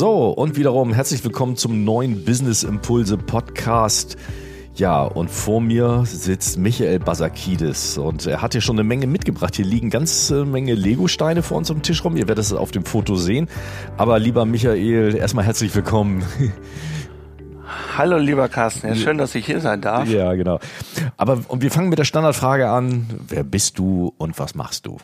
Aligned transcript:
So, 0.00 0.30
und 0.30 0.56
wiederum 0.56 0.94
herzlich 0.94 1.22
willkommen 1.24 1.56
zum 1.56 1.84
neuen 1.84 2.24
Business 2.24 2.62
Impulse 2.62 3.18
Podcast. 3.18 4.16
Ja, 4.74 5.02
und 5.02 5.30
vor 5.30 5.60
mir 5.60 6.04
sitzt 6.06 6.56
Michael 6.56 7.00
Basakidis 7.00 7.98
und 7.98 8.26
er 8.26 8.40
hat 8.40 8.52
hier 8.52 8.62
schon 8.62 8.76
eine 8.76 8.88
Menge 8.88 9.06
mitgebracht. 9.06 9.56
Hier 9.56 9.66
liegen 9.66 9.90
ganz 9.90 10.30
äh, 10.30 10.46
Menge 10.46 10.72
Lego-Steine 10.72 11.42
vor 11.42 11.58
uns 11.58 11.70
am 11.70 11.82
Tisch 11.82 12.02
rum. 12.02 12.16
Ihr 12.16 12.28
werdet 12.28 12.46
es 12.46 12.54
auf 12.54 12.70
dem 12.70 12.86
Foto 12.86 13.14
sehen. 13.14 13.46
Aber 13.98 14.18
lieber 14.18 14.46
Michael, 14.46 15.16
erstmal 15.16 15.44
herzlich 15.44 15.74
willkommen. 15.74 16.24
Hallo 17.98 18.16
lieber 18.16 18.48
Carsten, 18.48 18.88
ja, 18.88 18.94
schön, 18.94 19.18
dass 19.18 19.34
ich 19.34 19.44
hier 19.44 19.60
sein 19.60 19.82
darf. 19.82 20.08
Ja, 20.08 20.32
genau. 20.32 20.60
Aber 21.18 21.42
und 21.48 21.60
wir 21.60 21.70
fangen 21.70 21.90
mit 21.90 21.98
der 21.98 22.04
Standardfrage 22.04 22.70
an. 22.70 23.04
Wer 23.28 23.44
bist 23.44 23.78
du 23.78 24.14
und 24.16 24.38
was 24.38 24.54
machst 24.54 24.86
du? 24.86 24.96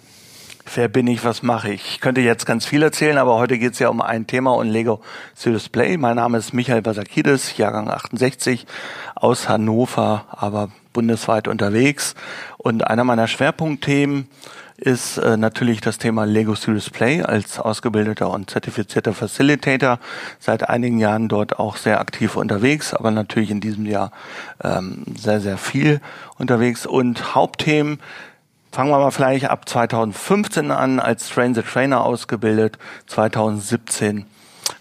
Wer 0.76 0.88
bin 0.88 1.06
ich, 1.06 1.24
was 1.24 1.42
mache 1.42 1.70
ich? 1.72 1.92
Ich 1.92 2.00
könnte 2.02 2.20
jetzt 2.20 2.44
ganz 2.44 2.66
viel 2.66 2.82
erzählen, 2.82 3.16
aber 3.16 3.36
heute 3.38 3.56
geht 3.56 3.72
es 3.72 3.78
ja 3.78 3.88
um 3.88 4.02
ein 4.02 4.26
Thema 4.26 4.52
und 4.52 4.68
Lego 4.68 5.00
Serious 5.34 5.70
Play. 5.70 5.96
Mein 5.96 6.16
Name 6.16 6.36
ist 6.36 6.52
Michael 6.52 6.82
Basakidis, 6.82 7.56
Jahrgang 7.56 7.88
68, 7.88 8.66
aus 9.14 9.48
Hannover, 9.48 10.26
aber 10.28 10.68
bundesweit 10.92 11.48
unterwegs. 11.48 12.14
Und 12.58 12.86
einer 12.86 13.04
meiner 13.04 13.26
Schwerpunktthemen 13.26 14.28
ist 14.76 15.16
äh, 15.16 15.38
natürlich 15.38 15.80
das 15.80 15.96
Thema 15.96 16.26
Lego 16.26 16.54
Serious 16.54 16.90
Play 16.90 17.22
als 17.22 17.58
ausgebildeter 17.58 18.28
und 18.30 18.50
zertifizierter 18.50 19.14
Facilitator. 19.14 19.98
Seit 20.40 20.68
einigen 20.68 20.98
Jahren 20.98 21.28
dort 21.28 21.58
auch 21.58 21.78
sehr 21.78 22.00
aktiv 22.00 22.36
unterwegs, 22.36 22.92
aber 22.92 23.10
natürlich 23.10 23.50
in 23.50 23.60
diesem 23.60 23.86
Jahr 23.86 24.10
ähm, 24.62 25.04
sehr, 25.18 25.40
sehr 25.40 25.56
viel 25.56 26.02
unterwegs. 26.36 26.84
Und 26.84 27.34
Hauptthemen 27.34 27.98
fangen 28.76 28.90
wir 28.90 28.98
mal 28.98 29.10
vielleicht 29.10 29.46
ab 29.46 29.66
2015 29.66 30.70
an, 30.70 31.00
als 31.00 31.30
Train 31.30 31.54
the 31.54 31.62
Trainer 31.62 32.04
ausgebildet. 32.04 32.76
2017 33.06 34.26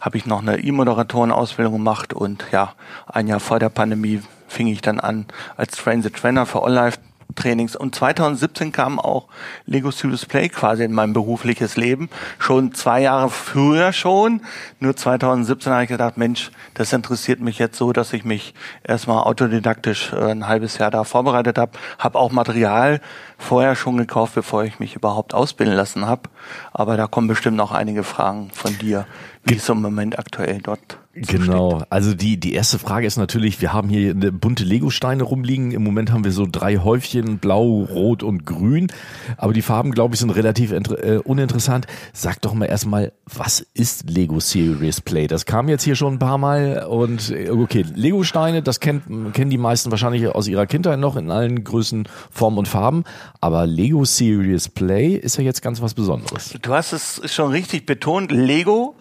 habe 0.02 0.18
ich 0.18 0.26
noch 0.26 0.42
eine 0.42 0.58
E-Moderatoren-Ausbildung 0.58 1.76
gemacht 1.76 2.14
und 2.14 2.44
ja, 2.52 2.74
ein 3.08 3.28
Jahr 3.28 3.40
vor 3.40 3.58
der 3.58 3.70
Pandemie 3.70 4.22
fing 4.50 4.68
ich 4.68 4.82
dann 4.82 5.00
an 5.00 5.28
als 5.56 5.78
Train 5.78 6.04
the 6.04 6.10
Trainer 6.10 6.46
für 6.46 6.62
Online 6.62 6.92
Trainings. 7.36 7.76
Und 7.76 7.96
2017 7.96 8.72
kam 8.72 9.00
auch 9.00 9.28
Lego 9.66 9.92
Serious 9.92 10.26
Play 10.26 10.50
quasi 10.50 10.84
in 10.84 10.94
mein 10.94 11.14
berufliches 11.14 11.78
Leben. 11.78 12.10
Schon 12.40 12.74
zwei 12.74 13.02
Jahre 13.02 13.30
früher 13.30 13.94
schon. 13.94 14.42
Nur 14.80 14.96
2017 14.96 15.72
habe 15.72 15.84
ich 15.84 15.90
gedacht, 15.90 16.18
Mensch, 16.18 16.52
das 16.74 16.94
interessiert 16.94 17.40
mich 17.40 17.60
jetzt 17.60 17.78
so, 17.78 17.94
dass 17.94 18.14
ich 18.14 18.26
mich 18.26 18.54
erstmal 18.84 19.24
autodidaktisch 19.24 20.14
äh, 20.14 20.32
ein 20.32 20.48
halbes 20.48 20.78
Jahr 20.78 20.92
da 20.92 21.04
vorbereitet 21.04 21.58
habe. 21.58 21.74
Habe 22.00 22.20
auch 22.20 22.32
Material 22.32 23.02
vorher 23.38 23.76
schon 23.76 23.98
gekauft, 23.98 24.36
bevor 24.36 24.64
ich 24.64 24.80
mich 24.80 24.96
überhaupt 24.96 25.34
ausbilden 25.34 25.76
lassen 25.76 26.06
habe. 26.08 26.30
Aber 26.74 26.98
da 26.98 27.08
kommen 27.08 27.28
bestimmt 27.28 27.58
noch 27.58 27.72
einige 27.72 28.04
Fragen 28.04 28.50
von 28.52 28.78
dir, 28.78 29.06
wie 29.44 29.56
es 29.56 29.70
im 29.70 29.82
Moment 29.82 30.18
aktuell 30.20 30.60
dort 30.62 31.00
Genau. 31.16 31.82
Also 31.90 32.14
die, 32.14 32.38
die 32.38 32.54
erste 32.54 32.78
Frage 32.78 33.08
ist 33.08 33.16
natürlich, 33.16 33.62
wir 33.62 33.72
haben 33.72 33.88
hier 33.88 34.14
bunte 34.14 34.66
Lego-Steine 34.66 35.24
rumliegen. 35.24 35.72
Im 35.72 35.82
Moment 35.82 36.12
haben 36.12 36.26
wir 36.26 36.34
so 36.34 36.46
drei 36.50 36.78
Häufchen, 36.78 37.38
blau, 37.40 37.84
rot 37.90 38.22
und 38.22 38.46
grün. 38.46 38.88
Aber 39.38 39.54
die 39.54 39.62
Farben, 39.62 39.94
glaube 39.94 40.16
ich, 40.16 40.20
sind 40.20 40.32
relativ 40.32 40.74
äh, 40.74 41.22
uninteressant. 41.24 41.88
Sag 42.12 42.42
doch 42.42 42.54
mal 42.54 42.66
erstmal, 42.66 43.14
was 43.34 43.66
ist 43.74 44.10
Lego 44.10 44.42
Serious 44.42 45.00
Play? 45.00 45.28
Das 45.28 45.46
kam 45.46 45.70
jetzt 45.70 45.84
hier 45.84 45.96
schon 45.96 46.16
ein 46.16 46.20
paar 46.20 46.38
Mal. 46.38 46.86
Und 46.90 47.32
äh, 47.32 47.50
okay, 47.50 47.86
Lego-Steine, 47.96 48.62
das 48.62 48.82
kennt, 48.82 49.04
kennen 49.34 49.50
die 49.50 49.58
meisten 49.58 49.92
wahrscheinlich 49.92 50.28
aus 50.28 50.50
ihrer 50.50 50.66
Kindheit 50.66 51.00
noch 51.00 51.16
in 51.16 51.32
allen 51.32 51.64
Größen, 51.64 52.10
Formen 52.30 52.58
und 52.58 52.68
Farben. 52.68 53.06
Aber 53.40 53.66
Lego 53.66 54.04
Serious 54.04 54.68
Play 54.68 55.16
ist 55.16 55.38
ja 55.38 55.46
jetzt 55.46 55.62
ganz 55.62 55.82
was 55.82 55.94
Besonderes. 55.94 56.35
Du 56.62 56.74
hast 56.74 56.92
es 56.92 57.22
schon 57.34 57.52
richtig 57.52 57.86
betont. 57.86 58.32
Lego 58.32 58.96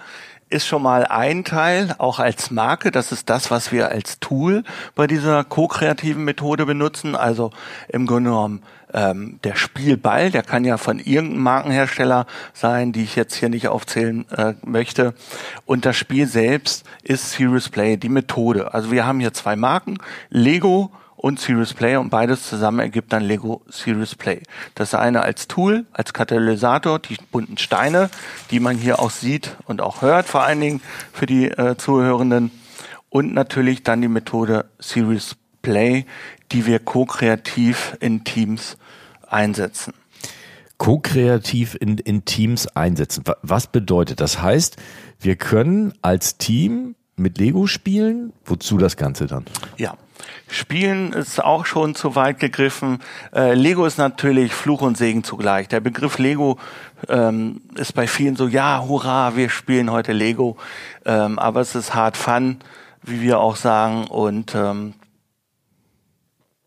ist 0.50 0.66
schon 0.66 0.82
mal 0.82 1.04
ein 1.04 1.42
Teil, 1.44 1.94
auch 1.98 2.20
als 2.20 2.52
Marke. 2.52 2.92
Das 2.92 3.10
ist 3.10 3.28
das, 3.28 3.50
was 3.50 3.72
wir 3.72 3.88
als 3.88 4.20
Tool 4.20 4.62
bei 4.94 5.08
dieser 5.08 5.42
ko-kreativen 5.42 6.22
Methode 6.22 6.64
benutzen. 6.64 7.16
Also 7.16 7.50
im 7.88 8.06
Grunde 8.06 8.30
genommen 8.30 8.62
ähm, 8.92 9.40
der 9.42 9.56
Spielball, 9.56 10.30
der 10.30 10.44
kann 10.44 10.64
ja 10.64 10.76
von 10.76 11.00
irgendeinem 11.00 11.42
Markenhersteller 11.42 12.26
sein, 12.52 12.92
die 12.92 13.02
ich 13.02 13.16
jetzt 13.16 13.34
hier 13.34 13.48
nicht 13.48 13.66
aufzählen 13.66 14.30
äh, 14.30 14.54
möchte. 14.64 15.14
Und 15.66 15.86
das 15.86 15.96
Spiel 15.96 16.28
selbst 16.28 16.84
ist 17.02 17.32
Serious 17.32 17.68
Play, 17.68 17.96
die 17.96 18.08
Methode. 18.08 18.72
Also 18.74 18.92
wir 18.92 19.06
haben 19.06 19.18
hier 19.18 19.32
zwei 19.32 19.56
Marken, 19.56 19.98
Lego 20.30 20.92
und 21.24 21.40
Serious 21.40 21.72
Play 21.72 21.96
und 21.96 22.10
beides 22.10 22.46
zusammen 22.46 22.80
ergibt 22.80 23.10
dann 23.14 23.22
Lego 23.22 23.62
Serious 23.70 24.14
Play. 24.14 24.42
Das 24.74 24.92
eine 24.92 25.22
als 25.22 25.48
Tool, 25.48 25.86
als 25.90 26.12
Katalysator, 26.12 26.98
die 26.98 27.16
bunten 27.32 27.56
Steine, 27.56 28.10
die 28.50 28.60
man 28.60 28.76
hier 28.76 29.00
auch 29.00 29.08
sieht 29.08 29.56
und 29.64 29.80
auch 29.80 30.02
hört, 30.02 30.26
vor 30.26 30.42
allen 30.42 30.60
Dingen 30.60 30.82
für 31.14 31.24
die 31.24 31.46
äh, 31.46 31.78
Zuhörenden. 31.78 32.50
Und 33.08 33.32
natürlich 33.32 33.82
dann 33.82 34.02
die 34.02 34.08
Methode 34.08 34.66
Serious 34.78 35.34
Play, 35.62 36.04
die 36.52 36.66
wir 36.66 36.78
ko-kreativ 36.78 37.96
in 38.00 38.24
Teams 38.24 38.76
einsetzen. 39.26 39.94
Co-kreativ 40.76 41.74
in, 41.80 41.96
in 41.96 42.26
Teams 42.26 42.66
einsetzen. 42.66 43.24
Was 43.40 43.68
bedeutet 43.68 44.20
das? 44.20 44.42
Heißt, 44.42 44.76
wir 45.20 45.36
können 45.36 45.94
als 46.02 46.36
Team 46.36 46.96
mit 47.16 47.38
Lego 47.38 47.66
spielen. 47.66 48.34
Wozu 48.44 48.76
das 48.76 48.98
Ganze 48.98 49.26
dann? 49.26 49.46
Ja, 49.78 49.96
Spielen 50.48 51.12
ist 51.12 51.42
auch 51.42 51.66
schon 51.66 51.94
zu 51.94 52.14
weit 52.14 52.38
gegriffen. 52.38 53.00
Äh, 53.34 53.54
Lego 53.54 53.86
ist 53.86 53.98
natürlich 53.98 54.52
Fluch 54.52 54.82
und 54.82 54.96
Segen 54.96 55.24
zugleich. 55.24 55.68
Der 55.68 55.80
Begriff 55.80 56.18
Lego 56.18 56.58
ähm, 57.08 57.62
ist 57.74 57.94
bei 57.94 58.06
vielen 58.06 58.36
so, 58.36 58.46
ja, 58.46 58.84
hurra, 58.86 59.36
wir 59.36 59.48
spielen 59.48 59.90
heute 59.90 60.12
Lego. 60.12 60.56
Ähm, 61.04 61.38
aber 61.38 61.60
es 61.60 61.74
ist 61.74 61.94
hart 61.94 62.16
Fun, 62.16 62.58
wie 63.02 63.20
wir 63.20 63.40
auch 63.40 63.56
sagen. 63.56 64.06
Und 64.06 64.54
ähm, 64.54 64.94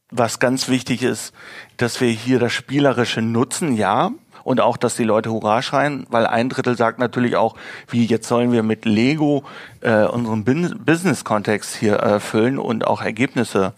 was 0.09 0.39
ganz 0.39 0.69
wichtig 0.69 1.03
ist, 1.03 1.33
dass 1.77 2.01
wir 2.01 2.09
hier 2.09 2.39
das 2.39 2.53
Spielerische 2.53 3.21
nutzen, 3.21 3.75
ja, 3.75 4.11
und 4.47 4.61
auch, 4.61 4.77
dass 4.77 4.95
die 4.95 5.03
Leute 5.03 5.29
Hurra 5.29 5.61
schreien, 5.61 6.07
weil 6.09 6.25
ein 6.25 6.47
Drittel 6.47 6.77
sagt 6.77 6.99
natürlich 6.99 7.35
auch, 7.35 7.57
wie 7.89 8.05
jetzt 8.05 8.29
sollen 8.29 8.53
wir 8.53 8.63
mit 8.63 8.85
Lego 8.85 9.43
äh, 9.81 10.05
unseren 10.05 10.45
Business-Kontext 10.45 11.75
hier 11.75 11.95
erfüllen 11.95 12.57
und 12.57 12.87
auch 12.87 13.01
Ergebnisse 13.01 13.73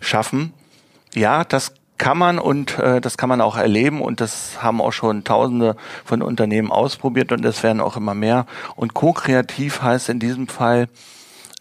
schaffen. 0.00 0.54
Ja, 1.16 1.42
das 1.42 1.74
kann 1.98 2.16
man 2.16 2.38
und 2.38 2.78
äh, 2.78 3.00
das 3.00 3.16
kann 3.16 3.28
man 3.28 3.40
auch 3.40 3.56
erleben 3.56 4.00
und 4.00 4.20
das 4.20 4.62
haben 4.62 4.80
auch 4.80 4.92
schon 4.92 5.24
Tausende 5.24 5.74
von 6.04 6.22
Unternehmen 6.22 6.70
ausprobiert 6.70 7.32
und 7.32 7.44
es 7.44 7.64
werden 7.64 7.80
auch 7.80 7.96
immer 7.96 8.14
mehr. 8.14 8.46
Und 8.76 8.94
co-kreativ 8.94 9.82
heißt 9.82 10.10
in 10.10 10.20
diesem 10.20 10.46
Fall, 10.46 10.88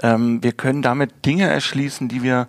ähm, 0.04 0.44
wir 0.44 0.52
können 0.52 0.84
damit 0.84 1.26
Dinge 1.26 1.50
erschließen, 1.50 2.08
die 2.08 2.22
wir 2.22 2.48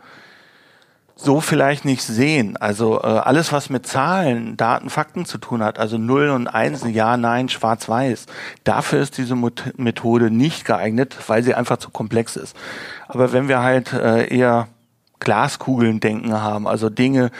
so 1.16 1.40
vielleicht 1.40 1.84
nicht 1.84 2.02
sehen. 2.02 2.56
Also 2.56 3.00
äh, 3.00 3.06
alles, 3.06 3.52
was 3.52 3.70
mit 3.70 3.86
Zahlen, 3.86 4.56
Daten, 4.56 4.90
Fakten 4.90 5.24
zu 5.24 5.38
tun 5.38 5.62
hat, 5.62 5.78
also 5.78 5.96
Null 5.96 6.30
und 6.30 6.48
Einsen, 6.48 6.92
Ja, 6.92 7.16
Nein, 7.16 7.48
Schwarz-Weiß, 7.48 8.26
dafür 8.64 9.00
ist 9.00 9.16
diese 9.18 9.36
Methode 9.76 10.30
nicht 10.30 10.64
geeignet, 10.64 11.16
weil 11.26 11.42
sie 11.42 11.54
einfach 11.54 11.76
zu 11.76 11.90
komplex 11.90 12.36
ist. 12.36 12.56
Aber 13.06 13.32
wenn 13.32 13.48
wir 13.48 13.60
halt 13.60 13.92
äh, 13.92 14.26
eher 14.26 14.68
Glaskugeln 15.20 16.00
denken 16.00 16.34
haben, 16.34 16.66
also 16.66 16.90
Dinge, 16.90 17.30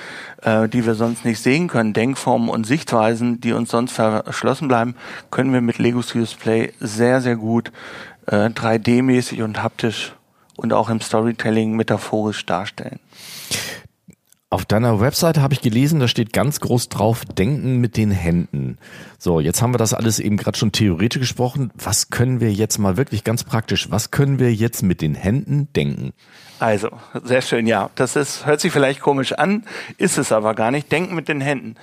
äh, 0.42 0.68
die 0.68 0.86
wir 0.86 0.94
sonst 0.94 1.24
nicht 1.24 1.40
sehen 1.40 1.68
können, 1.68 1.92
Denkformen 1.92 2.48
und 2.48 2.64
Sichtweisen, 2.64 3.40
die 3.40 3.52
uns 3.52 3.70
sonst 3.70 3.92
verschlossen 3.92 4.68
bleiben, 4.68 4.94
können 5.30 5.52
wir 5.52 5.60
mit 5.60 5.78
Lego 5.78 6.00
Serious 6.00 6.34
Play 6.34 6.72
sehr, 6.80 7.20
sehr 7.20 7.36
gut 7.36 7.72
äh, 8.26 8.46
3D-mäßig 8.46 9.42
und 9.42 9.62
haptisch 9.62 10.14
und 10.56 10.72
auch 10.72 10.88
im 10.88 11.00
Storytelling 11.00 11.76
metaphorisch 11.76 12.46
darstellen. 12.46 13.00
Auf 14.54 14.64
deiner 14.64 15.00
Webseite 15.00 15.42
habe 15.42 15.52
ich 15.52 15.62
gelesen, 15.62 15.98
da 15.98 16.06
steht 16.06 16.32
ganz 16.32 16.60
groß 16.60 16.88
drauf, 16.88 17.24
denken 17.24 17.78
mit 17.78 17.96
den 17.96 18.12
Händen. 18.12 18.78
So, 19.18 19.40
jetzt 19.40 19.60
haben 19.60 19.74
wir 19.74 19.78
das 19.78 19.94
alles 19.94 20.20
eben 20.20 20.36
gerade 20.36 20.56
schon 20.56 20.70
theoretisch 20.70 21.18
gesprochen. 21.18 21.72
Was 21.74 22.10
können 22.10 22.40
wir 22.40 22.52
jetzt 22.52 22.78
mal 22.78 22.96
wirklich 22.96 23.24
ganz 23.24 23.42
praktisch, 23.42 23.90
was 23.90 24.12
können 24.12 24.38
wir 24.38 24.54
jetzt 24.54 24.84
mit 24.84 25.00
den 25.00 25.16
Händen 25.16 25.72
denken? 25.74 26.12
Also, 26.60 26.90
sehr 27.24 27.42
schön, 27.42 27.66
ja. 27.66 27.90
Das 27.96 28.14
ist, 28.14 28.46
hört 28.46 28.60
sich 28.60 28.72
vielleicht 28.72 29.00
komisch 29.00 29.32
an, 29.32 29.64
ist 29.98 30.18
es 30.18 30.30
aber 30.30 30.54
gar 30.54 30.70
nicht. 30.70 30.92
Denken 30.92 31.16
mit 31.16 31.26
den 31.26 31.40
Händen 31.40 31.74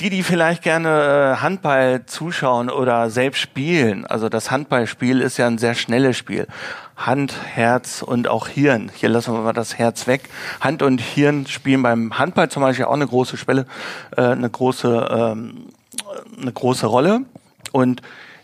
die, 0.00 0.10
die 0.10 0.22
vielleicht 0.22 0.62
gerne 0.62 1.36
äh, 1.38 1.42
Handball 1.42 2.06
zuschauen 2.06 2.70
oder 2.70 3.10
selbst 3.10 3.40
spielen, 3.40 4.06
also 4.06 4.28
das 4.28 4.50
Handballspiel 4.50 5.20
ist 5.20 5.38
ja 5.38 5.46
ein 5.46 5.58
sehr 5.58 5.74
schnelles 5.74 6.16
Spiel. 6.16 6.46
Hand, 6.96 7.34
Herz 7.44 8.02
und 8.02 8.28
auch 8.28 8.48
Hirn. 8.48 8.90
Hier 8.94 9.08
lassen 9.08 9.32
wir 9.32 9.40
mal 9.40 9.52
das 9.52 9.78
Herz 9.78 10.06
weg. 10.06 10.28
Hand 10.60 10.82
und 10.82 11.00
Hirn 11.00 11.46
spielen 11.46 11.82
beim 11.82 12.18
Handball 12.18 12.48
zum 12.48 12.62
Beispiel 12.62 12.86
auch 12.86 12.94
eine 12.94 13.06
große 13.06 13.36
Spelle, 13.36 13.66
äh, 14.16 14.22
eine 14.22 14.50
große, 14.50 15.08
ähm, 15.10 15.68
eine 16.40 16.52
große 16.52 16.86
Rolle. 16.86 17.22
Und 17.72 18.02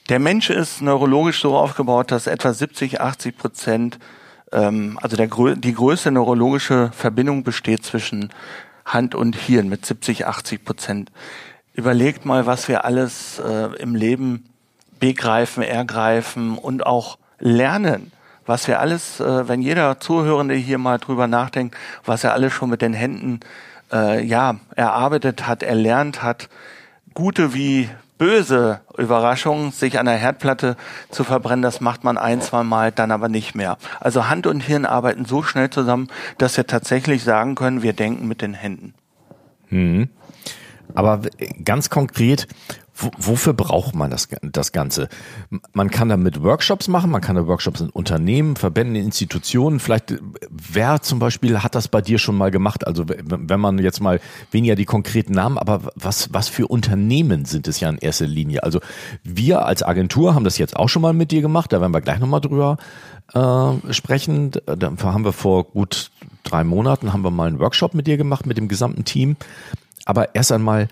der 0.08 0.18
Mensch 0.18 0.50
ist 0.50 0.82
neurologisch 0.82 1.40
so 1.40 1.56
aufgebaut, 1.56 2.10
dass 2.10 2.26
etwa 2.26 2.52
70, 2.52 3.00
80 3.00 3.36
Prozent, 3.36 3.98
ähm, 4.52 4.98
also 5.02 5.16
der, 5.16 5.28
die 5.56 5.74
größte 5.74 6.10
neurologische 6.10 6.90
Verbindung 6.92 7.42
besteht 7.42 7.84
zwischen 7.84 8.30
Hand 8.84 9.14
und 9.14 9.36
Hirn 9.36 9.68
mit 9.68 9.86
70, 9.86 10.26
80 10.26 10.64
Prozent. 10.64 11.12
Überlegt 11.74 12.24
mal, 12.24 12.46
was 12.46 12.68
wir 12.68 12.84
alles 12.84 13.38
äh, 13.38 13.74
im 13.80 13.94
Leben 13.94 14.44
begreifen, 15.00 15.62
ergreifen 15.62 16.56
und 16.56 16.86
auch 16.86 17.18
lernen 17.38 18.12
was 18.46 18.68
wir 18.68 18.80
alles, 18.80 19.20
äh, 19.20 19.48
wenn 19.48 19.62
jeder 19.62 20.00
Zuhörende 20.00 20.54
hier 20.54 20.78
mal 20.78 20.98
drüber 20.98 21.26
nachdenkt, 21.26 21.76
was 22.04 22.24
er 22.24 22.32
alles 22.32 22.52
schon 22.52 22.70
mit 22.70 22.82
den 22.82 22.92
Händen 22.92 23.40
äh, 23.92 24.24
ja 24.24 24.56
erarbeitet 24.76 25.46
hat, 25.46 25.62
erlernt 25.62 26.22
hat, 26.22 26.48
gute 27.14 27.54
wie 27.54 27.88
böse 28.18 28.80
Überraschung, 28.96 29.72
sich 29.72 29.98
an 29.98 30.06
der 30.06 30.16
Herdplatte 30.16 30.76
zu 31.10 31.24
verbrennen, 31.24 31.62
das 31.62 31.80
macht 31.80 32.04
man 32.04 32.18
ein, 32.18 32.40
zwei 32.40 32.62
Mal, 32.62 32.92
dann 32.92 33.10
aber 33.10 33.28
nicht 33.28 33.54
mehr. 33.54 33.76
Also 34.00 34.28
Hand 34.28 34.46
und 34.46 34.60
Hirn 34.60 34.86
arbeiten 34.86 35.24
so 35.24 35.42
schnell 35.42 35.70
zusammen, 35.70 36.08
dass 36.38 36.56
wir 36.56 36.66
tatsächlich 36.66 37.24
sagen 37.24 37.54
können, 37.54 37.82
wir 37.82 37.92
denken 37.92 38.28
mit 38.28 38.42
den 38.42 38.54
Händen. 38.54 38.94
Mhm. 39.70 40.08
Aber 40.94 41.22
ganz 41.64 41.90
konkret, 41.90 42.46
wofür 42.94 43.54
braucht 43.54 43.94
man 43.94 44.10
das, 44.10 44.28
das 44.42 44.72
Ganze? 44.72 45.08
Man 45.72 45.90
kann 45.90 46.08
damit 46.08 46.42
Workshops 46.42 46.86
machen, 46.88 47.10
man 47.10 47.20
kann 47.20 47.34
da 47.36 47.46
Workshops 47.46 47.80
in 47.80 47.90
Unternehmen, 47.90 48.56
Verbänden, 48.56 48.96
Institutionen. 48.96 49.80
Vielleicht, 49.80 50.14
wer 50.48 51.02
zum 51.02 51.18
Beispiel 51.18 51.62
hat 51.62 51.74
das 51.74 51.88
bei 51.88 52.00
dir 52.00 52.18
schon 52.18 52.36
mal 52.36 52.50
gemacht? 52.50 52.86
Also 52.86 53.04
wenn 53.08 53.60
man 53.60 53.78
jetzt 53.78 54.00
mal 54.00 54.20
weniger 54.52 54.76
die 54.76 54.84
konkreten 54.84 55.32
Namen, 55.32 55.58
aber 55.58 55.92
was, 55.96 56.32
was 56.32 56.48
für 56.48 56.68
Unternehmen 56.68 57.44
sind 57.44 57.66
es 57.66 57.80
ja 57.80 57.88
in 57.88 57.98
erster 57.98 58.26
Linie? 58.26 58.62
Also 58.62 58.80
wir 59.24 59.66
als 59.66 59.82
Agentur 59.82 60.34
haben 60.34 60.44
das 60.44 60.58
jetzt 60.58 60.76
auch 60.76 60.88
schon 60.88 61.02
mal 61.02 61.12
mit 61.12 61.32
dir 61.32 61.42
gemacht, 61.42 61.72
da 61.72 61.80
werden 61.80 61.92
wir 61.92 62.00
gleich 62.00 62.20
nochmal 62.20 62.40
drüber 62.40 62.76
äh, 63.32 63.92
sprechen. 63.92 64.52
Da 64.66 64.92
haben 65.02 65.24
wir 65.24 65.32
vor 65.32 65.64
gut 65.64 66.10
drei 66.44 66.62
Monaten 66.62 67.12
haben 67.12 67.22
wir 67.22 67.30
mal 67.30 67.48
einen 67.48 67.58
Workshop 67.58 67.94
mit 67.94 68.06
dir 68.06 68.16
gemacht, 68.16 68.46
mit 68.46 68.56
dem 68.56 68.68
gesamten 68.68 69.04
Team. 69.04 69.36
Aber 70.04 70.34
erst 70.34 70.52
einmal, 70.52 70.88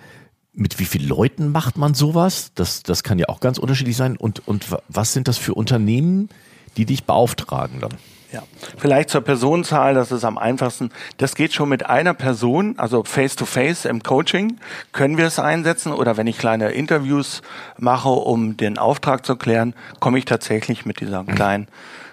mit 0.53 0.79
wie 0.79 0.85
vielen 0.85 1.09
Leuten 1.09 1.51
macht 1.51 1.79
man 1.79 1.95
sowas? 1.95 2.53
Das, 2.55 2.83
das 2.83 3.03
kann 3.03 3.19
ja 3.19 3.29
auch 3.29 3.41
ganz 3.41 3.59
unterschiedlich 3.59 3.97
sein. 3.97 4.17
Und, 4.17 4.47
und 4.47 4.67
was 4.89 5.13
sind 5.13 5.29
das 5.29 5.39
für 5.39 5.55
Unternehmen, 5.55 6.29
die 6.77 6.87
dich 6.87 7.05
beauftragen 7.05 7.81
dann? 7.81 7.93
Ja, 8.33 8.43
vielleicht 8.79 9.11
zur 9.11 9.21
Personenzahl, 9.21 9.93
das 9.93 10.11
ist 10.11 10.25
am 10.25 10.39
einfachsten. 10.39 10.91
Das 11.19 11.35
geht 11.35 11.53
schon 11.53 11.69
mit 11.69 11.85
einer 11.85 12.15
Person, 12.15 12.79
also 12.79 13.05
face-to-face 13.05 13.85
-face 13.85 13.89
im 13.89 14.03
Coaching 14.03 14.59
können 14.93 15.19
wir 15.19 15.27
es 15.27 15.39
einsetzen 15.39 15.93
oder 15.93 16.17
wenn 16.17 16.27
ich 16.27 16.39
kleine 16.39 16.71
Interviews 16.71 17.43
mache, 17.77 18.09
um 18.09 18.57
den 18.57 18.79
Auftrag 18.79 19.27
zu 19.27 19.37
klären, 19.37 19.75
komme 20.01 20.17
ich 20.17 20.25
tatsächlich 20.25 20.87
mit 20.87 21.01
dieser 21.01 21.25
kleinen 21.25 21.69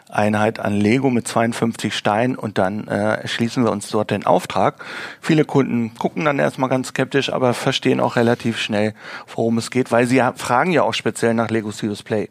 Einheit 0.10 0.60
an 0.60 0.74
Lego 0.74 1.10
mit 1.12 1.28
52 1.28 1.96
Steinen 1.96 2.36
und 2.36 2.58
dann 2.58 2.88
äh, 2.88 3.28
schließen 3.28 3.64
wir 3.64 3.72
uns 3.72 3.90
dort 3.90 4.12
den 4.12 4.26
Auftrag. 4.26 4.84
Viele 5.22 5.46
Kunden 5.46 5.94
gucken 5.96 6.26
dann 6.26 6.40
erstmal 6.40 6.70
ganz 6.70 6.90
skeptisch, 6.90 7.32
aber 7.32 7.54
verstehen 7.54 8.00
auch 8.00 8.16
relativ 8.16 8.58
schnell, 8.58 8.94
worum 9.34 9.60
es 9.60 9.70
geht, 9.70 9.92
weil 9.92 10.08
sie 10.08 10.22
fragen 10.36 10.72
ja 10.72 10.84
auch 10.84 10.94
speziell 10.94 11.36
nach 11.36 11.50
Lego 11.50 11.70
Serious 11.72 12.02
Play. 12.02 12.30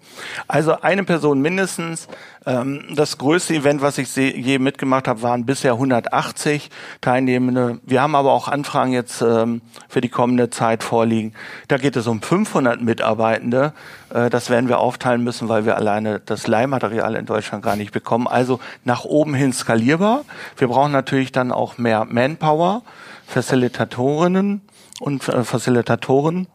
Also 0.49 0.81
eine 0.81 1.05
Person 1.05 1.41
mindestens, 1.41 2.09
das 2.49 3.19
größte 3.19 3.55
Event, 3.55 3.83
was 3.83 3.99
ich 3.99 4.15
je 4.17 4.59
mitgemacht 4.59 5.07
habe, 5.07 5.21
waren 5.21 5.45
bisher 5.45 5.73
180 5.73 6.71
Teilnehmende. 7.03 7.79
Wir 7.85 8.01
haben 8.01 8.15
aber 8.15 8.33
auch 8.33 8.49
Anfragen 8.49 8.93
jetzt 8.93 9.21
ähm, 9.21 9.61
für 9.89 10.01
die 10.01 10.09
kommende 10.09 10.49
Zeit 10.49 10.83
vorliegen. 10.83 11.35
Da 11.69 11.77
geht 11.77 11.95
es 11.97 12.07
um 12.07 12.23
500 12.23 12.81
Mitarbeitende. 12.81 13.75
Äh, 14.15 14.31
das 14.31 14.49
werden 14.49 14.71
wir 14.71 14.79
aufteilen 14.79 15.23
müssen, 15.23 15.51
weil 15.51 15.67
wir 15.67 15.77
alleine 15.77 16.21
das 16.25 16.47
Leihmaterial 16.47 17.17
in 17.17 17.27
Deutschland 17.27 17.63
gar 17.63 17.77
nicht 17.77 17.93
bekommen. 17.93 18.27
Also 18.27 18.61
nach 18.83 19.05
oben 19.05 19.35
hin 19.35 19.53
skalierbar. 19.53 20.25
Wir 20.57 20.69
brauchen 20.69 20.93
natürlich 20.93 21.33
dann 21.33 21.53
auch 21.53 21.77
mehr 21.77 22.07
Manpower, 22.07 22.83
Facilitatorinnen 23.27 24.63
und 25.01 25.29
äh, 25.29 25.45
Facilitatoren 25.45 26.47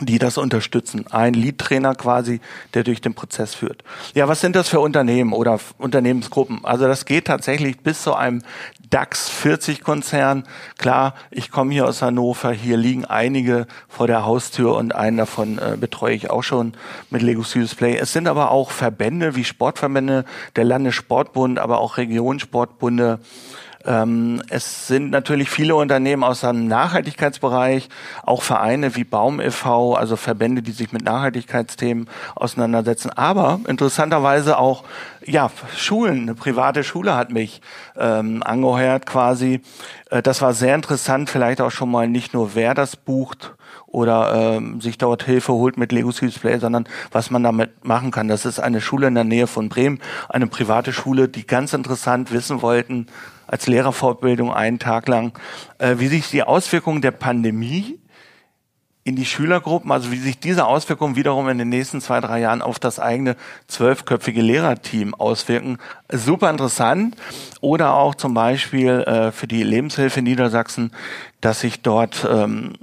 die 0.00 0.18
das 0.18 0.38
unterstützen. 0.38 1.06
Ein 1.10 1.34
Lead-Trainer 1.34 1.94
quasi, 1.94 2.40
der 2.74 2.84
durch 2.84 3.00
den 3.00 3.14
Prozess 3.14 3.54
führt. 3.54 3.82
Ja, 4.14 4.28
was 4.28 4.40
sind 4.40 4.56
das 4.56 4.68
für 4.68 4.80
Unternehmen 4.80 5.32
oder 5.32 5.58
Unternehmensgruppen? 5.78 6.64
Also 6.64 6.86
das 6.86 7.04
geht 7.04 7.26
tatsächlich 7.26 7.80
bis 7.80 8.02
zu 8.02 8.14
einem 8.14 8.42
DAX 8.88 9.28
40 9.28 9.82
Konzern. 9.82 10.44
Klar, 10.78 11.14
ich 11.30 11.50
komme 11.50 11.72
hier 11.72 11.86
aus 11.86 12.02
Hannover, 12.02 12.52
hier 12.52 12.76
liegen 12.76 13.04
einige 13.04 13.66
vor 13.88 14.06
der 14.06 14.24
Haustür 14.24 14.76
und 14.76 14.94
einen 14.94 15.16
davon 15.16 15.58
äh, 15.58 15.76
betreue 15.78 16.14
ich 16.14 16.30
auch 16.30 16.42
schon 16.42 16.74
mit 17.10 17.22
Lego 17.22 17.42
Serious 17.42 17.74
Play. 17.74 17.96
Es 17.96 18.12
sind 18.12 18.26
aber 18.26 18.50
auch 18.50 18.70
Verbände 18.70 19.36
wie 19.36 19.44
Sportverbände, 19.44 20.24
der 20.56 20.64
Landessportbund, 20.64 21.58
aber 21.58 21.78
auch 21.78 21.98
Regionssportbunde, 21.98 23.20
ähm, 23.86 24.42
es 24.50 24.86
sind 24.86 25.10
natürlich 25.10 25.48
viele 25.48 25.74
Unternehmen 25.74 26.22
aus 26.22 26.40
dem 26.40 26.68
Nachhaltigkeitsbereich, 26.68 27.88
auch 28.22 28.42
Vereine 28.42 28.94
wie 28.94 29.04
Baum 29.04 29.40
e.V., 29.40 29.94
also 29.94 30.16
Verbände, 30.16 30.62
die 30.62 30.72
sich 30.72 30.92
mit 30.92 31.04
Nachhaltigkeitsthemen 31.04 32.08
auseinandersetzen. 32.34 33.10
Aber 33.10 33.60
interessanterweise 33.66 34.58
auch 34.58 34.84
ja 35.24 35.50
Schulen. 35.74 36.22
Eine 36.22 36.34
private 36.34 36.84
Schule 36.84 37.14
hat 37.16 37.30
mich 37.30 37.62
ähm, 37.96 38.42
angeheuert 38.42 39.06
quasi. 39.06 39.62
Äh, 40.10 40.22
das 40.22 40.42
war 40.42 40.52
sehr 40.52 40.74
interessant. 40.74 41.30
Vielleicht 41.30 41.60
auch 41.60 41.70
schon 41.70 41.90
mal 41.90 42.08
nicht 42.08 42.34
nur 42.34 42.54
wer 42.54 42.74
das 42.74 42.96
bucht 42.96 43.54
oder 43.86 44.56
ähm, 44.56 44.80
sich 44.80 44.98
dort 44.98 45.24
Hilfe 45.24 45.52
holt 45.52 45.76
mit 45.76 45.92
Lego 45.92 46.10
Display, 46.10 46.58
sondern 46.58 46.86
was 47.12 47.30
man 47.30 47.42
damit 47.42 47.84
machen 47.84 48.10
kann. 48.10 48.28
Das 48.28 48.44
ist 48.44 48.60
eine 48.60 48.80
Schule 48.80 49.08
in 49.08 49.14
der 49.14 49.24
Nähe 49.24 49.46
von 49.46 49.68
Bremen, 49.68 50.00
eine 50.28 50.46
private 50.46 50.92
Schule, 50.92 51.28
die 51.28 51.46
ganz 51.46 51.72
interessant 51.72 52.30
wissen 52.30 52.62
wollten, 52.62 53.06
als 53.50 53.66
Lehrerfortbildung 53.66 54.52
einen 54.52 54.78
Tag 54.78 55.08
lang, 55.08 55.36
äh, 55.78 55.96
wie 55.98 56.06
sich 56.06 56.30
die 56.30 56.44
Auswirkungen 56.44 57.02
der 57.02 57.10
Pandemie 57.10 57.98
in 59.02 59.16
die 59.16 59.24
Schülergruppen, 59.24 59.90
also 59.90 60.12
wie 60.12 60.18
sich 60.18 60.38
diese 60.38 60.66
Auswirkungen 60.66 61.16
wiederum 61.16 61.48
in 61.48 61.58
den 61.58 61.68
nächsten 61.68 62.00
zwei, 62.00 62.20
drei 62.20 62.38
Jahren 62.38 62.62
auf 62.62 62.78
das 62.78 63.00
eigene 63.00 63.34
zwölfköpfige 63.66 64.40
Lehrerteam 64.40 65.14
auswirken. 65.14 65.78
Super 66.12 66.48
interessant. 66.48 67.16
Oder 67.60 67.94
auch 67.94 68.14
zum 68.14 68.34
Beispiel 68.34 69.00
äh, 69.00 69.32
für 69.32 69.48
die 69.48 69.64
Lebenshilfe 69.64 70.20
in 70.20 70.26
Niedersachsen, 70.26 70.92
dass 71.40 71.60
sich 71.60 71.82
dort 71.82 72.28
ähm, 72.30 72.74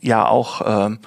ja 0.00 0.26
auch 0.26 0.62
ähm, 0.64 0.98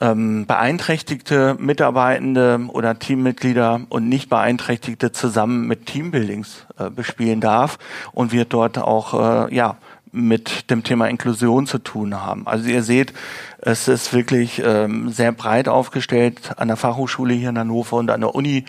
ähm, 0.00 0.46
beeinträchtigte 0.46 1.56
Mitarbeitende 1.58 2.60
oder 2.68 2.98
Teammitglieder 2.98 3.82
und 3.88 4.08
nicht 4.08 4.28
beeinträchtigte 4.28 5.12
zusammen 5.12 5.66
mit 5.66 5.86
Teambuildings 5.86 6.66
äh, 6.78 6.90
bespielen 6.90 7.40
darf 7.40 7.78
und 8.12 8.32
wir 8.32 8.44
dort 8.44 8.78
auch 8.78 9.48
äh, 9.48 9.54
ja 9.54 9.76
mit 10.12 10.70
dem 10.70 10.82
Thema 10.82 11.08
Inklusion 11.08 11.66
zu 11.66 11.78
tun 11.78 12.14
haben. 12.14 12.46
Also 12.46 12.68
ihr 12.68 12.82
seht, 12.82 13.12
es 13.58 13.86
ist 13.86 14.14
wirklich 14.14 14.62
ähm, 14.64 15.10
sehr 15.10 15.32
breit 15.32 15.68
aufgestellt. 15.68 16.52
An 16.56 16.68
der 16.68 16.76
Fachhochschule 16.76 17.34
hier 17.34 17.50
in 17.50 17.58
Hannover 17.58 17.96
und 17.96 18.10
an 18.10 18.22
der 18.22 18.34
Uni 18.34 18.64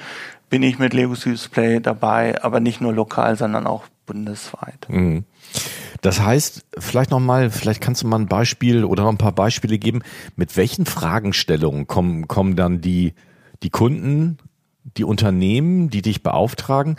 bin 0.49 0.63
ich 0.63 0.79
mit 0.79 0.93
Lego 0.93 1.13
Display 1.13 1.79
dabei, 1.79 2.43
aber 2.43 2.59
nicht 2.59 2.81
nur 2.81 2.93
lokal, 2.93 3.37
sondern 3.37 3.67
auch 3.67 3.83
bundesweit. 4.05 4.87
Mhm. 4.89 5.25
Das 6.01 6.21
heißt, 6.21 6.65
vielleicht 6.77 7.11
nochmal, 7.11 7.49
vielleicht 7.49 7.81
kannst 7.81 8.03
du 8.03 8.07
mal 8.07 8.19
ein 8.19 8.27
Beispiel 8.27 8.83
oder 8.83 9.03
noch 9.03 9.11
ein 9.11 9.17
paar 9.17 9.31
Beispiele 9.31 9.77
geben, 9.77 10.01
mit 10.35 10.55
welchen 10.55 10.85
Fragestellungen 10.85 11.87
kommen, 11.87 12.27
kommen 12.27 12.55
dann 12.55 12.81
die, 12.81 13.13
die 13.63 13.69
Kunden, 13.69 14.37
die 14.95 15.03
Unternehmen, 15.03 15.89
die 15.89 16.01
dich 16.01 16.23
beauftragen, 16.23 16.95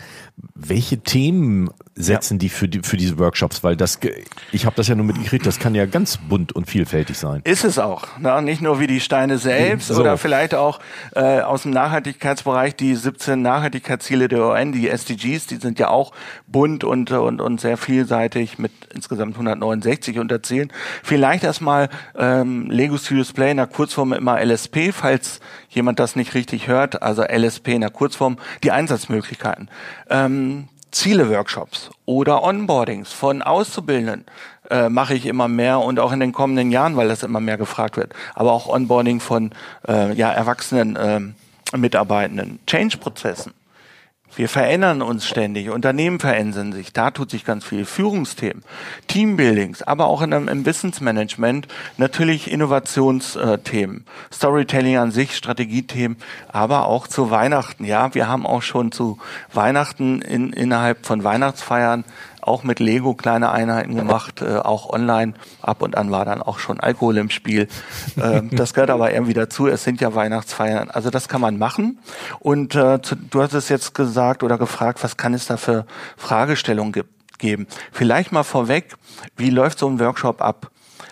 welche 0.55 0.99
Themen 0.99 1.69
setzen 1.95 2.35
ja. 2.35 2.39
die 2.39 2.49
für 2.49 2.67
die 2.67 2.81
für 2.83 2.97
diese 2.97 3.17
Workshops? 3.17 3.63
Weil 3.63 3.75
das, 3.75 3.99
ich 4.51 4.65
habe 4.65 4.75
das 4.75 4.87
ja 4.87 4.95
nur 4.95 5.05
mitgekriegt, 5.05 5.45
das 5.45 5.59
kann 5.59 5.75
ja 5.75 5.85
ganz 5.85 6.17
bunt 6.17 6.53
und 6.53 6.69
vielfältig 6.69 7.17
sein. 7.17 7.41
Ist 7.43 7.65
es 7.65 7.79
auch. 7.79 8.07
Na, 8.19 8.41
nicht 8.41 8.61
nur 8.61 8.79
wie 8.79 8.87
die 8.87 8.99
Steine 8.99 9.37
selbst 9.37 9.87
so. 9.87 9.99
oder 9.99 10.17
vielleicht 10.17 10.53
auch 10.53 10.79
äh, 11.15 11.41
aus 11.41 11.63
dem 11.63 11.71
Nachhaltigkeitsbereich 11.71 12.75
die 12.75 12.95
17 12.95 13.41
Nachhaltigkeitsziele 13.41 14.27
der 14.27 14.45
UN, 14.45 14.71
die 14.71 14.87
SDGs, 14.87 15.47
die 15.47 15.57
sind 15.57 15.79
ja 15.79 15.89
auch 15.89 16.13
bunt 16.47 16.83
und 16.83 17.11
und 17.11 17.41
und 17.41 17.59
sehr 17.59 17.77
vielseitig 17.77 18.59
mit 18.59 18.71
insgesamt 18.93 19.33
169 19.33 20.19
Unterzielen. 20.19 20.71
Vielleicht 21.03 21.43
erstmal 21.43 21.89
ähm, 22.17 22.69
Lego 22.69 22.97
Serious 22.97 23.33
Play 23.33 23.51
in 23.51 23.57
der 23.57 23.67
Kurzform 23.67 24.13
immer 24.13 24.43
LSP, 24.43 24.91
falls 24.91 25.39
jemand 25.69 25.99
das 25.99 26.15
nicht 26.15 26.33
richtig 26.33 26.67
hört, 26.67 27.01
also 27.01 27.23
LSP 27.23 27.78
in 27.79 27.81
der 27.81 27.91
Kurzform, 27.91 28.37
die 28.63 28.71
Einsatzmöglichkeiten. 28.71 29.69
Ähm, 30.09 30.67
Ziele-Workshops 30.91 31.91
oder 32.05 32.43
Onboardings 32.43 33.13
von 33.13 33.41
Auszubildenden 33.41 34.25
äh, 34.69 34.89
mache 34.89 35.13
ich 35.13 35.25
immer 35.25 35.47
mehr 35.47 35.79
und 35.79 35.99
auch 35.99 36.11
in 36.11 36.19
den 36.19 36.33
kommenden 36.33 36.71
Jahren, 36.71 36.95
weil 36.97 37.07
das 37.07 37.23
immer 37.23 37.39
mehr 37.39 37.57
gefragt 37.57 37.97
wird. 37.97 38.13
Aber 38.33 38.51
auch 38.51 38.67
Onboarding 38.67 39.19
von 39.19 39.51
äh, 39.87 40.13
ja, 40.13 40.31
erwachsenen 40.31 40.95
äh, 40.95 41.77
Mitarbeitenden, 41.77 42.59
Change-Prozessen. 42.65 43.53
Wir 44.35 44.47
verändern 44.47 45.01
uns 45.01 45.27
ständig, 45.27 45.69
Unternehmen 45.69 46.19
verändern 46.19 46.71
sich, 46.71 46.93
da 46.93 47.11
tut 47.11 47.29
sich 47.31 47.45
ganz 47.45 47.65
viel. 47.65 47.85
Führungsthemen, 47.85 48.63
Teambuildings, 49.07 49.81
aber 49.81 50.05
auch 50.05 50.21
in 50.21 50.33
einem, 50.33 50.47
im 50.47 50.65
Wissensmanagement 50.65 51.67
natürlich 51.97 52.49
Innovationsthemen, 52.51 54.05
Storytelling 54.31 54.97
an 54.97 55.11
sich, 55.11 55.35
Strategiethemen, 55.35 56.17
aber 56.47 56.85
auch 56.85 57.07
zu 57.07 57.31
Weihnachten. 57.31 57.83
Ja, 57.83 58.13
wir 58.13 58.27
haben 58.27 58.45
auch 58.45 58.61
schon 58.61 58.91
zu 58.91 59.17
Weihnachten 59.53 60.21
in, 60.21 60.53
innerhalb 60.53 61.05
von 61.05 61.23
Weihnachtsfeiern 61.23 62.05
auch 62.41 62.63
mit 62.63 62.79
Lego 62.79 63.13
kleine 63.13 63.51
Einheiten 63.51 63.95
gemacht, 63.95 64.41
äh, 64.41 64.57
auch 64.57 64.89
online. 64.89 65.33
Ab 65.61 65.81
und 65.81 65.97
an 65.97 66.11
war 66.11 66.25
dann 66.25 66.41
auch 66.41 66.59
schon 66.59 66.79
Alkohol 66.79 67.17
im 67.17 67.29
Spiel. 67.29 67.67
Ähm, 68.21 68.49
das 68.55 68.73
gehört 68.73 68.89
aber 68.89 69.11
irgendwie 69.11 69.33
dazu. 69.33 69.67
Es 69.67 69.83
sind 69.83 70.01
ja 70.01 70.15
Weihnachtsfeiern. 70.15 70.89
Also 70.89 71.09
das 71.09 71.27
kann 71.27 71.41
man 71.41 71.57
machen. 71.57 71.99
Und 72.39 72.75
äh, 72.75 73.01
zu, 73.01 73.15
du 73.15 73.41
hast 73.41 73.53
es 73.53 73.69
jetzt 73.69 73.93
gesagt 73.93 74.43
oder 74.43 74.57
gefragt, 74.57 75.03
was 75.03 75.17
kann 75.17 75.33
es 75.33 75.47
da 75.47 75.57
für 75.57 75.85
Fragestellungen 76.17 76.93
geben? 77.37 77.67
Vielleicht 77.91 78.31
mal 78.31 78.43
vorweg, 78.43 78.95
wie 79.37 79.49
läuft 79.49 79.79
so 79.79 79.87
ein 79.87 79.99
Workshop 79.99 80.41
ab? 80.41 80.71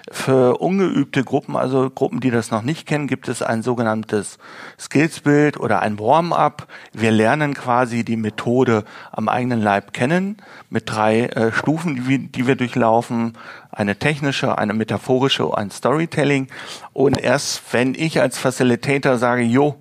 Für 0.10 0.60
ungeübte 0.62 1.24
Gruppen, 1.24 1.58
also 1.58 1.90
Gruppen, 1.90 2.22
die 2.22 2.32
das 2.32 2.50
noch 2.50 2.62
nicht 2.62 2.88
kennen, 2.88 3.08
gibt 3.08 3.28
es 3.28 3.42
ein 3.42 3.62
sogenanntes 3.62 4.38
Skillsbild 4.80 5.60
oder 5.60 5.82
ein 5.82 6.00
Warm-up. 6.00 6.68
Wir 6.94 7.12
lernen 7.12 7.54
quasi 7.54 8.06
die 8.06 8.16
Methode 8.16 8.86
am 9.12 9.28
eigenen 9.28 9.62
Leib 9.62 9.92
kennen 9.92 10.38
mit 10.70 10.90
drei 10.90 11.26
äh, 11.26 11.52
Stufen, 11.52 11.96
die 11.96 12.08
wir, 12.08 12.20
die 12.20 12.48
wir 12.48 12.56
durchlaufen. 12.56 13.38
Eine 13.70 13.98
technische, 13.98 14.58
eine 14.58 14.74
metaphorische, 14.74 15.58
ein 15.58 15.72
Storytelling. 15.72 16.48
Und 16.94 17.20
erst 17.20 17.62
wenn 17.74 17.94
ich 17.94 18.22
als 18.22 18.38
Facilitator 18.38 19.18
sage, 19.18 19.42
jo, 19.44 19.76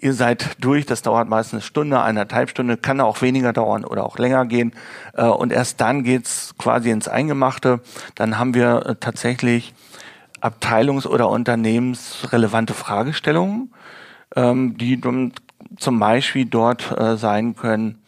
ihr 0.00 0.12
seid 0.12 0.56
durch, 0.60 0.86
das 0.86 1.02
dauert 1.02 1.28
meistens 1.28 1.54
eine 1.54 1.62
Stunde, 1.62 2.00
eineinhalb 2.00 2.50
Stunde, 2.50 2.76
kann 2.76 3.00
auch 3.00 3.20
weniger 3.22 3.52
dauern 3.52 3.84
oder 3.84 4.04
auch 4.04 4.18
länger 4.18 4.46
gehen. 4.46 4.72
Äh, 5.14 5.24
und 5.24 5.52
erst 5.52 5.80
dann 5.80 6.04
geht's 6.04 6.54
quasi 6.58 6.90
ins 6.90 7.08
Eingemachte. 7.08 7.80
Dann 8.14 8.38
haben 8.38 8.54
wir 8.54 8.86
äh, 8.86 8.94
tatsächlich 8.98 9.74
abteilungs- 10.40 11.06
oder 11.06 11.28
unternehmensrelevante 11.28 12.74
Fragestellungen, 12.74 13.72
ähm, 14.36 14.76
die 14.78 15.00
zum 15.76 15.98
Beispiel 15.98 16.46
dort 16.46 16.96
äh, 16.98 17.16
sein 17.16 17.56
können, 17.56 18.00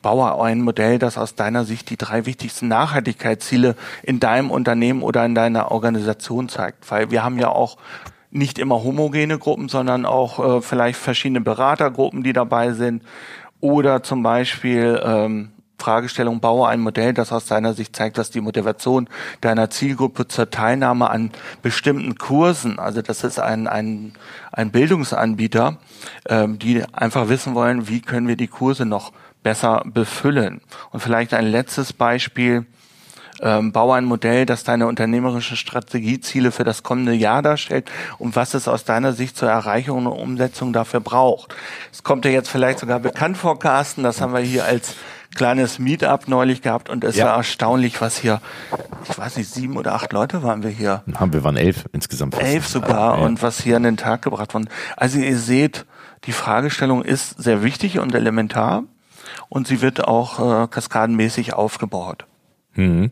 baue 0.00 0.40
ein 0.42 0.60
Modell, 0.60 0.98
das 0.98 1.18
aus 1.18 1.34
deiner 1.34 1.64
Sicht 1.64 1.90
die 1.90 1.96
drei 1.96 2.26
wichtigsten 2.26 2.68
Nachhaltigkeitsziele 2.68 3.74
in 4.02 4.20
deinem 4.20 4.50
Unternehmen 4.50 5.02
oder 5.02 5.24
in 5.24 5.34
deiner 5.34 5.72
Organisation 5.72 6.48
zeigt. 6.48 6.88
Weil 6.90 7.10
wir 7.10 7.24
haben 7.24 7.38
ja 7.38 7.48
auch 7.48 7.78
nicht 8.32 8.58
immer 8.58 8.82
homogene 8.82 9.38
Gruppen, 9.38 9.68
sondern 9.68 10.06
auch 10.06 10.38
äh, 10.58 10.60
vielleicht 10.62 10.98
verschiedene 10.98 11.42
Beratergruppen, 11.42 12.22
die 12.22 12.32
dabei 12.32 12.72
sind. 12.72 13.02
Oder 13.60 14.02
zum 14.02 14.22
Beispiel 14.22 15.00
ähm, 15.04 15.52
Fragestellung, 15.82 16.40
baue 16.40 16.68
ein 16.68 16.80
Modell, 16.80 17.12
das 17.12 17.32
aus 17.32 17.46
deiner 17.46 17.74
Sicht 17.74 17.94
zeigt, 17.96 18.16
dass 18.16 18.30
die 18.30 18.40
Motivation 18.40 19.08
deiner 19.40 19.68
Zielgruppe 19.68 20.28
zur 20.28 20.48
Teilnahme 20.48 21.10
an 21.10 21.32
bestimmten 21.60 22.14
Kursen, 22.14 22.78
also 22.78 23.02
das 23.02 23.24
ist 23.24 23.40
ein, 23.40 23.66
ein, 23.66 24.12
ein 24.52 24.70
Bildungsanbieter, 24.70 25.78
ähm, 26.28 26.58
die 26.58 26.84
einfach 26.92 27.28
wissen 27.28 27.54
wollen, 27.54 27.88
wie 27.88 28.00
können 28.00 28.28
wir 28.28 28.36
die 28.36 28.48
Kurse 28.48 28.86
noch 28.86 29.12
besser 29.42 29.82
befüllen. 29.84 30.60
Und 30.90 31.00
vielleicht 31.00 31.34
ein 31.34 31.46
letztes 31.46 31.92
Beispiel, 31.92 32.64
ähm, 33.42 33.72
baue 33.72 33.96
ein 33.96 34.04
Modell, 34.04 34.46
das 34.46 34.64
deine 34.64 34.86
unternehmerischen 34.86 35.56
Strategieziele 35.56 36.52
für 36.52 36.64
das 36.64 36.82
kommende 36.82 37.12
Jahr 37.12 37.42
darstellt 37.42 37.90
und 38.18 38.36
was 38.36 38.54
es 38.54 38.68
aus 38.68 38.84
deiner 38.84 39.12
Sicht 39.12 39.36
zur 39.36 39.50
Erreichung 39.50 40.06
und 40.06 40.12
Umsetzung 40.12 40.72
dafür 40.72 41.00
braucht. 41.00 41.54
Es 41.92 42.02
kommt 42.02 42.24
dir 42.24 42.32
jetzt 42.32 42.48
vielleicht 42.48 42.78
sogar 42.78 43.00
bekannt 43.00 43.36
vor, 43.36 43.58
Carsten, 43.58 44.02
das 44.02 44.20
haben 44.20 44.32
wir 44.32 44.40
hier 44.40 44.64
als 44.64 44.94
kleines 45.34 45.78
Meetup 45.78 46.28
neulich 46.28 46.62
gehabt 46.62 46.90
und 46.90 47.04
es 47.04 47.16
ja. 47.16 47.26
war 47.26 47.36
erstaunlich, 47.36 48.00
was 48.00 48.18
hier, 48.18 48.40
ich 49.08 49.18
weiß 49.18 49.36
nicht, 49.36 49.52
sieben 49.52 49.76
oder 49.76 49.94
acht 49.94 50.12
Leute 50.12 50.42
waren 50.42 50.62
wir 50.62 50.70
hier. 50.70 51.02
Haben 51.14 51.32
wir 51.32 51.42
waren 51.42 51.56
elf 51.56 51.86
insgesamt. 51.92 52.38
Elf 52.38 52.68
sogar 52.68 53.18
ja. 53.18 53.24
und 53.24 53.42
was 53.42 53.60
hier 53.60 53.76
an 53.76 53.82
den 53.82 53.96
Tag 53.96 54.22
gebracht 54.22 54.54
worden. 54.54 54.68
Also 54.96 55.18
ihr 55.18 55.38
seht, 55.38 55.86
die 56.24 56.32
Fragestellung 56.32 57.02
ist 57.02 57.42
sehr 57.42 57.62
wichtig 57.62 57.98
und 57.98 58.14
elementar 58.14 58.84
und 59.48 59.66
sie 59.66 59.80
wird 59.80 60.04
auch 60.04 60.64
äh, 60.64 60.68
kaskadenmäßig 60.68 61.54
aufgebaut. 61.54 62.26
Mhm. 62.74 63.10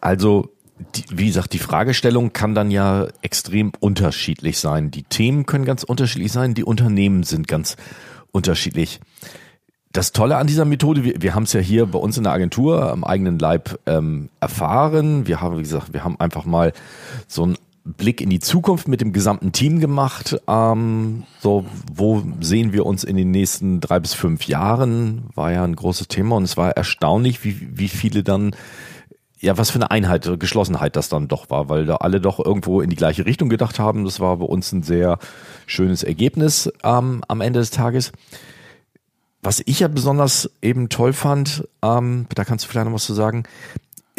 Also, 0.00 0.50
die, 0.94 1.04
wie 1.10 1.26
gesagt, 1.26 1.52
die 1.52 1.58
Fragestellung 1.58 2.32
kann 2.32 2.54
dann 2.54 2.70
ja 2.70 3.06
extrem 3.22 3.72
unterschiedlich 3.80 4.58
sein. 4.58 4.90
Die 4.90 5.02
Themen 5.02 5.46
können 5.46 5.64
ganz 5.64 5.82
unterschiedlich 5.82 6.32
sein, 6.32 6.54
die 6.54 6.64
Unternehmen 6.64 7.22
sind 7.22 7.48
ganz 7.48 7.76
unterschiedlich. 8.32 9.00
Das 9.92 10.12
Tolle 10.12 10.36
an 10.36 10.46
dieser 10.46 10.64
Methode, 10.64 11.04
wir, 11.04 11.20
wir 11.20 11.34
haben 11.34 11.42
es 11.42 11.52
ja 11.52 11.60
hier 11.60 11.86
bei 11.86 11.98
uns 11.98 12.16
in 12.16 12.24
der 12.24 12.32
Agentur 12.32 12.90
am 12.90 13.04
eigenen 13.04 13.38
Leib 13.38 13.78
ähm, 13.86 14.30
erfahren. 14.38 15.26
Wir 15.26 15.40
haben, 15.40 15.58
wie 15.58 15.62
gesagt, 15.62 15.92
wir 15.92 16.04
haben 16.04 16.18
einfach 16.20 16.44
mal 16.44 16.72
so 17.26 17.42
einen 17.42 17.56
Blick 17.84 18.20
in 18.20 18.30
die 18.30 18.38
Zukunft 18.38 18.88
mit 18.88 19.00
dem 19.00 19.12
gesamten 19.12 19.52
Team 19.52 19.80
gemacht. 19.80 20.40
Ähm, 20.46 21.24
so, 21.40 21.66
wo 21.92 22.22
sehen 22.40 22.72
wir 22.72 22.86
uns 22.86 23.04
in 23.04 23.16
den 23.16 23.30
nächsten 23.30 23.80
drei 23.80 23.98
bis 23.98 24.14
fünf 24.14 24.44
Jahren? 24.44 25.24
War 25.34 25.52
ja 25.52 25.64
ein 25.64 25.76
großes 25.76 26.08
Thema 26.08 26.36
und 26.36 26.44
es 26.44 26.56
war 26.56 26.70
erstaunlich, 26.70 27.44
wie, 27.44 27.68
wie 27.76 27.88
viele 27.88 28.22
dann 28.22 28.54
ja, 29.40 29.56
was 29.56 29.70
für 29.70 29.76
eine 29.76 29.90
Einheit, 29.90 30.30
Geschlossenheit 30.38 30.96
das 30.96 31.08
dann 31.08 31.26
doch 31.26 31.48
war, 31.48 31.68
weil 31.68 31.86
da 31.86 31.96
alle 31.96 32.20
doch 32.20 32.38
irgendwo 32.44 32.82
in 32.82 32.90
die 32.90 32.96
gleiche 32.96 33.24
Richtung 33.24 33.48
gedacht 33.48 33.78
haben. 33.78 34.04
Das 34.04 34.20
war 34.20 34.36
bei 34.36 34.44
uns 34.44 34.70
ein 34.72 34.82
sehr 34.82 35.18
schönes 35.66 36.02
Ergebnis 36.02 36.70
ähm, 36.84 37.22
am 37.26 37.40
Ende 37.40 37.58
des 37.58 37.70
Tages. 37.70 38.12
Was 39.42 39.62
ich 39.64 39.80
ja 39.80 39.88
besonders 39.88 40.50
eben 40.60 40.90
toll 40.90 41.14
fand, 41.14 41.66
ähm, 41.82 42.26
da 42.34 42.44
kannst 42.44 42.66
du 42.66 42.68
vielleicht 42.68 42.86
noch 42.86 42.92
was 42.92 43.06
zu 43.06 43.14
sagen, 43.14 43.44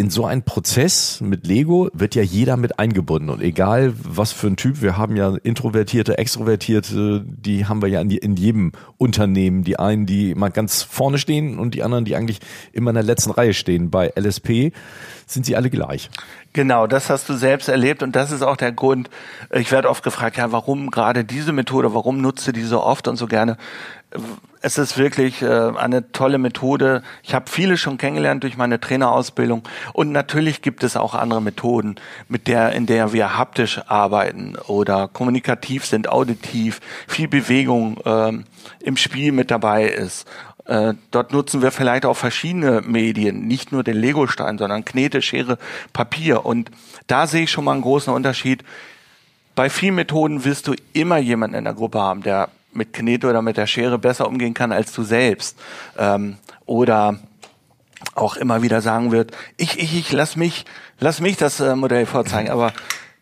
in 0.01 0.09
so 0.09 0.25
einen 0.25 0.41
Prozess 0.41 1.21
mit 1.21 1.45
Lego 1.45 1.91
wird 1.93 2.15
ja 2.15 2.23
jeder 2.23 2.57
mit 2.57 2.79
eingebunden 2.79 3.29
und 3.29 3.39
egal 3.39 3.93
was 4.01 4.31
für 4.31 4.47
ein 4.47 4.55
Typ, 4.55 4.81
wir 4.81 4.97
haben 4.97 5.15
ja 5.15 5.35
introvertierte, 5.43 6.17
extrovertierte, 6.17 7.23
die 7.23 7.67
haben 7.67 7.83
wir 7.83 7.87
ja 7.87 8.01
in, 8.01 8.35
jedem 8.35 8.71
Unternehmen, 8.97 9.63
die 9.63 9.77
einen, 9.77 10.07
die 10.07 10.33
mal 10.33 10.49
ganz 10.49 10.81
vorne 10.81 11.19
stehen 11.19 11.59
und 11.59 11.75
die 11.75 11.83
anderen, 11.83 12.03
die 12.03 12.15
eigentlich 12.15 12.39
immer 12.73 12.89
in 12.89 12.95
der 12.95 13.03
letzten 13.03 13.29
Reihe 13.29 13.53
stehen. 13.53 13.91
Bei 13.91 14.11
LSP 14.19 14.71
sind 15.27 15.45
sie 15.45 15.55
alle 15.55 15.69
gleich. 15.69 16.09
Genau, 16.53 16.87
das 16.87 17.11
hast 17.11 17.29
du 17.29 17.35
selbst 17.35 17.69
erlebt 17.69 18.01
und 18.01 18.15
das 18.15 18.31
ist 18.31 18.41
auch 18.41 18.57
der 18.57 18.71
Grund. 18.71 19.07
Ich 19.51 19.71
werde 19.71 19.87
oft 19.87 20.03
gefragt, 20.03 20.35
ja, 20.37 20.51
warum 20.51 20.89
gerade 20.89 21.23
diese 21.23 21.53
Methode, 21.53 21.93
warum 21.93 22.21
nutzt 22.21 22.47
du 22.47 22.51
die 22.51 22.63
so 22.63 22.81
oft 22.81 23.07
und 23.07 23.17
so 23.17 23.27
gerne? 23.27 23.57
Es 24.61 24.77
ist 24.77 24.97
wirklich 24.97 25.41
äh, 25.41 25.47
eine 25.47 26.11
tolle 26.11 26.37
Methode. 26.37 27.01
Ich 27.23 27.33
habe 27.33 27.49
viele 27.49 27.77
schon 27.77 27.97
kennengelernt 27.97 28.43
durch 28.43 28.57
meine 28.57 28.79
Trainerausbildung 28.79 29.63
und 29.93 30.11
natürlich 30.11 30.61
gibt 30.61 30.83
es 30.83 30.97
auch 30.97 31.15
andere 31.15 31.41
Methoden, 31.41 31.95
mit 32.27 32.47
der 32.47 32.73
in 32.73 32.85
der 32.85 33.13
wir 33.13 33.37
haptisch 33.37 33.81
arbeiten 33.87 34.55
oder 34.67 35.07
kommunikativ 35.07 35.85
sind, 35.85 36.09
auditiv, 36.09 36.79
viel 37.07 37.27
Bewegung 37.27 37.99
ähm, 38.05 38.43
im 38.79 38.97
Spiel 38.97 39.31
mit 39.31 39.49
dabei 39.49 39.85
ist 39.85 40.27
äh, 40.65 40.93
dort 41.09 41.33
nutzen 41.33 41.61
wir 41.61 41.71
vielleicht 41.71 42.05
auch 42.05 42.15
verschiedene 42.15 42.81
Medien, 42.81 43.47
nicht 43.47 43.71
nur 43.71 43.83
den 43.83 43.97
Legostein, 43.97 44.57
sondern 44.57 44.85
Knete, 44.85 45.21
Schere, 45.21 45.57
Papier. 45.91 46.45
Und 46.45 46.71
da 47.07 47.27
sehe 47.27 47.43
ich 47.43 47.51
schon 47.51 47.65
mal 47.65 47.73
einen 47.73 47.81
großen 47.81 48.13
Unterschied. 48.13 48.63
Bei 49.55 49.69
vielen 49.69 49.95
Methoden 49.95 50.45
wirst 50.45 50.67
du 50.67 50.75
immer 50.93 51.17
jemanden 51.17 51.57
in 51.57 51.65
der 51.65 51.73
Gruppe 51.73 51.99
haben, 51.99 52.23
der 52.23 52.49
mit 52.73 52.93
Knete 52.93 53.27
oder 53.27 53.41
mit 53.41 53.57
der 53.57 53.67
Schere 53.67 53.97
besser 53.97 54.27
umgehen 54.27 54.53
kann 54.53 54.71
als 54.71 54.91
du 54.93 55.03
selbst. 55.03 55.57
Ähm, 55.97 56.37
oder 56.65 57.19
auch 58.15 58.35
immer 58.35 58.61
wieder 58.61 58.81
sagen 58.81 59.11
wird, 59.11 59.31
ich, 59.57 59.79
ich, 59.79 59.97
ich, 59.97 60.11
lass 60.11 60.35
mich, 60.35 60.65
lass 60.99 61.21
mich 61.21 61.37
das 61.37 61.59
äh, 61.59 61.75
Modell 61.75 62.05
vorzeigen. 62.05 62.49
Aber 62.49 62.73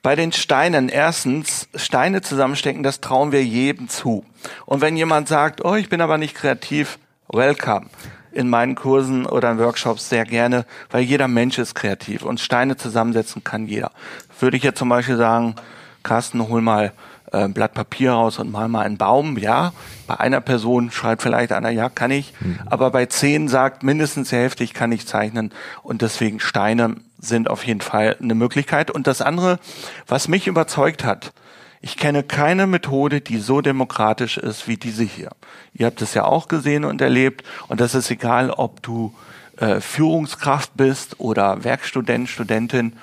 bei 0.02 0.16
den 0.16 0.32
Steinen, 0.32 0.90
erstens, 0.90 1.68
Steine 1.76 2.22
zusammenstecken, 2.22 2.84
das 2.84 3.02
trauen 3.02 3.32
wir 3.32 3.44
jedem 3.44 3.90
zu. 3.90 4.26
Und 4.66 4.82
wenn 4.82 4.96
jemand 4.96 5.28
sagt, 5.28 5.64
oh, 5.64 5.76
ich 5.76 5.90
bin 5.90 6.02
aber 6.02 6.18
nicht 6.18 6.36
kreativ, 6.36 7.00
welcome 7.28 7.88
in 8.32 8.48
meinen 8.50 8.76
Kursen 8.76 9.26
oder 9.26 9.52
in 9.52 9.58
Workshops 9.58 10.10
sehr 10.10 10.24
gerne, 10.24 10.66
weil 10.92 11.02
jeder 11.02 11.28
Mensch 11.28 11.58
ist 11.58 11.74
kreativ 11.74 12.24
und 12.24 12.40
Steine 12.40 12.78
zusammensetzen 12.78 13.44
kann 13.44 13.68
jeder. 13.68 13.92
Würde 14.40 14.56
ich 14.56 14.64
jetzt 14.64 14.78
zum 14.78 14.90
Beispiel 14.90 15.18
sagen, 15.18 15.56
Carsten, 16.04 16.48
hol 16.48 16.62
mal 16.62 16.94
äh, 17.32 17.48
Blatt 17.48 17.74
Papier 17.74 18.14
raus 18.14 18.40
und 18.40 18.52
mal 18.52 18.68
mal 18.68 18.86
einen 18.86 18.98
Baum, 18.98 19.38
ja. 19.38 19.74
Bei 20.08 20.20
einer 20.20 20.42
Person 20.42 20.92
schreibt 20.92 21.22
vielleicht 21.22 21.52
einer, 21.52 21.70
ja, 21.70 21.90
kann 21.90 22.12
ich. 22.12 22.34
Mhm. 22.40 22.60
Aber 22.66 22.92
bei 22.92 23.06
zehn 23.06 23.48
sagt 23.48 23.84
mindestens 23.84 24.30
die 24.30 24.36
Hälfte, 24.36 24.64
ich 24.64 24.74
kann 24.74 24.90
nicht 24.90 25.08
zeichnen. 25.08 25.52
Und 25.84 26.02
deswegen 26.02 26.40
Steine 26.40 26.96
sind 27.20 27.50
auf 27.50 27.66
jeden 27.66 27.82
Fall 27.82 28.18
eine 28.22 28.36
Möglichkeit. 28.36 28.92
Und 28.92 29.08
das 29.08 29.22
andere, 29.22 29.60
was 30.08 30.28
mich 30.28 30.48
überzeugt 30.48 31.04
hat, 31.04 31.34
ich 31.82 31.96
kenne 31.96 32.24
keine 32.24 32.68
Methode, 32.68 33.22
die 33.22 33.38
so 33.38 33.62
demokratisch 33.62 34.38
ist 34.38 34.68
wie 34.68 34.78
diese 34.78 35.04
hier. 35.04 35.30
Ihr 35.74 35.86
habt 35.86 36.02
es 36.02 36.14
ja 36.14 36.26
auch 36.26 36.50
gesehen 36.50 36.84
und 36.84 37.00
erlebt 37.00 37.44
und 37.70 37.80
das 37.80 37.96
ist 37.96 38.12
egal, 38.12 38.52
ob 38.52 38.84
du 38.84 39.14
äh, 39.58 39.80
Führungskraft 39.80 40.72
bist 40.76 41.20
oder 41.20 41.64
Werkstudent, 41.64 42.28
Studentin. 42.28 42.94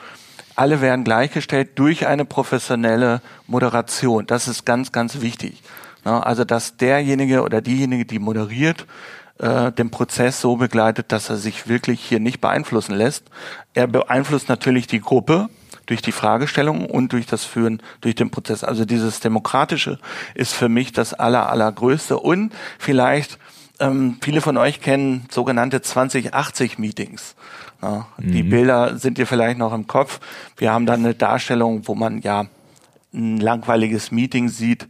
Alle 0.57 0.81
werden 0.81 1.05
gleichgestellt 1.05 1.79
durch 1.79 2.07
eine 2.07 2.25
professionelle 2.25 3.21
Moderation. 3.47 4.27
Das 4.27 4.49
ist 4.49 4.65
ganz, 4.65 4.91
ganz 4.91 5.21
wichtig. 5.21 5.63
Also, 6.03 6.45
dass 6.45 6.77
derjenige 6.77 7.43
oder 7.43 7.61
diejenige, 7.61 8.05
die 8.05 8.19
moderiert, 8.19 8.87
äh, 9.39 9.73
den 9.73 9.91
Prozess 9.91 10.41
so 10.41 10.57
begleitet, 10.57 11.13
dass 11.13 11.29
er 11.29 11.37
sich 11.37 11.69
wirklich 11.69 12.01
hier 12.01 12.21
nicht 12.21 12.41
beeinflussen 12.41 12.95
lässt. 12.95 13.25
Er 13.75 13.87
beeinflusst 13.87 14.49
natürlich 14.49 14.87
die 14.87 15.01
Gruppe, 15.01 15.49
durch 15.87 16.03
die 16.03 16.13
Fragestellung 16.13 16.87
und 16.87 17.13
durch 17.13 17.27
das 17.27 17.45
Führen, 17.45 17.81
durch 18.01 18.17
den 18.17 18.31
Prozess. 18.31 18.65
Also 18.65 18.85
dieses 18.85 19.21
Demokratische 19.21 19.99
ist 20.35 20.53
für 20.53 20.69
mich 20.69 20.93
das 20.93 21.15
aller, 21.15 21.49
allergrößte 21.49 22.19
und 22.19 22.53
vielleicht 22.79 23.39
ähm, 23.79 24.19
viele 24.21 24.41
von 24.41 24.57
euch 24.57 24.81
kennen 24.81 25.27
sogenannte 25.31 25.79
2080-Meetings. 25.79 27.37
Ja, 27.83 28.06
mhm. 28.18 28.33
Die 28.33 28.42
Bilder 28.42 28.99
sind 28.99 29.18
dir 29.18 29.26
vielleicht 29.26 29.59
noch 29.59 29.73
im 29.73 29.87
Kopf. 29.87 30.21
Wir 30.56 30.73
haben 30.73 30.87
dann 30.87 31.04
eine 31.04 31.14
Darstellung, 31.14 31.87
wo 31.87 31.95
man 31.95 32.21
ja 32.21 32.47
ein 33.12 33.38
langweiliges 33.38 34.11
Meeting 34.11 34.49
sieht. 34.49 34.88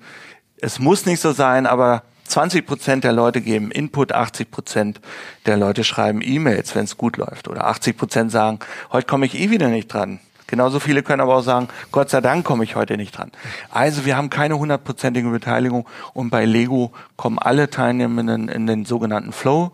Es 0.59 0.79
muss 0.79 1.07
nicht 1.07 1.21
so 1.21 1.33
sein, 1.33 1.67
aber 1.67 2.03
20 2.29 2.67
Prozent 2.67 3.05
der 3.05 3.13
Leute 3.13 3.41
geben 3.41 3.71
Input, 3.71 4.13
80 4.13 4.51
Prozent 4.51 5.01
der 5.47 5.57
Leute 5.57 5.85
schreiben 5.85 6.21
E-Mails, 6.23 6.75
wenn 6.75 6.85
es 6.85 6.97
gut 6.97 7.17
läuft. 7.17 7.49
Oder 7.49 7.67
80 7.67 7.97
Prozent 7.97 8.33
sagen, 8.33 8.59
heute 8.93 9.07
komme 9.07 9.27
ich 9.27 9.39
eh 9.39 9.51
wieder 9.51 9.69
nicht 9.69 9.93
dran. 9.93 10.21
Genauso 10.49 10.79
viele 10.79 11.03
können 11.03 11.21
aber 11.21 11.37
auch 11.37 11.43
sagen, 11.43 11.69
Gott 11.91 12.09
sei 12.09 12.21
Dank 12.21 12.45
komme 12.45 12.63
ich 12.63 12.77
heute 12.77 12.97
nicht 12.97 13.17
dran. 13.17 13.33
Also 13.71 14.05
wir 14.05 14.17
haben 14.17 14.31
keine 14.31 14.59
hundertprozentige 14.59 15.29
Beteiligung 15.29 15.89
und 16.15 16.31
bei 16.31 16.45
Lego 16.45 16.93
kommen 17.17 17.39
alle 17.39 17.69
Teilnehmenden 17.69 18.49
in 18.49 18.67
den 18.67 18.85
sogenannten 18.85 19.33
Flow. 19.33 19.73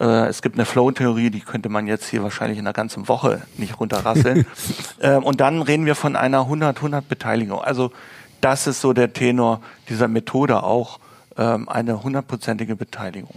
Äh, 0.00 0.26
es 0.26 0.42
gibt 0.42 0.56
eine 0.56 0.64
Flow-Theorie, 0.64 1.30
die 1.30 1.40
könnte 1.40 1.68
man 1.68 1.86
jetzt 1.86 2.08
hier 2.08 2.22
wahrscheinlich 2.22 2.58
in 2.58 2.66
einer 2.66 2.72
ganzen 2.72 3.08
Woche 3.08 3.42
nicht 3.56 3.80
runterrasseln. 3.80 4.46
Ähm, 5.00 5.22
und 5.22 5.40
dann 5.40 5.60
reden 5.60 5.84
wir 5.84 5.96
von 5.96 6.16
einer 6.16 6.46
100-100 6.46 7.02
Beteiligung. 7.06 7.60
Also 7.60 7.92
das 8.40 8.66
ist 8.66 8.80
so 8.80 8.94
der 8.94 9.12
Tenor 9.12 9.60
dieser 9.90 10.08
Methode 10.08 10.62
auch, 10.62 10.98
ähm, 11.36 11.68
eine 11.68 12.02
hundertprozentige 12.02 12.76
Beteiligung 12.76 13.34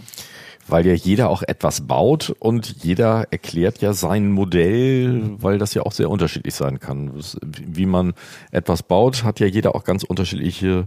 weil 0.68 0.86
ja 0.86 0.92
jeder 0.92 1.30
auch 1.30 1.42
etwas 1.42 1.80
baut 1.80 2.34
und 2.38 2.76
jeder 2.82 3.26
erklärt 3.30 3.80
ja 3.80 3.94
sein 3.94 4.30
Modell, 4.30 5.22
weil 5.38 5.58
das 5.58 5.74
ja 5.74 5.82
auch 5.82 5.92
sehr 5.92 6.10
unterschiedlich 6.10 6.54
sein 6.54 6.78
kann. 6.78 7.10
Wie 7.42 7.86
man 7.86 8.12
etwas 8.50 8.82
baut, 8.82 9.24
hat 9.24 9.40
ja 9.40 9.46
jeder 9.46 9.74
auch 9.74 9.84
ganz 9.84 10.04
unterschiedliche 10.04 10.86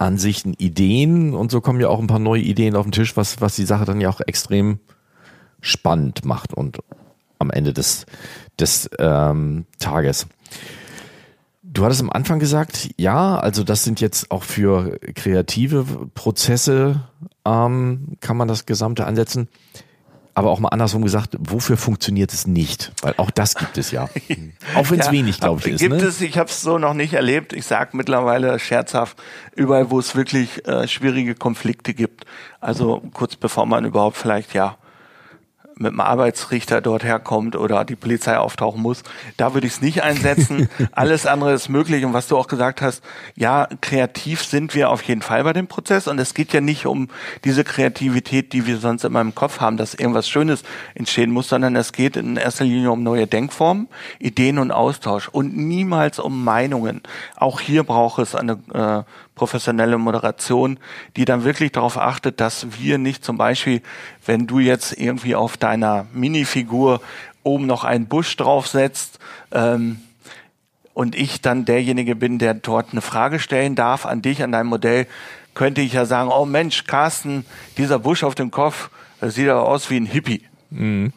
Ansichten, 0.00 0.54
Ideen 0.54 1.34
und 1.34 1.50
so 1.50 1.60
kommen 1.60 1.80
ja 1.80 1.88
auch 1.88 2.00
ein 2.00 2.06
paar 2.06 2.18
neue 2.18 2.42
Ideen 2.42 2.76
auf 2.76 2.86
den 2.86 2.92
Tisch, 2.92 3.16
was, 3.16 3.40
was 3.40 3.56
die 3.56 3.64
Sache 3.66 3.84
dann 3.84 4.00
ja 4.00 4.08
auch 4.08 4.20
extrem 4.20 4.80
spannend 5.60 6.24
macht 6.24 6.54
und 6.54 6.78
am 7.38 7.50
Ende 7.50 7.72
des, 7.72 8.06
des 8.58 8.88
ähm, 8.98 9.66
Tages. 9.78 10.26
Du 11.62 11.84
hattest 11.84 12.00
am 12.00 12.10
Anfang 12.10 12.38
gesagt, 12.38 12.90
ja, 12.96 13.38
also 13.38 13.62
das 13.62 13.84
sind 13.84 14.00
jetzt 14.00 14.30
auch 14.30 14.42
für 14.42 14.98
kreative 15.14 15.84
Prozesse, 16.14 17.02
ähm, 17.44 18.16
kann 18.20 18.36
man 18.36 18.48
das 18.48 18.66
Gesamte 18.66 19.06
ansetzen. 19.06 19.48
Aber 20.34 20.50
auch 20.50 20.60
mal 20.60 20.68
andersrum 20.68 21.02
gesagt, 21.02 21.36
wofür 21.38 21.76
funktioniert 21.76 22.32
es 22.32 22.46
nicht? 22.46 22.92
Weil 23.02 23.14
auch 23.16 23.30
das 23.30 23.56
gibt 23.56 23.78
es 23.78 23.90
ja. 23.90 24.04
auch 24.74 24.90
wenn 24.90 25.00
es 25.00 25.06
ja, 25.06 25.12
wenig, 25.12 25.40
glaube 25.40 25.60
ich, 25.60 25.74
ist. 25.74 25.80
Gibt 25.80 25.96
ne? 25.96 26.02
es, 26.02 26.20
ich 26.20 26.38
habe 26.38 26.48
es 26.48 26.60
so 26.60 26.78
noch 26.78 26.94
nicht 26.94 27.14
erlebt. 27.14 27.52
Ich 27.52 27.66
sage 27.66 27.96
mittlerweile 27.96 28.58
scherzhaft, 28.58 29.16
überall, 29.54 29.90
wo 29.90 29.98
es 29.98 30.14
wirklich 30.14 30.66
äh, 30.66 30.86
schwierige 30.86 31.34
Konflikte 31.34 31.94
gibt. 31.94 32.24
Also 32.60 33.02
kurz 33.12 33.36
bevor 33.36 33.66
man 33.66 33.84
überhaupt 33.84 34.16
vielleicht 34.16 34.54
ja 34.54 34.76
mit 35.80 35.92
dem 35.92 36.00
Arbeitsrichter 36.00 36.80
dort 36.82 37.04
herkommt 37.04 37.56
oder 37.56 37.84
die 37.84 37.96
Polizei 37.96 38.36
auftauchen 38.36 38.82
muss. 38.82 39.02
Da 39.38 39.54
würde 39.54 39.66
ich 39.66 39.74
es 39.74 39.80
nicht 39.80 40.02
einsetzen. 40.02 40.68
Alles 40.92 41.26
andere 41.26 41.54
ist 41.54 41.70
möglich. 41.70 42.04
Und 42.04 42.12
was 42.12 42.28
du 42.28 42.36
auch 42.36 42.48
gesagt 42.48 42.82
hast, 42.82 43.02
ja, 43.34 43.66
kreativ 43.80 44.44
sind 44.44 44.74
wir 44.74 44.90
auf 44.90 45.02
jeden 45.02 45.22
Fall 45.22 45.42
bei 45.42 45.54
dem 45.54 45.68
Prozess. 45.68 46.06
Und 46.06 46.18
es 46.18 46.34
geht 46.34 46.52
ja 46.52 46.60
nicht 46.60 46.84
um 46.84 47.08
diese 47.44 47.64
Kreativität, 47.64 48.52
die 48.52 48.66
wir 48.66 48.76
sonst 48.76 49.04
immer 49.04 49.22
im 49.22 49.34
Kopf 49.34 49.60
haben, 49.60 49.78
dass 49.78 49.94
irgendwas 49.94 50.28
Schönes 50.28 50.64
entstehen 50.94 51.30
muss, 51.30 51.48
sondern 51.48 51.74
es 51.76 51.92
geht 51.92 52.16
in 52.16 52.36
erster 52.36 52.64
Linie 52.64 52.90
um 52.90 53.02
neue 53.02 53.26
Denkformen, 53.26 53.88
Ideen 54.18 54.58
und 54.58 54.72
Austausch 54.72 55.28
und 55.28 55.56
niemals 55.56 56.18
um 56.18 56.44
Meinungen. 56.44 57.00
Auch 57.36 57.58
hier 57.60 57.84
braucht 57.84 58.18
es 58.18 58.34
eine 58.34 58.58
äh, 58.74 59.02
professionelle 59.34 59.98
Moderation, 59.98 60.78
die 61.16 61.24
dann 61.24 61.44
wirklich 61.44 61.72
darauf 61.72 61.96
achtet, 61.96 62.40
dass 62.40 62.66
wir 62.78 62.98
nicht 62.98 63.24
zum 63.24 63.38
Beispiel, 63.38 63.82
wenn 64.26 64.46
du 64.46 64.58
jetzt 64.58 64.92
irgendwie 64.98 65.34
auf 65.34 65.56
deiner 65.56 66.06
Minifigur 66.12 67.00
oben 67.42 67.66
noch 67.66 67.84
einen 67.84 68.06
Busch 68.06 68.36
draufsetzt, 68.36 69.18
ähm, 69.52 70.00
und 70.92 71.14
ich 71.14 71.40
dann 71.40 71.64
derjenige 71.64 72.14
bin, 72.14 72.38
der 72.38 72.52
dort 72.52 72.88
eine 72.92 73.00
Frage 73.00 73.38
stellen 73.38 73.74
darf 73.74 74.04
an 74.04 74.22
dich, 74.22 74.42
an 74.42 74.52
dein 74.52 74.66
Modell, 74.66 75.06
könnte 75.54 75.80
ich 75.80 75.94
ja 75.94 76.04
sagen, 76.04 76.30
oh 76.30 76.44
Mensch, 76.44 76.84
Carsten, 76.84 77.44
dieser 77.78 77.98
Busch 77.98 78.22
auf 78.22 78.34
dem 78.34 78.50
Kopf, 78.50 78.90
das 79.20 79.34
sieht 79.34 79.48
aber 79.48 79.66
aus 79.66 79.90
wie 79.90 79.96
ein 79.96 80.06
Hippie. 80.06 80.42
Mhm. 80.70 81.12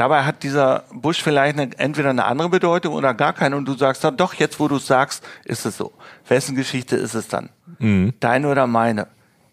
Dabei 0.00 0.24
hat 0.24 0.44
dieser 0.44 0.84
Busch 0.94 1.22
vielleicht 1.22 1.58
eine, 1.58 1.78
entweder 1.78 2.08
eine 2.08 2.24
andere 2.24 2.48
Bedeutung 2.48 2.94
oder 2.94 3.12
gar 3.12 3.34
keine 3.34 3.54
und 3.54 3.66
du 3.66 3.74
sagst 3.74 4.02
dann, 4.02 4.16
doch, 4.16 4.32
jetzt 4.32 4.58
wo 4.58 4.66
du 4.66 4.76
es 4.76 4.86
sagst, 4.86 5.22
ist 5.44 5.66
es 5.66 5.76
so. 5.76 5.92
Wessen 6.26 6.56
Geschichte 6.56 6.96
ist 6.96 7.12
es 7.12 7.28
dann? 7.28 7.50
Mhm. 7.80 8.14
Deine 8.18 8.48
oder 8.48 8.66
meine? 8.66 9.08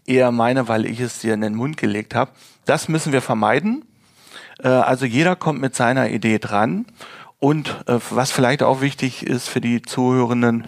Eher 0.06 0.32
meine, 0.32 0.70
weil 0.70 0.86
ich 0.86 1.02
es 1.02 1.20
dir 1.20 1.34
in 1.34 1.42
den 1.42 1.54
Mund 1.54 1.76
gelegt 1.76 2.16
habe. 2.16 2.32
Das 2.64 2.88
müssen 2.88 3.12
wir 3.12 3.22
vermeiden. 3.22 3.84
Äh, 4.64 4.70
also 4.70 5.06
jeder 5.06 5.36
kommt 5.36 5.60
mit 5.60 5.76
seiner 5.76 6.12
Idee 6.12 6.40
dran. 6.40 6.86
Und 7.40 7.84
äh, 7.86 8.00
was 8.10 8.32
vielleicht 8.32 8.64
auch 8.64 8.80
wichtig 8.80 9.28
ist 9.28 9.50
für 9.50 9.60
die 9.60 9.82
Zuhörenden, 9.82 10.66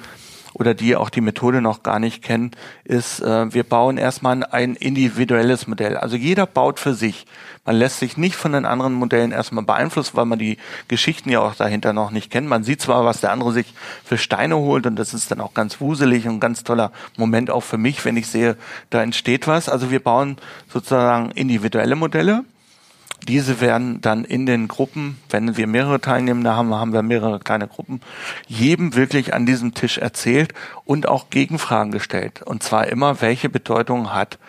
oder 0.54 0.74
die 0.74 0.96
auch 0.96 1.10
die 1.10 1.22
Methode 1.22 1.62
noch 1.62 1.84
gar 1.84 2.00
nicht 2.00 2.24
kennen, 2.24 2.52
ist, 2.84 3.22
äh, 3.22 3.54
wir 3.54 3.64
bauen 3.64 3.98
erstmal 3.98 4.44
ein 4.44 4.76
individuelles 4.76 5.68
Modell. 5.68 5.98
Also 5.98 6.16
jeder 6.16 6.46
baut 6.46 6.80
für 6.80 6.94
sich. 6.94 7.26
Man 7.66 7.76
lässt 7.76 8.00
sich 8.00 8.18
nicht 8.18 8.36
von 8.36 8.54
den 8.54 8.66
anderen 8.66 8.94
Modellen 8.94 9.32
erstmal 9.32 9.64
beeinflussen, 9.64 10.18
weil 10.18 10.26
man 10.26 10.40
die 10.40 10.58
Geschichten 10.88 11.30
ja 11.30 11.40
auch 11.42 11.56
dahinter 11.56 11.94
noch 11.94 12.10
nicht 12.10 12.32
kennt. 12.32 12.48
Man 12.48 12.64
sieht 12.64 12.82
zwar, 12.82 13.06
was 13.06 13.22
der 13.22 13.32
andere 13.32 13.52
sich 13.52 13.74
für 14.04 14.18
Steine 14.18 14.58
holt 14.58 14.88
und 14.88 14.96
das 14.96 15.14
ist 15.14 15.30
dann 15.30 15.42
auch 15.42 15.54
ganz 15.54 15.80
wuselig 15.80 16.28
und 16.28 16.40
ganz 16.40 16.64
toller 16.64 16.92
Moment 17.16 17.52
auch 17.52 17.64
für 17.64 17.78
mich, 17.78 18.04
wenn 18.06 18.18
ich 18.18 18.28
sehe, 18.28 18.58
da 18.90 19.04
entsteht 19.04 19.48
was. 19.48 19.70
Also 19.70 19.92
wir 19.92 20.00
bauen 20.00 20.38
sozusagen 20.68 21.32
individuelle 21.32 21.96
Modelle 21.96 22.44
diese 23.28 23.62
werden 23.62 24.02
dann 24.02 24.24
in 24.24 24.46
den 24.46 24.68
Gruppen, 24.68 25.18
wenn 25.30 25.58
wir 25.58 25.68
mehrere 25.68 26.00
Teilnehmende 26.02 26.56
haben, 26.56 26.74
haben 26.74 26.94
wir 26.94 27.02
mehrere 27.02 27.40
kleine 27.40 27.68
Gruppen, 27.68 28.02
jedem 28.48 28.96
wirklich 28.96 29.34
an 29.34 29.46
diesem 29.46 29.74
Tisch 29.74 29.98
erzählt 29.98 30.54
und 30.86 31.08
auch 31.08 31.30
Gegenfragen 31.30 31.92
gestellt. 31.92 32.42
Und 32.44 32.64
zwar 32.64 32.88
immer, 32.88 33.22
welche 33.22 33.50
Bedeutung 33.50 34.14
hat 34.14 34.40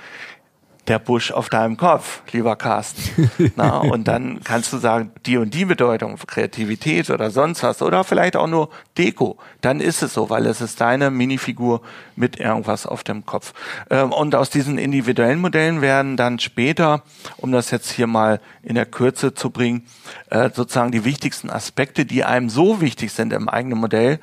der 0.88 0.98
Busch 0.98 1.30
auf 1.30 1.48
deinem 1.48 1.76
Kopf, 1.76 2.22
lieber 2.32 2.56
Carsten. 2.56 3.30
Na, 3.56 3.78
und 3.78 4.08
dann 4.08 4.40
kannst 4.42 4.72
du 4.72 4.78
sagen, 4.78 5.12
die 5.26 5.36
und 5.36 5.54
die 5.54 5.64
Bedeutung, 5.64 6.16
Kreativität 6.26 7.10
oder 7.10 7.30
sonst 7.30 7.62
was 7.62 7.82
oder 7.82 8.04
vielleicht 8.04 8.36
auch 8.36 8.46
nur 8.46 8.70
Deko. 8.96 9.38
Dann 9.60 9.80
ist 9.80 10.02
es 10.02 10.14
so, 10.14 10.30
weil 10.30 10.46
es 10.46 10.60
ist 10.60 10.80
deine 10.80 11.10
Minifigur 11.10 11.82
mit 12.16 12.40
irgendwas 12.40 12.86
auf 12.86 13.04
dem 13.04 13.26
Kopf. 13.26 13.52
Ähm, 13.90 14.12
und 14.12 14.34
aus 14.34 14.50
diesen 14.50 14.78
individuellen 14.78 15.40
Modellen 15.40 15.80
werden 15.80 16.16
dann 16.16 16.38
später, 16.38 17.02
um 17.36 17.52
das 17.52 17.70
jetzt 17.70 17.90
hier 17.90 18.06
mal 18.06 18.40
in 18.62 18.74
der 18.74 18.86
Kürze 18.86 19.34
zu 19.34 19.50
bringen, 19.50 19.86
äh, 20.30 20.50
sozusagen 20.52 20.92
die 20.92 21.04
wichtigsten 21.04 21.50
Aspekte, 21.50 22.04
die 22.04 22.24
einem 22.24 22.50
so 22.50 22.80
wichtig 22.80 23.12
sind 23.12 23.32
im 23.32 23.48
eigenen 23.48 23.78
Modell, 23.78 24.18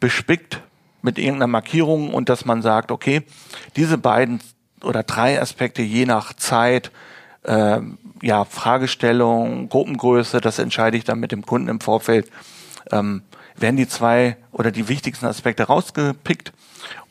bespickt 0.00 0.60
mit 1.02 1.18
irgendeiner 1.18 1.46
Markierung 1.46 2.12
und 2.12 2.28
dass 2.28 2.44
man 2.44 2.62
sagt, 2.62 2.90
okay, 2.90 3.22
diese 3.76 3.96
beiden 3.98 4.40
oder 4.86 5.02
drei 5.02 5.40
Aspekte 5.40 5.82
je 5.82 6.06
nach 6.06 6.32
Zeit, 6.34 6.90
äh, 7.42 7.80
ja, 8.22 8.44
Fragestellung, 8.44 9.68
Gruppengröße, 9.68 10.40
das 10.40 10.58
entscheide 10.58 10.96
ich 10.96 11.04
dann 11.04 11.20
mit 11.20 11.32
dem 11.32 11.44
Kunden 11.44 11.68
im 11.68 11.80
Vorfeld, 11.80 12.30
ähm, 12.90 13.22
werden 13.56 13.76
die 13.76 13.88
zwei 13.88 14.36
oder 14.52 14.70
die 14.70 14.88
wichtigsten 14.88 15.26
Aspekte 15.26 15.64
rausgepickt 15.64 16.52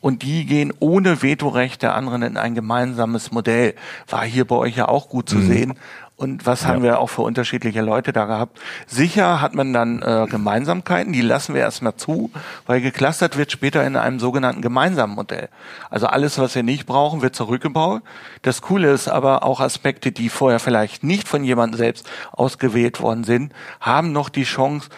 und 0.02 0.22
die 0.22 0.46
gehen 0.46 0.74
ohne 0.80 1.24
Vetorecht 1.24 1.82
der 1.82 1.96
anderen 1.96 2.22
in 2.22 2.38
ein 2.38 2.56
gemeinsames 2.56 3.32
Modell. 3.32 3.74
War 4.08 4.24
hier 4.24 4.46
bei 4.46 4.56
euch 4.56 4.78
ja 4.78 4.88
auch 4.88 5.10
gut 5.10 5.28
zu 5.28 5.38
mhm. 5.38 5.48
sehen. 5.48 5.74
Und 6.18 6.46
was 6.46 6.66
haben 6.66 6.82
wir 6.82 7.00
auch 7.00 7.10
für 7.10 7.24
unterschiedliche 7.24 7.82
Leute 7.82 8.14
da 8.14 8.24
gehabt? 8.24 8.58
Sicher 8.88 9.42
hat 9.42 9.54
man 9.54 9.74
dann 9.74 10.02
äh, 10.02 10.28
Gemeinsamkeiten, 10.30 11.12
die 11.12 11.20
lassen 11.20 11.54
wir 11.54 11.62
erstmal 11.62 11.98
zu, 11.98 12.32
weil 12.66 12.80
geclustert 12.80 13.38
wird 13.38 13.52
später 13.52 13.86
in 13.86 13.98
einem 13.98 14.20
sogenannten 14.20 14.62
gemeinsamen 14.62 15.14
Modell. 15.14 15.50
Also 15.90 16.08
alles, 16.08 16.40
was 16.40 16.56
wir 16.56 16.64
nicht 16.64 16.86
brauchen, 16.86 17.22
wird 17.22 17.36
zurückgebaut. 17.36 18.02
Das 18.44 18.62
Coole 18.62 18.94
ist 18.94 19.10
aber 19.10 19.44
auch 19.44 19.60
Aspekte, 19.60 20.14
die 20.14 20.30
vorher 20.30 20.60
vielleicht 20.60 21.04
nicht 21.04 21.28
von 21.28 21.44
jemandem 21.44 21.78
selbst 21.78 22.10
ausgewählt 22.32 23.02
worden 23.02 23.26
sind, 23.26 23.52
haben 23.82 24.14
noch 24.14 24.30
die 24.30 24.44
Chance, 24.44 24.90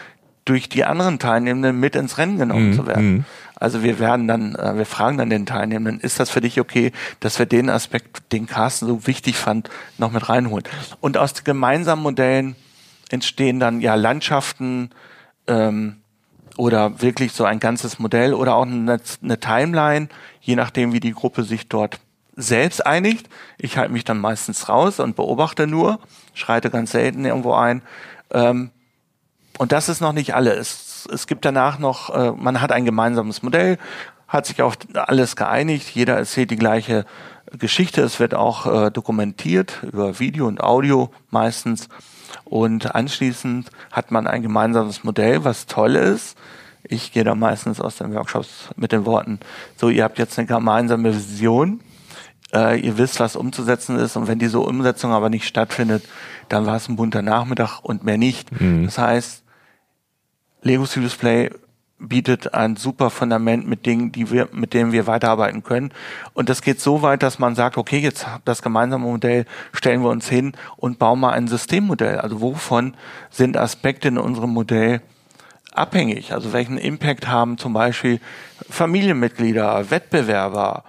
durch 0.48 0.70
die 0.70 0.86
anderen 0.86 1.20
Teilnehmenden 1.20 1.80
mit 1.80 1.96
ins 1.96 2.18
Rennen 2.18 2.38
genommen 2.38 2.70
mhm. 2.70 2.74
zu 2.74 2.88
werden. 2.88 3.26
Also 3.60 3.84
wir 3.84 4.00
werden 4.00 4.28
dann, 4.28 4.56
äh, 4.56 4.78
wir 4.78 4.86
fragen 4.86 5.18
dann 5.18 5.30
den 5.30 5.46
Teilnehmenden, 5.46 6.00
ist 6.00 6.20
das 6.20 6.30
für 6.30 6.42
dich 6.42 6.60
okay, 6.60 6.92
dass 7.20 7.40
wir 7.40 7.46
den 7.46 7.70
Aspekt, 7.70 8.32
den 8.32 8.48
Carsten 8.48 8.88
so 8.88 9.08
wichtig 9.08 9.36
fand, 9.38 9.70
noch 9.98 10.12
mit 10.12 10.30
reinholen? 10.30 10.64
Und 11.02 11.18
aus 11.18 11.44
gemeinsamen 11.44 12.04
Modellen 12.04 12.56
entstehen 13.10 13.60
dann 13.60 13.82
ja 13.82 13.96
Landschaften 13.96 14.92
ähm, 15.48 15.98
oder 16.58 17.02
wirklich 17.02 17.34
so 17.34 17.46
ein 17.46 17.60
ganzes 17.60 18.00
Modell 18.00 18.34
oder 18.34 18.56
auch 18.56 18.66
eine, 18.66 19.00
eine 19.24 19.40
Timeline, 19.40 20.10
je 20.42 20.56
nachdem, 20.56 20.94
wie 20.94 21.00
die 21.00 21.14
Gruppe 21.14 21.44
sich 21.44 21.68
dort 21.68 22.00
selbst 22.36 22.86
einigt. 22.86 23.28
Ich 23.58 23.78
halte 23.78 23.92
mich 23.92 24.04
dann 24.04 24.20
meistens 24.20 24.70
raus 24.70 25.00
und 25.00 25.16
beobachte 25.16 25.68
nur, 25.68 26.00
schreite 26.34 26.70
ganz 26.70 26.92
selten 26.92 27.26
irgendwo 27.26 27.54
ein. 27.54 27.82
Ähm, 28.32 28.72
und 29.58 29.72
das 29.72 29.90
ist 29.90 30.02
noch 30.02 30.14
nicht 30.14 30.36
alles. 30.36 30.87
Es 31.06 31.28
gibt 31.28 31.46
danach 31.46 31.80
noch, 31.80 32.14
äh, 32.14 32.32
man 32.32 32.62
hat 32.62 32.72
ein 32.72 32.86
gemeinsames 32.86 33.44
Modell, 33.44 33.78
hat 34.28 34.46
sich 34.46 34.62
auf 34.62 34.78
alles 34.94 35.36
geeinigt. 35.36 35.90
Jeder 35.90 36.18
erzählt 36.18 36.52
die 36.52 36.58
gleiche 36.58 37.06
Geschichte. 37.58 38.02
Es 38.02 38.20
wird 38.20 38.34
auch 38.34 38.66
äh, 38.66 38.92
dokumentiert 38.92 39.84
über 39.84 40.20
Video 40.20 40.48
und 40.48 40.62
Audio 40.62 41.12
meistens. 41.30 41.88
Und 42.44 42.94
anschließend 42.96 43.70
hat 43.92 44.12
man 44.12 44.28
ein 44.28 44.42
gemeinsames 44.42 45.04
Modell, 45.04 45.44
was 45.44 45.66
toll 45.66 45.96
ist. 45.96 46.38
Ich 46.84 47.12
gehe 47.12 47.24
da 47.24 47.36
meistens 47.36 47.82
aus 47.82 47.98
den 47.98 48.14
Workshops 48.14 48.70
mit 48.76 48.92
den 48.92 49.06
Worten, 49.06 49.40
so 49.76 49.90
ihr 49.90 50.04
habt 50.04 50.20
jetzt 50.20 50.38
eine 50.38 50.48
gemeinsame 50.48 51.14
Vision, 51.14 51.82
äh, 52.54 52.80
ihr 52.80 52.98
wisst, 52.98 53.20
was 53.20 53.36
umzusetzen 53.36 53.98
ist 53.98 54.16
und 54.16 54.28
wenn 54.28 54.40
diese 54.40 54.60
Umsetzung 54.60 55.12
aber 55.12 55.30
nicht 55.30 55.46
stattfindet, 55.46 56.06
dann 56.48 56.66
war 56.66 56.78
es 56.78 56.88
ein 56.88 56.96
bunter 56.96 57.22
Nachmittag 57.22 57.80
und 57.82 58.06
mehr 58.06 58.18
nicht. 58.18 58.58
Mhm. 58.62 58.86
Das 58.86 58.98
heißt, 58.98 59.44
Lego 60.62 60.86
Serious 60.86 61.16
Play 61.16 61.50
bietet 62.00 62.54
ein 62.54 62.76
super 62.76 63.10
Fundament 63.10 63.68
mit 63.68 63.86
Dingen, 63.86 64.12
die 64.12 64.32
wir, 64.32 64.50
mit 64.52 64.74
denen 64.74 64.92
wir 64.92 65.08
weiterarbeiten 65.08 65.64
können. 65.64 65.92
Und 66.34 66.50
das 66.50 66.62
geht 66.62 66.80
so 66.80 67.02
weit, 67.02 67.24
dass 67.24 67.40
man 67.40 67.56
sagt, 67.56 67.78
okay, 67.78 67.98
jetzt 67.98 68.28
das 68.46 68.62
gemeinsame 68.62 69.06
Modell 69.06 69.46
stellen 69.74 70.04
wir 70.04 70.10
uns 70.10 70.30
hin 70.30 70.54
und 70.76 71.00
bauen 71.00 71.20
mal 71.20 71.34
ein 71.34 71.48
Systemmodell. 71.48 72.20
Also 72.20 72.42
wovon 72.42 72.96
sind 73.32 73.58
Aspekte 73.58 74.10
in 74.10 74.18
unserem 74.18 74.52
Modell 74.52 75.02
abhängig? 75.74 76.34
Also 76.34 76.54
welchen 76.54 76.78
Impact 76.78 77.28
haben 77.28 77.58
zum 77.58 77.74
Beispiel 77.74 78.20
Familienmitglieder, 78.70 79.90
Wettbewerber, 79.90 80.84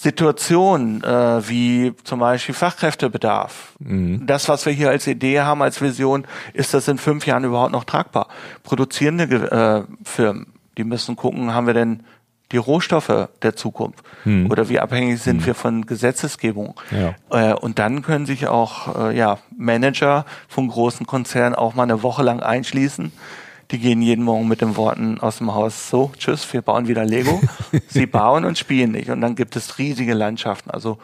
Situationen 0.00 1.02
äh, 1.02 1.48
wie 1.48 1.92
zum 2.04 2.20
Beispiel 2.20 2.54
Fachkräftebedarf. 2.54 3.72
Mhm. 3.80 4.28
Das, 4.28 4.48
was 4.48 4.64
wir 4.64 4.72
hier 4.72 4.90
als 4.90 5.08
Idee 5.08 5.40
haben, 5.40 5.60
als 5.60 5.80
Vision, 5.80 6.24
ist 6.52 6.72
das 6.72 6.86
in 6.86 6.98
fünf 6.98 7.26
Jahren 7.26 7.42
überhaupt 7.42 7.72
noch 7.72 7.82
tragbar? 7.82 8.28
Produzierende 8.62 9.24
äh, 9.24 9.92
Firmen, 10.04 10.52
die 10.76 10.84
müssen 10.84 11.16
gucken, 11.16 11.52
haben 11.52 11.66
wir 11.66 11.74
denn 11.74 12.04
die 12.52 12.58
Rohstoffe 12.58 13.28
der 13.42 13.56
Zukunft? 13.56 14.04
Mhm. 14.24 14.48
Oder 14.52 14.68
wie 14.68 14.78
abhängig 14.78 15.20
sind 15.20 15.40
mhm. 15.40 15.46
wir 15.46 15.54
von 15.56 15.84
Gesetzesgebung? 15.84 16.78
Ja. 16.92 17.50
Äh, 17.50 17.54
und 17.54 17.80
dann 17.80 18.02
können 18.02 18.24
sich 18.24 18.46
auch 18.46 19.08
äh, 19.08 19.16
ja, 19.16 19.38
Manager 19.56 20.26
von 20.46 20.68
großen 20.68 21.06
Konzernen 21.06 21.56
auch 21.56 21.74
mal 21.74 21.82
eine 21.82 22.04
Woche 22.04 22.22
lang 22.22 22.38
einschließen 22.38 23.10
die 23.70 23.78
gehen 23.78 24.00
jeden 24.00 24.24
Morgen 24.24 24.48
mit 24.48 24.60
den 24.60 24.76
Worten 24.76 25.20
aus 25.20 25.38
dem 25.38 25.54
Haus, 25.54 25.90
so, 25.90 26.10
tschüss, 26.18 26.50
wir 26.52 26.62
bauen 26.62 26.88
wieder 26.88 27.04
Lego. 27.04 27.40
Sie 27.88 28.06
bauen 28.06 28.44
und 28.44 28.56
spielen 28.56 28.92
nicht. 28.92 29.10
Und 29.10 29.20
dann 29.20 29.34
gibt 29.34 29.56
es 29.56 29.78
riesige 29.78 30.14
Landschaften. 30.14 30.70
Also 30.70 30.98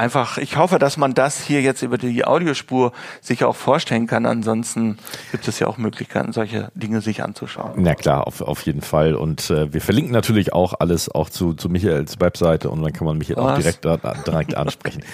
einfach, 0.00 0.38
ich 0.38 0.56
hoffe, 0.56 0.78
dass 0.78 0.96
man 0.96 1.14
das 1.14 1.40
hier 1.40 1.60
jetzt 1.60 1.82
über 1.82 1.98
die 1.98 2.24
Audiospur 2.24 2.92
sich 3.20 3.44
auch 3.44 3.54
vorstellen 3.54 4.06
kann. 4.06 4.26
Ansonsten 4.26 4.98
gibt 5.30 5.46
es 5.46 5.60
ja 5.60 5.68
auch 5.68 5.78
Möglichkeiten, 5.78 6.32
solche 6.32 6.72
Dinge 6.74 7.00
sich 7.00 7.22
anzuschauen. 7.22 7.72
Na 7.76 7.94
klar, 7.94 8.26
auf, 8.26 8.40
auf 8.40 8.62
jeden 8.62 8.80
Fall. 8.80 9.14
Und 9.14 9.50
äh, 9.50 9.72
wir 9.72 9.80
verlinken 9.80 10.12
natürlich 10.12 10.52
auch 10.52 10.74
alles 10.80 11.08
auch 11.10 11.30
zu, 11.30 11.52
zu 11.52 11.68
Michaels 11.68 12.18
Webseite 12.18 12.70
und 12.70 12.82
dann 12.82 12.92
kann 12.92 13.06
man 13.06 13.18
Michael 13.18 13.36
Was? 13.36 13.52
auch 13.52 13.56
direkt, 13.56 13.84
direkt 14.26 14.56
ansprechen. 14.56 15.04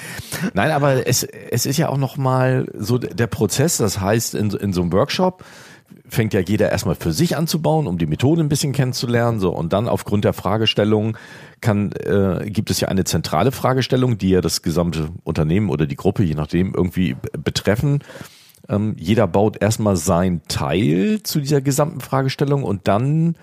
Nein, 0.54 0.70
aber 0.70 1.06
es, 1.06 1.24
es 1.24 1.66
ist 1.66 1.76
ja 1.76 1.88
auch 1.88 1.98
nochmal 1.98 2.66
so 2.74 2.96
der 2.96 3.26
Prozess. 3.26 3.76
Das 3.76 4.00
heißt, 4.00 4.35
in, 4.35 4.50
in 4.50 4.72
so 4.72 4.80
einem 4.82 4.92
Workshop, 4.92 5.44
fängt 6.09 6.35
ja 6.35 6.40
jeder 6.40 6.71
erstmal 6.71 6.95
für 6.95 7.12
sich 7.12 7.37
an 7.37 7.47
zu 7.47 7.61
bauen, 7.61 7.87
um 7.87 7.99
die 7.99 8.07
Methode 8.07 8.42
ein 8.42 8.49
bisschen 8.49 8.73
kennenzulernen. 8.73 9.40
So 9.40 9.51
und 9.51 9.73
dann 9.73 9.88
aufgrund 9.88 10.25
der 10.25 10.33
Fragestellung 10.33 11.16
kann 11.61 11.92
äh, 11.92 12.49
gibt 12.51 12.71
es 12.71 12.81
ja 12.81 12.88
eine 12.88 13.05
zentrale 13.05 13.53
Fragestellung, 13.53 14.19
die 14.19 14.31
ja 14.31 14.40
das 14.40 14.62
gesamte 14.62 15.09
Unternehmen 15.25 15.71
oder 15.71 15.87
die 15.87 15.97
Gruppe, 15.97 16.23
je 16.23 16.35
nachdem, 16.35 16.75
irgendwie 16.75 17.16
betreffen. 17.33 18.01
Ähm, 18.69 18.97
jeder 18.99 19.27
baut 19.27 19.61
erstmal 19.61 19.97
sein 19.97 20.42
Teil 20.49 21.21
zu 21.23 21.40
dieser 21.40 21.61
gesamten 21.61 22.01
Fragestellung 22.01 22.64
und 22.64 22.88
dann 22.88 23.37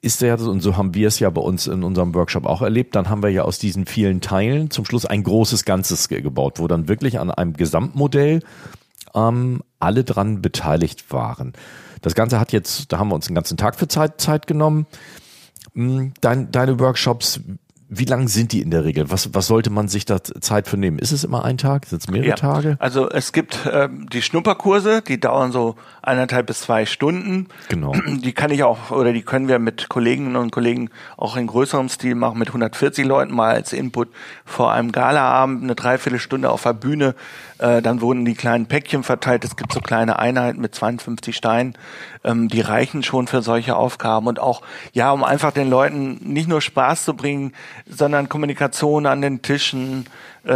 ist 0.00 0.20
ja, 0.20 0.34
und 0.34 0.60
so 0.60 0.76
haben 0.76 0.94
wir 0.94 1.08
es 1.08 1.18
ja 1.18 1.30
bei 1.30 1.40
uns 1.40 1.66
in 1.66 1.84
unserem 1.84 2.14
Workshop 2.14 2.46
auch 2.46 2.62
erlebt, 2.62 2.94
dann 2.96 3.08
haben 3.08 3.22
wir 3.22 3.30
ja 3.30 3.42
aus 3.42 3.58
diesen 3.58 3.86
vielen 3.86 4.20
Teilen 4.20 4.70
zum 4.70 4.84
Schluss 4.84 5.06
ein 5.06 5.22
großes 5.22 5.64
Ganzes 5.64 6.08
gebaut, 6.08 6.58
wo 6.58 6.68
dann 6.68 6.88
wirklich 6.88 7.18
an 7.18 7.30
einem 7.30 7.54
Gesamtmodell 7.54 8.40
ähm, 9.14 9.62
alle 9.82 10.04
dran 10.04 10.42
beteiligt 10.42 11.12
waren. 11.12 11.52
Das 12.00 12.14
Ganze 12.14 12.40
hat 12.40 12.52
jetzt, 12.52 12.92
da 12.92 12.98
haben 12.98 13.08
wir 13.08 13.14
uns 13.14 13.28
einen 13.28 13.34
ganzen 13.34 13.56
Tag 13.56 13.76
für 13.76 13.88
Zeit, 13.88 14.20
Zeit 14.20 14.46
genommen. 14.46 14.86
Hm, 15.74 16.12
dein, 16.20 16.50
deine 16.50 16.80
Workshops, 16.80 17.40
wie 17.94 18.06
lang 18.06 18.26
sind 18.26 18.52
die 18.52 18.62
in 18.62 18.70
der 18.70 18.86
Regel? 18.86 19.10
Was, 19.10 19.34
was 19.34 19.46
sollte 19.46 19.68
man 19.68 19.86
sich 19.86 20.06
da 20.06 20.24
Zeit 20.24 20.66
für 20.66 20.78
nehmen? 20.78 20.98
Ist 20.98 21.12
es 21.12 21.24
immer 21.24 21.44
ein 21.44 21.58
Tag? 21.58 21.84
Sind 21.84 22.00
es 22.00 22.08
mehrere 22.08 22.30
ja, 22.30 22.36
Tage? 22.36 22.76
Also 22.78 23.10
es 23.10 23.32
gibt 23.32 23.68
ähm, 23.70 24.08
die 24.10 24.22
Schnupperkurse, 24.22 25.02
die 25.02 25.20
dauern 25.20 25.52
so 25.52 25.76
eineinhalb 26.00 26.46
bis 26.46 26.62
zwei 26.62 26.86
Stunden. 26.86 27.48
Genau. 27.68 27.92
Die 27.92 28.32
kann 28.32 28.50
ich 28.50 28.62
auch 28.62 28.90
oder 28.90 29.12
die 29.12 29.20
können 29.20 29.46
wir 29.46 29.58
mit 29.58 29.90
Kolleginnen 29.90 30.36
und 30.36 30.52
Kollegen 30.52 30.88
auch 31.18 31.36
in 31.36 31.46
größerem 31.46 31.90
Stil 31.90 32.14
machen, 32.14 32.38
mit 32.38 32.48
140 32.48 33.04
Leuten 33.04 33.34
mal 33.34 33.54
als 33.54 33.74
Input 33.74 34.08
vor 34.46 34.72
einem 34.72 34.90
Galaabend, 34.90 35.62
eine 35.62 35.74
Dreiviertelstunde 35.74 36.48
auf 36.48 36.62
der 36.62 36.72
Bühne. 36.72 37.14
Äh, 37.62 37.80
dann 37.80 38.00
wurden 38.00 38.24
die 38.24 38.34
kleinen 38.34 38.66
Päckchen 38.66 39.04
verteilt. 39.04 39.44
Es 39.44 39.54
gibt 39.54 39.72
so 39.72 39.78
kleine 39.78 40.18
Einheiten 40.18 40.60
mit 40.60 40.74
52 40.74 41.36
Steinen. 41.36 41.74
Ähm, 42.24 42.48
die 42.48 42.60
reichen 42.60 43.04
schon 43.04 43.28
für 43.28 43.40
solche 43.40 43.76
Aufgaben 43.76 44.26
und 44.26 44.40
auch, 44.40 44.62
ja, 44.92 45.12
um 45.12 45.22
einfach 45.22 45.52
den 45.52 45.70
Leuten 45.70 46.18
nicht 46.22 46.48
nur 46.48 46.60
Spaß 46.60 47.04
zu 47.04 47.14
bringen, 47.14 47.52
sondern 47.88 48.28
Kommunikation 48.28 49.06
an 49.06 49.22
den 49.22 49.42
Tischen, 49.42 50.06
äh, 50.44 50.52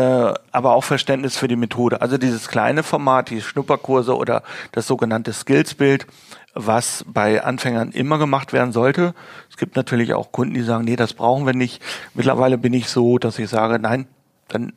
aber 0.50 0.74
auch 0.74 0.82
Verständnis 0.82 1.36
für 1.36 1.46
die 1.46 1.54
Methode. 1.54 2.02
Also 2.02 2.18
dieses 2.18 2.48
kleine 2.48 2.82
Format, 2.82 3.30
die 3.30 3.40
Schnupperkurse 3.40 4.16
oder 4.16 4.42
das 4.72 4.88
sogenannte 4.88 5.32
Skillsbild, 5.32 6.08
was 6.54 7.04
bei 7.06 7.44
Anfängern 7.44 7.92
immer 7.92 8.18
gemacht 8.18 8.52
werden 8.52 8.72
sollte. 8.72 9.14
Es 9.48 9.56
gibt 9.56 9.76
natürlich 9.76 10.12
auch 10.12 10.32
Kunden, 10.32 10.54
die 10.54 10.62
sagen, 10.62 10.84
nee, 10.84 10.96
das 10.96 11.14
brauchen 11.14 11.46
wir 11.46 11.54
nicht. 11.54 11.80
Mittlerweile 12.14 12.58
bin 12.58 12.72
ich 12.72 12.88
so, 12.88 13.18
dass 13.18 13.38
ich 13.38 13.48
sage, 13.48 13.78
nein, 13.78 14.08
dann 14.48 14.72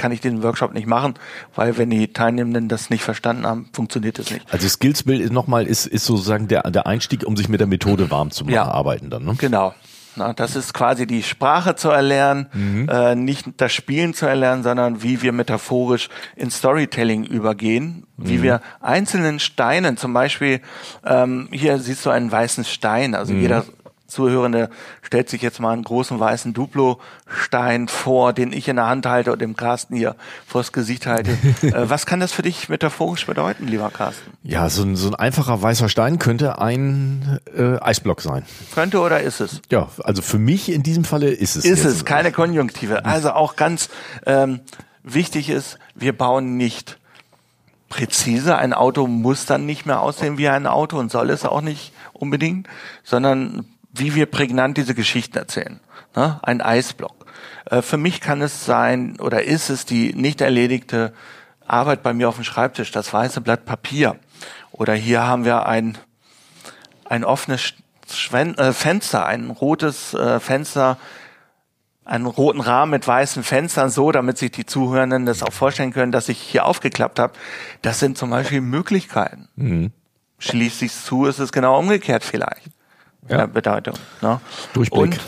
kann 0.00 0.12
ich 0.12 0.22
den 0.22 0.42
Workshop 0.42 0.72
nicht 0.72 0.86
machen, 0.86 1.14
weil 1.54 1.76
wenn 1.76 1.90
die 1.90 2.10
Teilnehmenden 2.12 2.68
das 2.68 2.88
nicht 2.88 3.02
verstanden 3.04 3.46
haben, 3.46 3.68
funktioniert 3.74 4.18
das 4.18 4.30
nicht. 4.30 4.50
Also 4.50 4.66
Skillsbild 4.66 5.20
ist 5.20 5.32
nochmal, 5.32 5.66
ist, 5.66 5.86
ist 5.86 6.06
sozusagen 6.06 6.48
der, 6.48 6.62
der 6.70 6.86
Einstieg, 6.86 7.26
um 7.26 7.36
sich 7.36 7.50
mit 7.50 7.60
der 7.60 7.66
Methode 7.66 8.10
warm 8.10 8.30
zu 8.30 8.46
ja. 8.46 8.64
arbeiten 8.64 9.10
dann, 9.10 9.24
ne? 9.24 9.34
Genau. 9.36 9.74
Na, 10.16 10.32
das 10.32 10.56
ist 10.56 10.74
quasi 10.74 11.06
die 11.06 11.22
Sprache 11.22 11.76
zu 11.76 11.90
erlernen, 11.90 12.48
mhm. 12.52 12.88
äh, 12.88 13.14
nicht 13.14 13.46
das 13.58 13.72
Spielen 13.72 14.12
zu 14.12 14.26
erlernen, 14.26 14.64
sondern 14.64 15.02
wie 15.02 15.22
wir 15.22 15.32
metaphorisch 15.32 16.08
in 16.34 16.50
Storytelling 16.50 17.24
übergehen, 17.24 18.06
wie 18.16 18.38
mhm. 18.38 18.42
wir 18.42 18.60
einzelnen 18.80 19.38
Steinen, 19.38 19.96
zum 19.96 20.12
Beispiel 20.12 20.62
ähm, 21.04 21.48
hier 21.52 21.78
siehst 21.78 22.04
du 22.06 22.10
einen 22.10 22.32
weißen 22.32 22.64
Stein, 22.64 23.14
also 23.14 23.32
mhm. 23.32 23.40
jeder 23.40 23.64
Zuhörende 24.10 24.70
stellt 25.02 25.28
sich 25.28 25.42
jetzt 25.42 25.60
mal 25.60 25.72
einen 25.72 25.84
großen 25.84 26.20
weißen 26.20 26.52
Duplo-Stein 26.52 27.88
vor, 27.88 28.32
den 28.32 28.52
ich 28.52 28.68
in 28.68 28.76
der 28.76 28.86
Hand 28.86 29.06
halte 29.06 29.32
und 29.32 29.40
dem 29.40 29.56
Carsten 29.56 29.96
hier 29.96 30.16
vors 30.46 30.72
Gesicht 30.72 31.06
halte. 31.06 31.30
äh, 31.62 31.88
was 31.88 32.06
kann 32.06 32.20
das 32.20 32.32
für 32.32 32.42
dich 32.42 32.68
metaphorisch 32.68 33.26
bedeuten, 33.26 33.66
lieber 33.66 33.90
Carsten? 33.90 34.32
Ja, 34.42 34.68
so 34.68 34.82
ein, 34.82 34.96
so 34.96 35.08
ein 35.08 35.14
einfacher 35.14 35.62
weißer 35.62 35.88
Stein 35.88 36.18
könnte 36.18 36.60
ein 36.60 37.40
äh, 37.56 37.78
Eisblock 37.80 38.20
sein. 38.20 38.44
Könnte 38.74 39.00
oder 39.00 39.20
ist 39.20 39.40
es? 39.40 39.62
Ja, 39.70 39.88
also 40.02 40.22
für 40.22 40.38
mich 40.38 40.70
in 40.70 40.82
diesem 40.82 41.04
Falle 41.04 41.30
ist 41.30 41.56
es. 41.56 41.64
Ist 41.64 41.84
es, 41.84 42.04
keine 42.04 42.32
Konjunktive. 42.32 43.04
Also 43.04 43.30
auch 43.30 43.56
ganz 43.56 43.88
ähm, 44.26 44.60
wichtig 45.02 45.48
ist, 45.50 45.78
wir 45.94 46.16
bauen 46.16 46.56
nicht 46.56 46.98
präzise. 47.88 48.56
Ein 48.56 48.72
Auto 48.72 49.06
muss 49.06 49.46
dann 49.46 49.66
nicht 49.66 49.84
mehr 49.84 50.00
aussehen 50.00 50.38
wie 50.38 50.48
ein 50.48 50.66
Auto 50.66 50.98
und 50.98 51.10
soll 51.10 51.28
es 51.30 51.44
auch 51.44 51.60
nicht 51.60 51.92
unbedingt, 52.12 52.68
sondern 53.04 53.66
wie 53.92 54.14
wir 54.14 54.26
prägnant 54.26 54.76
diese 54.76 54.94
Geschichten 54.94 55.38
erzählen. 55.38 55.80
Ne? 56.14 56.38
Ein 56.42 56.60
Eisblock. 56.60 57.26
Äh, 57.66 57.82
für 57.82 57.96
mich 57.96 58.20
kann 58.20 58.42
es 58.42 58.64
sein 58.64 59.18
oder 59.20 59.44
ist 59.44 59.70
es 59.70 59.84
die 59.84 60.14
nicht 60.14 60.40
erledigte 60.40 61.12
Arbeit 61.66 62.02
bei 62.02 62.12
mir 62.12 62.28
auf 62.28 62.36
dem 62.36 62.44
Schreibtisch, 62.44 62.90
das 62.90 63.12
weiße 63.12 63.40
Blatt 63.40 63.64
Papier. 63.64 64.16
Oder 64.72 64.94
hier 64.94 65.26
haben 65.26 65.44
wir 65.44 65.66
ein, 65.66 65.98
ein 67.04 67.24
offenes 67.24 67.74
Schwen 68.12 68.56
äh, 68.58 68.72
Fenster, 68.72 69.26
ein 69.26 69.50
rotes 69.50 70.14
äh, 70.14 70.40
Fenster, 70.40 70.98
einen 72.04 72.26
roten 72.26 72.60
Rahmen 72.60 72.90
mit 72.90 73.06
weißen 73.06 73.44
Fenstern, 73.44 73.88
so, 73.88 74.10
damit 74.10 74.36
sich 74.36 74.50
die 74.50 74.66
Zuhörenden 74.66 75.26
das 75.26 75.44
auch 75.44 75.52
vorstellen 75.52 75.92
können, 75.92 76.10
dass 76.10 76.28
ich 76.28 76.38
hier 76.38 76.64
aufgeklappt 76.64 77.20
habe. 77.20 77.34
Das 77.82 78.00
sind 78.00 78.18
zum 78.18 78.30
Beispiel 78.30 78.60
Möglichkeiten. 78.60 79.48
Mhm. 79.54 79.92
Schließt 80.38 80.80
sich 80.80 80.92
zu, 80.92 81.26
ist 81.26 81.38
es 81.38 81.52
genau 81.52 81.78
umgekehrt 81.78 82.24
vielleicht 82.24 82.70
ja. 83.28 83.46
Bedeutung. 83.46 83.94
Ne? 84.20 84.40
Durchblick. 84.72 85.02
Und 85.02 85.20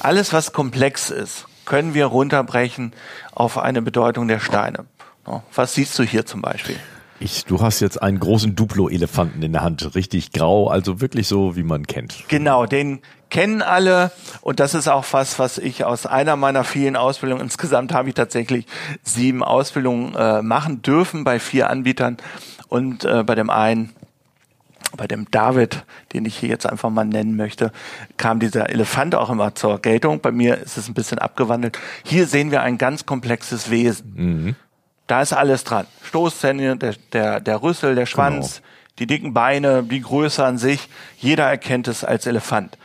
alles, 0.00 0.32
was 0.32 0.52
komplex 0.52 1.10
ist, 1.10 1.46
können 1.64 1.94
wir 1.94 2.06
runterbrechen 2.06 2.92
auf 3.32 3.58
eine 3.58 3.82
Bedeutung 3.82 4.28
der 4.28 4.40
Steine. 4.40 4.86
Ne? 5.26 5.42
Was 5.54 5.74
siehst 5.74 5.98
du 5.98 6.02
hier 6.02 6.26
zum 6.26 6.42
Beispiel? 6.42 6.76
Ich, 7.20 7.44
du 7.44 7.60
hast 7.60 7.78
jetzt 7.78 8.02
einen 8.02 8.18
großen 8.18 8.56
Duplo-Elefanten 8.56 9.42
in 9.42 9.52
der 9.52 9.62
Hand, 9.62 9.94
richtig 9.94 10.32
grau, 10.32 10.68
also 10.68 11.00
wirklich 11.00 11.28
so, 11.28 11.54
wie 11.54 11.62
man 11.62 11.86
kennt. 11.86 12.24
Genau, 12.26 12.66
den 12.66 13.00
kennen 13.30 13.62
alle 13.62 14.10
und 14.40 14.58
das 14.58 14.74
ist 14.74 14.88
auch 14.88 15.04
was, 15.12 15.38
was 15.38 15.56
ich 15.56 15.84
aus 15.84 16.04
einer 16.04 16.34
meiner 16.34 16.64
vielen 16.64 16.96
Ausbildungen, 16.96 17.40
insgesamt 17.40 17.94
habe 17.94 18.08
ich 18.08 18.16
tatsächlich 18.16 18.66
sieben 19.04 19.44
Ausbildungen 19.44 20.16
äh, 20.16 20.42
machen 20.42 20.82
dürfen 20.82 21.22
bei 21.22 21.38
vier 21.38 21.70
Anbietern 21.70 22.16
und 22.68 23.04
äh, 23.04 23.22
bei 23.22 23.36
dem 23.36 23.50
einen 23.50 23.94
bei 24.96 25.06
dem 25.06 25.30
David, 25.30 25.84
den 26.12 26.24
ich 26.24 26.36
hier 26.36 26.48
jetzt 26.48 26.66
einfach 26.66 26.90
mal 26.90 27.04
nennen 27.04 27.36
möchte, 27.36 27.72
kam 28.16 28.40
dieser 28.40 28.70
Elefant 28.70 29.14
auch 29.14 29.30
immer 29.30 29.54
zur 29.54 29.80
Geltung. 29.80 30.20
Bei 30.20 30.32
mir 30.32 30.58
ist 30.58 30.76
es 30.76 30.88
ein 30.88 30.94
bisschen 30.94 31.18
abgewandelt. 31.18 31.78
Hier 32.04 32.26
sehen 32.26 32.50
wir 32.50 32.62
ein 32.62 32.78
ganz 32.78 33.06
komplexes 33.06 33.70
Wesen. 33.70 34.12
Mhm. 34.14 34.56
Da 35.06 35.22
ist 35.22 35.32
alles 35.32 35.64
dran. 35.64 35.86
Stoßzähne, 36.02 36.76
der, 36.76 36.94
der, 37.12 37.40
der 37.40 37.62
Rüssel, 37.62 37.94
der 37.94 38.06
Schwanz, 38.06 38.56
genau. 38.56 38.66
die 38.98 39.06
dicken 39.06 39.34
Beine, 39.34 39.82
die 39.82 40.00
Größe 40.00 40.44
an 40.44 40.58
sich. 40.58 40.88
Jeder 41.18 41.46
erkennt 41.46 41.88
es 41.88 42.04
als 42.04 42.26
Elefant. 42.26 42.78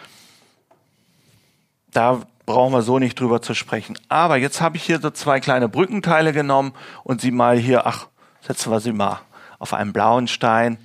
Da 1.92 2.22
brauchen 2.46 2.74
wir 2.74 2.82
so 2.82 3.00
nicht 3.00 3.20
drüber 3.20 3.42
zu 3.42 3.54
sprechen. 3.54 3.98
Aber 4.10 4.38
jetzt 4.38 4.62
habe 4.62 4.78
ich 4.78 4.84
hier 4.84 5.00
so 5.00 5.10
zwei 5.10 5.40
kleine 5.40 5.70
Brückenteile 5.70 6.34
genommen 6.34 6.74
und 7.04 7.22
sie 7.22 7.32
mal 7.32 7.58
hier, 7.58 7.86
ach, 7.86 8.08
setzen 8.42 8.72
wir 8.72 8.80
sie 8.80 8.94
mal 8.94 9.20
auf 9.60 9.74
einen 9.74 9.94
blauen 9.94 10.28
Stein 10.28 10.78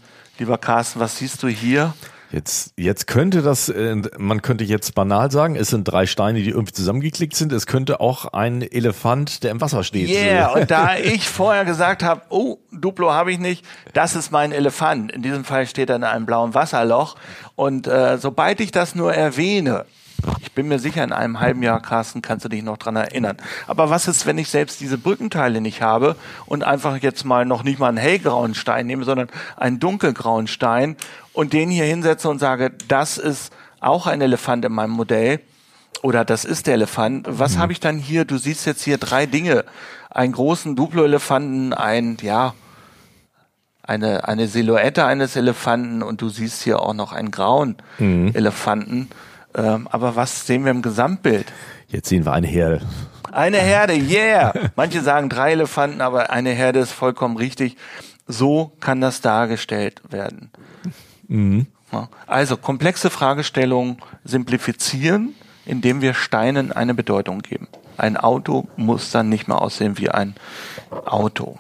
Lieber 0.43 0.59
Carsten, 0.59 0.99
was 0.99 1.19
siehst 1.19 1.41
du 1.45 1.47
hier? 1.47 1.95
Jetzt, 2.33 2.73
jetzt 2.77 3.07
könnte 3.07 3.43
das, 3.43 3.69
äh, 3.69 3.95
man 4.19 4.43
könnte 4.43 4.65
jetzt 4.65 4.93
banal 4.97 5.31
sagen, 5.31 5.55
es 5.55 5.69
sind 5.69 5.85
drei 5.85 6.05
Steine, 6.07 6.43
die 6.43 6.51
irgendwie 6.51 6.73
zusammengeklickt 6.73 7.37
sind. 7.37 7.53
Es 7.53 7.69
könnte 7.69 8.01
auch 8.01 8.33
ein 8.33 8.61
Elefant, 8.61 9.45
der 9.45 9.53
im 9.53 9.61
Wasser 9.61 9.85
steht. 9.85 10.09
Yeah, 10.09 10.49
und 10.49 10.69
da 10.69 10.97
ich 10.99 11.29
vorher 11.29 11.65
gesagt 11.65 12.03
habe, 12.03 12.23
oh, 12.31 12.59
Duplo 12.73 13.13
habe 13.13 13.31
ich 13.31 13.39
nicht, 13.39 13.65
das 13.93 14.17
ist 14.17 14.33
mein 14.33 14.51
Elefant. 14.51 15.13
In 15.13 15.23
diesem 15.23 15.45
Fall 15.45 15.65
steht 15.69 15.91
er 15.91 15.95
in 15.95 16.03
einem 16.03 16.27
blauen 16.27 16.55
Wasserloch. 16.55 17.15
Und 17.55 17.87
äh, 17.87 18.19
sobald 18.19 18.59
ich 18.59 18.73
das 18.73 18.97
nur 18.97 19.15
erwähne, 19.15 19.85
ich 20.41 20.53
bin 20.53 20.69
mir 20.69 20.79
sicher, 20.79 21.03
in 21.05 21.13
einem 21.13 21.41
halben 21.41 21.63
Jahr, 21.63 21.81
Carsten, 21.81 22.23
kannst 22.23 22.45
du 22.45 22.49
dich 22.49 22.63
noch 22.63 22.77
dran 22.77 22.97
erinnern. 22.97 23.37
Aber 23.67 23.91
was 23.91 24.09
ist, 24.09 24.27
wenn 24.27 24.39
ich 24.39 24.49
selbst 24.49 24.81
diese 24.81 24.99
Brückenteile 24.99 25.61
nicht 25.61 25.83
habe 25.83 26.17
und 26.47 26.65
einfach 26.65 26.97
jetzt 26.99 27.25
mal 27.25 27.45
noch 27.45 27.65
nicht 27.65 27.79
mal 27.79 27.89
einen 27.89 27.97
hellgrauen 27.97 28.55
Stein 28.55 28.87
nehme, 28.87 29.05
sondern 29.05 29.29
einen 29.57 29.81
dunkelgrauen 29.81 30.47
Stein 30.47 30.97
und 31.33 31.53
den 31.53 31.71
hier 31.71 31.85
hinsetze 31.85 32.29
und 32.29 32.39
sage, 32.39 32.73
das 32.89 33.19
ist 33.19 33.53
auch 33.81 34.07
ein 34.07 34.21
Elefant 34.21 34.65
in 34.65 34.73
meinem 34.73 34.93
Modell 34.93 35.41
oder 36.03 36.25
das 36.25 36.45
ist 36.45 36.67
der 36.67 36.75
Elefant. 36.75 37.27
Was 37.29 37.57
mhm. 37.57 37.59
habe 37.61 37.73
ich 37.73 37.81
dann 37.81 37.99
hier? 37.99 38.25
Du 38.25 38.39
siehst 38.39 38.67
jetzt 38.67 38.83
hier 38.83 38.99
drei 38.99 39.27
Dinge. 39.27 39.65
Einen 40.11 40.33
großen 40.33 40.77
Duplo-Elefanten, 40.77 41.73
ein, 41.73 42.19
ja, 42.21 42.55
eine, 43.83 44.29
eine 44.29 44.47
Silhouette 44.47 45.05
eines 45.05 45.37
Elefanten 45.37 46.03
und 46.03 46.21
du 46.21 46.29
siehst 46.29 46.63
hier 46.63 46.81
auch 46.81 46.95
noch 46.95 47.13
einen 47.13 47.31
grauen 47.31 47.77
mhm. 47.99 48.31
Elefanten. 48.35 49.09
Ähm, 49.55 49.89
aber 49.91 50.17
was 50.17 50.47
sehen 50.47 50.65
wir 50.65 50.71
im 50.71 50.83
Gesamtbild? 50.83 51.47
Jetzt 51.89 52.09
sehen 52.09 52.25
wir 52.25 52.33
eine 52.33 52.47
Herde. 52.47 52.81
Eine 53.31 53.59
Herde, 53.59 53.95
yeah! 53.95 54.53
Manche 54.77 55.01
sagen 55.01 55.29
drei 55.29 55.53
Elefanten, 55.53 56.01
aber 56.01 56.31
eine 56.31 56.51
Herde 56.51 56.81
ist 56.81 56.93
vollkommen 56.93 57.37
richtig. 57.37 57.77
So 58.27 58.73
kann 58.81 59.01
das 59.01 59.21
dargestellt 59.21 60.03
werden. 60.11 60.51
Mhm. 61.29 61.67
Also 62.27 62.57
komplexe 62.57 63.11
Fragestellungen 63.11 63.99
simplifizieren, 64.25 65.35
indem 65.67 66.01
wir 66.01 66.15
Steinen 66.15 66.73
eine 66.73 66.95
Bedeutung 66.95 67.41
geben. 67.41 67.69
Ein 67.99 68.17
Auto 68.17 68.67
muss 68.77 69.11
dann 69.11 69.29
nicht 69.29 69.49
mehr 69.49 69.61
aussehen 69.61 69.99
wie 69.99 70.11
ein 70.11 70.35
Auto. 70.91 71.59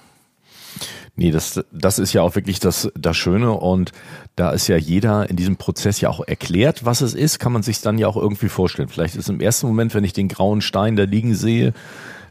Nee, 1.22 1.30
das, 1.30 1.64
das 1.70 2.00
ist 2.00 2.12
ja 2.12 2.22
auch 2.22 2.34
wirklich 2.34 2.58
das, 2.58 2.90
das 2.96 3.16
Schöne 3.16 3.52
und 3.52 3.92
da 4.34 4.50
ist 4.50 4.66
ja 4.66 4.76
jeder 4.76 5.30
in 5.30 5.36
diesem 5.36 5.54
Prozess 5.54 6.00
ja 6.00 6.08
auch 6.08 6.26
erklärt, 6.26 6.84
was 6.84 7.00
es 7.00 7.14
ist, 7.14 7.38
kann 7.38 7.52
man 7.52 7.62
sich 7.62 7.80
dann 7.80 7.96
ja 7.96 8.08
auch 8.08 8.16
irgendwie 8.16 8.48
vorstellen. 8.48 8.88
Vielleicht 8.88 9.14
ist 9.14 9.28
im 9.28 9.40
ersten 9.40 9.68
Moment, 9.68 9.94
wenn 9.94 10.02
ich 10.02 10.12
den 10.12 10.26
grauen 10.26 10.62
Stein 10.62 10.96
da 10.96 11.04
liegen 11.04 11.36
sehe, 11.36 11.74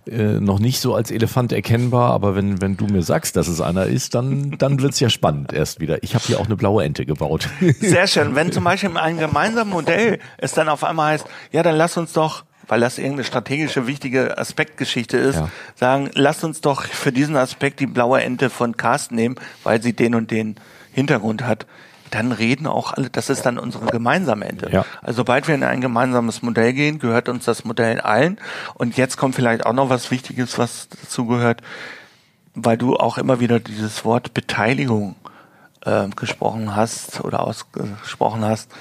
äh, 0.10 0.42
noch 0.42 0.60
nicht 0.60 0.82
so 0.82 0.94
als 0.94 1.10
Elefant 1.10 1.54
erkennbar, 1.54 2.12
aber 2.12 2.36
wenn, 2.36 2.60
wenn 2.60 2.76
du 2.76 2.86
mir 2.88 3.02
sagst, 3.02 3.38
dass 3.38 3.48
es 3.48 3.62
einer 3.62 3.86
ist, 3.86 4.14
dann, 4.14 4.58
dann 4.58 4.82
wird's 4.82 5.00
ja 5.00 5.10
spannend 5.10 5.54
erst 5.54 5.80
wieder. 5.80 6.04
Ich 6.04 6.14
habe 6.14 6.26
hier 6.26 6.42
auch 6.42 6.48
eine 6.48 6.58
blaue 6.58 6.84
Ente 6.84 7.06
gebaut. 7.06 7.48
Sehr 7.80 8.08
schön. 8.08 8.36
Wenn 8.36 8.52
zum 8.52 8.66
Beispiel 8.66 8.90
in 8.90 8.98
einem 8.98 9.20
gemeinsamen 9.20 9.72
Modell 9.72 10.20
es 10.38 10.52
dann 10.52 10.68
auf 10.68 10.84
einmal 10.84 11.14
heißt, 11.14 11.26
ja, 11.54 11.64
dann 11.64 11.78
lass 11.78 11.96
uns 11.96 12.12
doch 12.12 12.44
weil 12.72 12.80
das 12.80 12.98
irgendeine 12.98 13.26
strategische 13.26 13.86
wichtige 13.86 14.38
Aspektgeschichte 14.38 15.18
ist, 15.18 15.36
ja. 15.36 15.50
sagen, 15.76 16.10
lasst 16.14 16.46
uns 16.46 16.62
doch 16.62 16.86
für 16.86 17.12
diesen 17.12 17.36
Aspekt 17.36 17.82
die 17.82 17.86
blaue 17.86 18.22
Ente 18.22 18.50
von 18.50 18.78
Carsten 18.78 19.16
nehmen, 19.16 19.36
weil 19.64 19.84
sie 19.84 19.92
den 19.92 20.16
und 20.16 20.32
den 20.32 20.56
Hintergrund 20.94 21.44
hat. 21.44 21.66
Dann 22.12 22.32
reden 22.32 22.68
auch 22.68 22.94
alle, 22.94 23.10
das 23.10 23.30
ist 23.30 23.46
dann 23.46 23.60
unsere 23.60 23.88
gemeinsame 23.88 24.46
Ente. 24.46 24.70
Ja. 24.72 24.86
Also 25.02 25.18
sobald 25.18 25.50
wir 25.50 25.56
in 25.56 25.66
ein 25.66 25.82
gemeinsames 25.82 26.44
Modell 26.44 26.72
gehen, 26.72 26.98
gehört 26.98 27.28
uns 27.28 27.44
das 27.44 27.66
Modell 27.66 28.00
allen. 28.00 28.40
Und 28.76 28.96
jetzt 28.96 29.18
kommt 29.18 29.36
vielleicht 29.36 29.66
auch 29.66 29.74
noch 29.74 29.90
was 29.90 30.10
Wichtiges, 30.10 30.58
was 30.58 30.88
dazu 30.88 31.26
gehört, 31.26 31.62
weil 32.56 32.78
du 32.78 32.96
auch 32.96 33.18
immer 33.18 33.42
wieder 33.42 33.60
dieses 33.60 34.06
Wort 34.06 34.34
Beteiligung 34.34 35.18
äh, 35.84 36.08
gesprochen 36.16 36.74
hast 36.74 37.20
oder 37.20 37.42
ausgesprochen 37.42 38.46
hast 38.46 38.72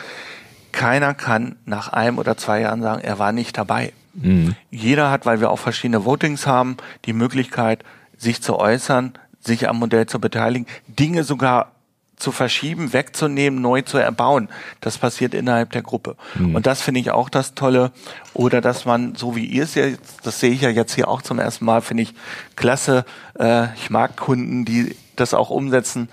keiner 0.72 1.14
kann 1.14 1.56
nach 1.64 1.88
einem 1.88 2.18
oder 2.18 2.36
zwei 2.36 2.60
Jahren 2.60 2.82
sagen, 2.82 3.02
er 3.02 3.18
war 3.18 3.32
nicht 3.32 3.56
dabei. 3.56 3.92
Mhm. 4.14 4.54
Jeder 4.70 5.10
hat, 5.10 5.26
weil 5.26 5.40
wir 5.40 5.50
auch 5.50 5.58
verschiedene 5.58 6.04
Votings 6.04 6.46
haben, 6.46 6.76
die 7.04 7.12
Möglichkeit, 7.12 7.84
sich 8.16 8.42
zu 8.42 8.58
äußern, 8.58 9.14
sich 9.40 9.68
am 9.68 9.78
Modell 9.78 10.06
zu 10.06 10.20
beteiligen, 10.20 10.66
Dinge 10.88 11.24
sogar 11.24 11.72
zu 12.16 12.32
verschieben, 12.32 12.92
wegzunehmen, 12.92 13.60
neu 13.60 13.82
zu 13.82 13.98
erbauen. 13.98 14.48
Das 14.80 14.98
passiert 14.98 15.32
innerhalb 15.34 15.72
der 15.72 15.82
Gruppe. 15.82 16.16
Mhm. 16.34 16.54
Und 16.54 16.66
das 16.66 16.82
finde 16.82 17.00
ich 17.00 17.10
auch 17.10 17.30
das 17.30 17.54
Tolle. 17.54 17.92
Oder 18.34 18.60
dass 18.60 18.84
man, 18.84 19.14
so 19.14 19.34
wie 19.36 19.46
ihr 19.46 19.64
es 19.64 19.74
jetzt, 19.74 20.26
das 20.26 20.38
sehe 20.38 20.50
ich 20.50 20.60
ja 20.60 20.68
jetzt 20.68 20.94
hier 20.94 21.08
auch 21.08 21.22
zum 21.22 21.38
ersten 21.38 21.64
Mal, 21.64 21.80
finde 21.80 22.02
ich 22.02 22.14
klasse. 22.56 23.04
Äh, 23.38 23.74
ich 23.74 23.90
mag 23.90 24.16
Kunden, 24.16 24.64
die 24.64 24.94
das 25.16 25.34
auch 25.34 25.50
umsetzen, 25.50 26.08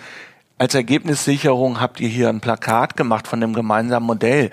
als 0.58 0.74
Ergebnissicherung 0.74 1.80
habt 1.80 2.00
ihr 2.00 2.10
hier 2.10 2.30
ein 2.30 2.41
Plakat 2.41 2.98
gemacht 2.98 3.28
von 3.28 3.41
dem 3.41 3.54
gemeinsamen 3.54 4.06
Modell. 4.06 4.52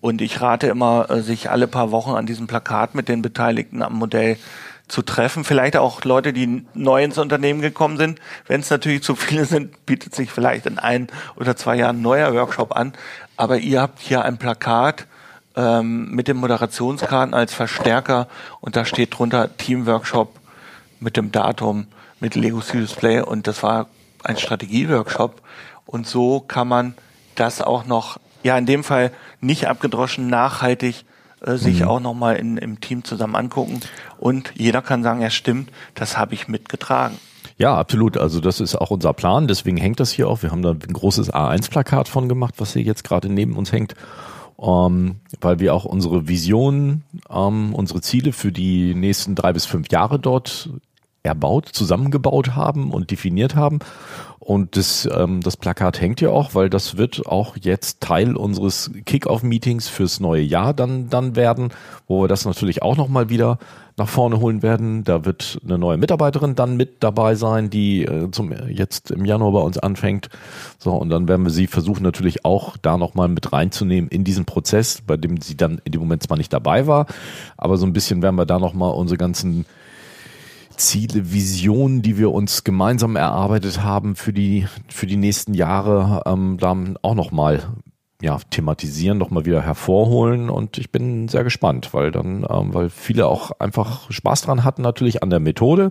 Und 0.00 0.20
ich 0.20 0.40
rate 0.40 0.68
immer, 0.68 1.10
äh, 1.10 1.20
sich 1.20 1.50
alle 1.50 1.66
paar 1.66 1.90
Wochen 1.90 2.12
an 2.12 2.26
diesem 2.26 2.46
Plakat 2.46 2.94
mit 2.94 3.08
den 3.08 3.22
Beteiligten 3.22 3.82
am 3.82 3.94
Modell 3.94 4.38
zu 4.88 5.02
treffen. 5.02 5.44
Vielleicht 5.44 5.76
auch 5.76 6.04
Leute, 6.04 6.32
die 6.32 6.64
neu 6.74 7.02
ins 7.02 7.18
Unternehmen 7.18 7.60
gekommen 7.60 7.96
sind. 7.96 8.20
Wenn 8.46 8.60
es 8.60 8.70
natürlich 8.70 9.02
zu 9.02 9.16
viele 9.16 9.44
sind, 9.44 9.84
bietet 9.84 10.14
sich 10.14 10.30
vielleicht 10.30 10.66
in 10.66 10.78
ein 10.78 11.08
oder 11.34 11.56
zwei 11.56 11.76
Jahren 11.76 11.98
ein 11.98 12.02
neuer 12.02 12.32
Workshop 12.34 12.74
an. 12.74 12.92
Aber 13.36 13.58
ihr 13.58 13.80
habt 13.80 13.98
hier 13.98 14.24
ein 14.24 14.38
Plakat 14.38 15.06
ähm, 15.56 16.10
mit 16.12 16.28
dem 16.28 16.36
Moderationskarten 16.36 17.34
als 17.34 17.52
Verstärker 17.52 18.28
und 18.60 18.76
da 18.76 18.84
steht 18.84 19.18
drunter 19.18 19.56
Teamworkshop 19.56 20.38
mit 21.00 21.16
dem 21.16 21.32
Datum 21.32 21.86
mit 22.20 22.34
Lego 22.34 22.60
Serious 22.60 22.94
Play 22.94 23.20
und 23.20 23.46
das 23.46 23.62
war 23.62 23.88
ein 24.26 24.36
Strategieworkshop 24.36 25.42
und 25.84 26.06
so 26.06 26.40
kann 26.40 26.68
man 26.68 26.94
das 27.34 27.60
auch 27.62 27.86
noch, 27.86 28.18
ja 28.42 28.56
in 28.58 28.66
dem 28.66 28.84
Fall 28.84 29.12
nicht 29.40 29.68
abgedroschen, 29.68 30.28
nachhaltig 30.28 31.04
äh, 31.40 31.56
sich 31.56 31.80
mhm. 31.80 31.88
auch 31.88 32.00
nochmal 32.00 32.36
im 32.36 32.80
Team 32.80 33.04
zusammen 33.04 33.36
angucken 33.36 33.80
und 34.18 34.52
jeder 34.56 34.82
kann 34.82 35.02
sagen, 35.02 35.20
ja 35.20 35.30
stimmt, 35.30 35.70
das 35.94 36.16
habe 36.16 36.34
ich 36.34 36.48
mitgetragen. 36.48 37.18
Ja, 37.58 37.74
absolut. 37.76 38.18
Also 38.18 38.40
das 38.40 38.60
ist 38.60 38.74
auch 38.76 38.90
unser 38.90 39.14
Plan. 39.14 39.48
Deswegen 39.48 39.78
hängt 39.78 40.00
das 40.00 40.10
hier 40.10 40.28
auch. 40.28 40.42
Wir 40.42 40.50
haben 40.50 40.62
da 40.62 40.72
ein 40.72 40.92
großes 40.92 41.32
A1-Plakat 41.32 42.08
von 42.08 42.28
gemacht, 42.28 42.54
was 42.58 42.74
hier 42.74 42.82
jetzt 42.82 43.04
gerade 43.04 43.28
neben 43.28 43.56
uns 43.56 43.72
hängt. 43.72 43.94
Ähm, 44.58 45.16
weil 45.40 45.58
wir 45.58 45.74
auch 45.74 45.84
unsere 45.84 46.28
Visionen, 46.28 47.04
ähm, 47.30 47.74
unsere 47.74 48.00
Ziele 48.00 48.32
für 48.32 48.52
die 48.52 48.94
nächsten 48.94 49.34
drei 49.34 49.52
bis 49.52 49.66
fünf 49.66 49.90
Jahre 49.90 50.18
dort 50.18 50.70
erbaut, 51.26 51.68
zusammengebaut 51.68 52.56
haben 52.56 52.90
und 52.90 53.10
definiert 53.10 53.54
haben. 53.54 53.80
Und 54.38 54.76
das, 54.76 55.08
ähm, 55.12 55.40
das 55.40 55.56
Plakat 55.56 56.00
hängt 56.00 56.20
ja 56.20 56.30
auch, 56.30 56.54
weil 56.54 56.70
das 56.70 56.96
wird 56.96 57.26
auch 57.26 57.56
jetzt 57.60 58.00
Teil 58.00 58.36
unseres 58.36 58.92
Kick-Off-Meetings 59.04 59.88
fürs 59.88 60.20
neue 60.20 60.42
Jahr 60.42 60.72
dann, 60.72 61.10
dann 61.10 61.34
werden, 61.34 61.70
wo 62.06 62.22
wir 62.22 62.28
das 62.28 62.44
natürlich 62.44 62.80
auch 62.80 62.96
nochmal 62.96 63.28
wieder 63.28 63.58
nach 63.96 64.08
vorne 64.08 64.38
holen 64.38 64.62
werden. 64.62 65.02
Da 65.02 65.24
wird 65.24 65.58
eine 65.64 65.78
neue 65.78 65.96
Mitarbeiterin 65.96 66.54
dann 66.54 66.76
mit 66.76 67.02
dabei 67.02 67.34
sein, 67.34 67.70
die 67.70 68.04
äh, 68.04 68.30
zum, 68.30 68.52
jetzt 68.68 69.10
im 69.10 69.24
Januar 69.24 69.52
bei 69.52 69.60
uns 69.60 69.78
anfängt. 69.78 70.28
So, 70.78 70.92
und 70.92 71.08
dann 71.08 71.26
werden 71.26 71.44
wir 71.44 71.50
sie 71.50 71.66
versuchen 71.66 72.04
natürlich 72.04 72.44
auch 72.44 72.76
da 72.76 72.98
nochmal 72.98 73.26
mit 73.26 73.52
reinzunehmen 73.52 74.08
in 74.10 74.22
diesen 74.22 74.44
Prozess, 74.44 75.02
bei 75.04 75.16
dem 75.16 75.40
sie 75.40 75.56
dann 75.56 75.80
in 75.84 75.90
dem 75.90 76.00
Moment 76.00 76.22
zwar 76.22 76.36
nicht 76.36 76.52
dabei 76.52 76.86
war, 76.86 77.06
aber 77.56 77.78
so 77.78 77.86
ein 77.86 77.92
bisschen 77.92 78.22
werden 78.22 78.36
wir 78.36 78.46
da 78.46 78.60
nochmal 78.60 78.92
unsere 78.92 79.18
ganzen 79.18 79.64
Ziele, 80.76 81.32
Visionen, 81.32 82.02
die 82.02 82.18
wir 82.18 82.32
uns 82.32 82.64
gemeinsam 82.64 83.16
erarbeitet 83.16 83.82
haben 83.82 84.16
für 84.16 84.32
die, 84.32 84.66
für 84.88 85.06
die 85.06 85.16
nächsten 85.16 85.54
Jahre, 85.54 86.22
ähm, 86.26 86.56
da 86.58 86.76
auch 87.02 87.14
nochmal 87.14 87.62
ja, 88.22 88.38
thematisieren, 88.50 89.18
nochmal 89.18 89.44
wieder 89.44 89.62
hervorholen 89.62 90.48
und 90.48 90.78
ich 90.78 90.90
bin 90.90 91.28
sehr 91.28 91.44
gespannt, 91.44 91.92
weil 91.92 92.10
dann, 92.10 92.46
ähm, 92.48 92.72
weil 92.72 92.88
viele 92.88 93.26
auch 93.26 93.52
einfach 93.58 94.10
Spaß 94.10 94.42
dran 94.42 94.64
hatten, 94.64 94.82
natürlich 94.82 95.22
an 95.22 95.30
der 95.30 95.40
Methode, 95.40 95.90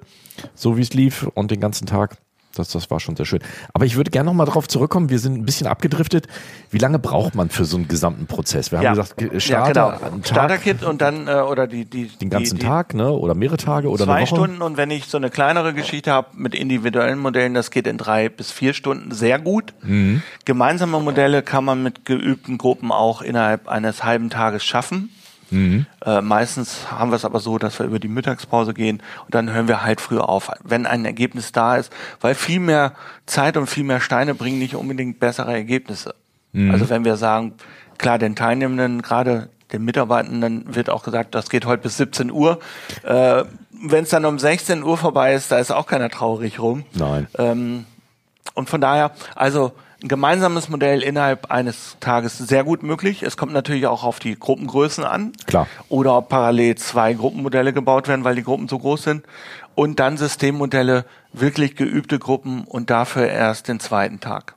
so 0.55 0.77
wie 0.77 0.81
es 0.81 0.93
lief 0.93 1.29
und 1.35 1.51
den 1.51 1.59
ganzen 1.59 1.85
Tag. 1.85 2.17
Das, 2.55 2.69
das 2.69 2.89
war 2.89 2.99
schon 2.99 3.15
sehr 3.15 3.25
schön. 3.25 3.39
Aber 3.73 3.85
ich 3.85 3.95
würde 3.95 4.11
gerne 4.11 4.27
noch 4.27 4.33
mal 4.33 4.45
darauf 4.45 4.67
zurückkommen. 4.67 5.09
Wir 5.09 5.19
sind 5.19 5.37
ein 5.37 5.45
bisschen 5.45 5.67
abgedriftet. 5.67 6.27
Wie 6.71 6.77
lange 6.77 6.99
braucht 6.99 7.35
man 7.35 7.49
für 7.49 7.65
so 7.65 7.77
einen 7.77 7.87
gesamten 7.87 8.25
Prozess? 8.25 8.71
Wir 8.71 8.79
haben 8.79 8.85
Ja. 8.85 8.91
gesagt, 8.93 9.41
Starter, 9.41 9.99
ja, 10.01 10.09
genau. 10.09 10.23
Starter-Kit 10.23 10.83
und 10.83 11.01
dann, 11.01 11.27
äh, 11.27 11.33
oder 11.35 11.67
die, 11.67 11.85
die, 11.85 12.07
den 12.07 12.29
ganzen 12.29 12.55
die, 12.55 12.61
die 12.61 12.65
Tag, 12.65 12.93
ne? 12.93 13.11
Oder 13.11 13.35
mehrere 13.35 13.57
Tage 13.57 13.89
oder 13.89 14.05
zwei? 14.05 14.25
Stunden 14.25 14.61
und 14.61 14.77
wenn 14.77 14.89
ich 14.91 15.05
so 15.05 15.17
eine 15.17 15.29
kleinere 15.29 15.73
Geschichte 15.73 16.11
habe 16.11 16.29
mit 16.35 16.55
individuellen 16.55 17.19
Modellen, 17.19 17.53
das 17.53 17.71
geht 17.71 17.85
in 17.87 17.97
drei 17.97 18.29
bis 18.29 18.51
vier 18.51 18.73
Stunden 18.73 19.11
sehr 19.11 19.39
gut. 19.39 19.73
Mhm. 19.83 20.23
Gemeinsame 20.45 20.99
Modelle 20.99 21.43
kann 21.43 21.63
man 21.65 21.83
mit 21.83 22.05
geübten 22.05 22.57
Gruppen 22.57 22.91
auch 22.91 23.21
innerhalb 23.21 23.67
eines 23.67 24.03
halben 24.03 24.29
Tages 24.29 24.63
schaffen. 24.65 25.09
Mhm. 25.51 25.85
Äh, 26.05 26.21
meistens 26.21 26.91
haben 26.91 27.11
wir 27.11 27.15
es 27.15 27.25
aber 27.25 27.39
so, 27.39 27.57
dass 27.57 27.79
wir 27.79 27.85
über 27.85 27.99
die 27.99 28.07
Mittagspause 28.07 28.73
gehen 28.73 29.01
und 29.25 29.35
dann 29.35 29.51
hören 29.51 29.67
wir 29.67 29.83
halt 29.83 30.01
früher 30.01 30.27
auf, 30.27 30.51
wenn 30.63 30.85
ein 30.85 31.05
Ergebnis 31.05 31.51
da 31.51 31.77
ist, 31.77 31.91
weil 32.21 32.35
viel 32.35 32.59
mehr 32.59 32.93
Zeit 33.25 33.57
und 33.57 33.67
viel 33.67 33.83
mehr 33.83 34.01
Steine 34.01 34.35
bringen 34.35 34.59
nicht 34.59 34.75
unbedingt 34.75 35.19
bessere 35.19 35.53
Ergebnisse. 35.53 36.15
Mhm. 36.53 36.71
Also 36.71 36.89
wenn 36.89 37.05
wir 37.05 37.17
sagen, 37.17 37.53
klar, 37.97 38.17
den 38.17 38.35
Teilnehmenden, 38.35 39.01
gerade 39.01 39.49
den 39.71 39.83
Mitarbeitenden 39.83 40.75
wird 40.75 40.89
auch 40.89 41.03
gesagt, 41.03 41.35
das 41.35 41.49
geht 41.49 41.65
heute 41.65 41.83
bis 41.83 41.97
17 41.97 42.31
Uhr. 42.31 42.59
Äh, 43.03 43.43
wenn 43.71 44.03
es 44.03 44.09
dann 44.09 44.25
um 44.25 44.39
16 44.39 44.83
Uhr 44.83 44.97
vorbei 44.97 45.33
ist, 45.33 45.51
da 45.51 45.57
ist 45.57 45.71
auch 45.71 45.87
keiner 45.87 46.09
traurig 46.09 46.59
rum. 46.59 46.85
Nein. 46.93 47.27
Ähm, 47.37 47.85
und 48.53 48.69
von 48.69 48.79
daher, 48.79 49.11
also 49.35 49.73
ein 50.03 50.07
gemeinsames 50.07 50.69
Modell 50.69 51.01
innerhalb 51.01 51.51
eines 51.51 51.97
Tages 51.99 52.37
sehr 52.37 52.63
gut 52.63 52.83
möglich. 52.83 53.23
Es 53.23 53.37
kommt 53.37 53.53
natürlich 53.53 53.87
auch 53.87 54.03
auf 54.03 54.19
die 54.19 54.37
Gruppengrößen 54.37 55.03
an. 55.03 55.31
Klar. 55.47 55.67
Oder 55.89 56.17
ob 56.17 56.29
parallel 56.29 56.75
zwei 56.75 57.13
Gruppenmodelle 57.13 57.73
gebaut 57.73 58.07
werden, 58.07 58.23
weil 58.23 58.35
die 58.35 58.43
Gruppen 58.43 58.67
so 58.67 58.77
groß 58.77 59.03
sind. 59.03 59.25
Und 59.73 59.99
dann 59.99 60.17
Systemmodelle, 60.17 61.05
wirklich 61.39 61.75
geübte 61.75 62.19
Gruppen 62.19 62.63
und 62.63 62.89
dafür 62.89 63.27
erst 63.27 63.67
den 63.67 63.79
zweiten 63.79 64.19
Tag. 64.19 64.55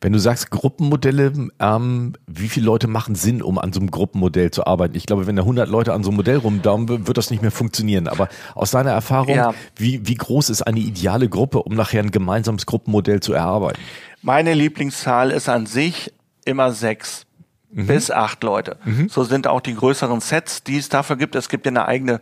Wenn 0.00 0.12
du 0.12 0.18
sagst 0.18 0.50
Gruppenmodelle, 0.50 1.32
ähm, 1.58 2.12
wie 2.26 2.48
viele 2.48 2.66
Leute 2.66 2.86
machen 2.88 3.14
Sinn, 3.14 3.42
um 3.42 3.58
an 3.58 3.72
so 3.72 3.80
einem 3.80 3.90
Gruppenmodell 3.90 4.50
zu 4.50 4.66
arbeiten? 4.66 4.94
Ich 4.96 5.06
glaube, 5.06 5.26
wenn 5.26 5.36
da 5.36 5.42
100 5.42 5.68
Leute 5.68 5.92
an 5.92 6.02
so 6.02 6.10
einem 6.10 6.16
Modell 6.16 6.36
rumdauern, 6.38 6.88
wird 7.06 7.16
das 7.18 7.30
nicht 7.30 7.42
mehr 7.42 7.50
funktionieren. 7.50 8.08
Aber 8.08 8.28
aus 8.54 8.70
deiner 8.70 8.92
Erfahrung, 8.92 9.34
Ja. 9.34 9.54
wie, 9.76 10.06
wie 10.06 10.14
groß 10.14 10.50
ist 10.50 10.62
eine 10.62 10.80
ideale 10.80 11.28
Gruppe, 11.28 11.62
um 11.62 11.74
nachher 11.74 12.02
ein 12.02 12.10
gemeinsames 12.10 12.66
Gruppenmodell 12.66 13.20
zu 13.20 13.32
erarbeiten? 13.32 13.80
Meine 14.22 14.54
Lieblingszahl 14.54 15.30
ist 15.30 15.48
an 15.48 15.66
sich 15.66 16.12
immer 16.44 16.72
sechs. 16.72 17.26
Bis 17.72 18.10
acht 18.10 18.42
Leute. 18.42 18.78
So 19.08 19.22
sind 19.22 19.46
auch 19.46 19.60
die 19.60 19.76
größeren 19.76 20.18
Sets, 20.20 20.64
die 20.64 20.76
es 20.76 20.88
dafür 20.88 21.14
gibt. 21.14 21.36
Es 21.36 21.48
gibt 21.48 21.66
ja 21.66 21.70
eine 21.70 21.84
eigene, 21.86 22.20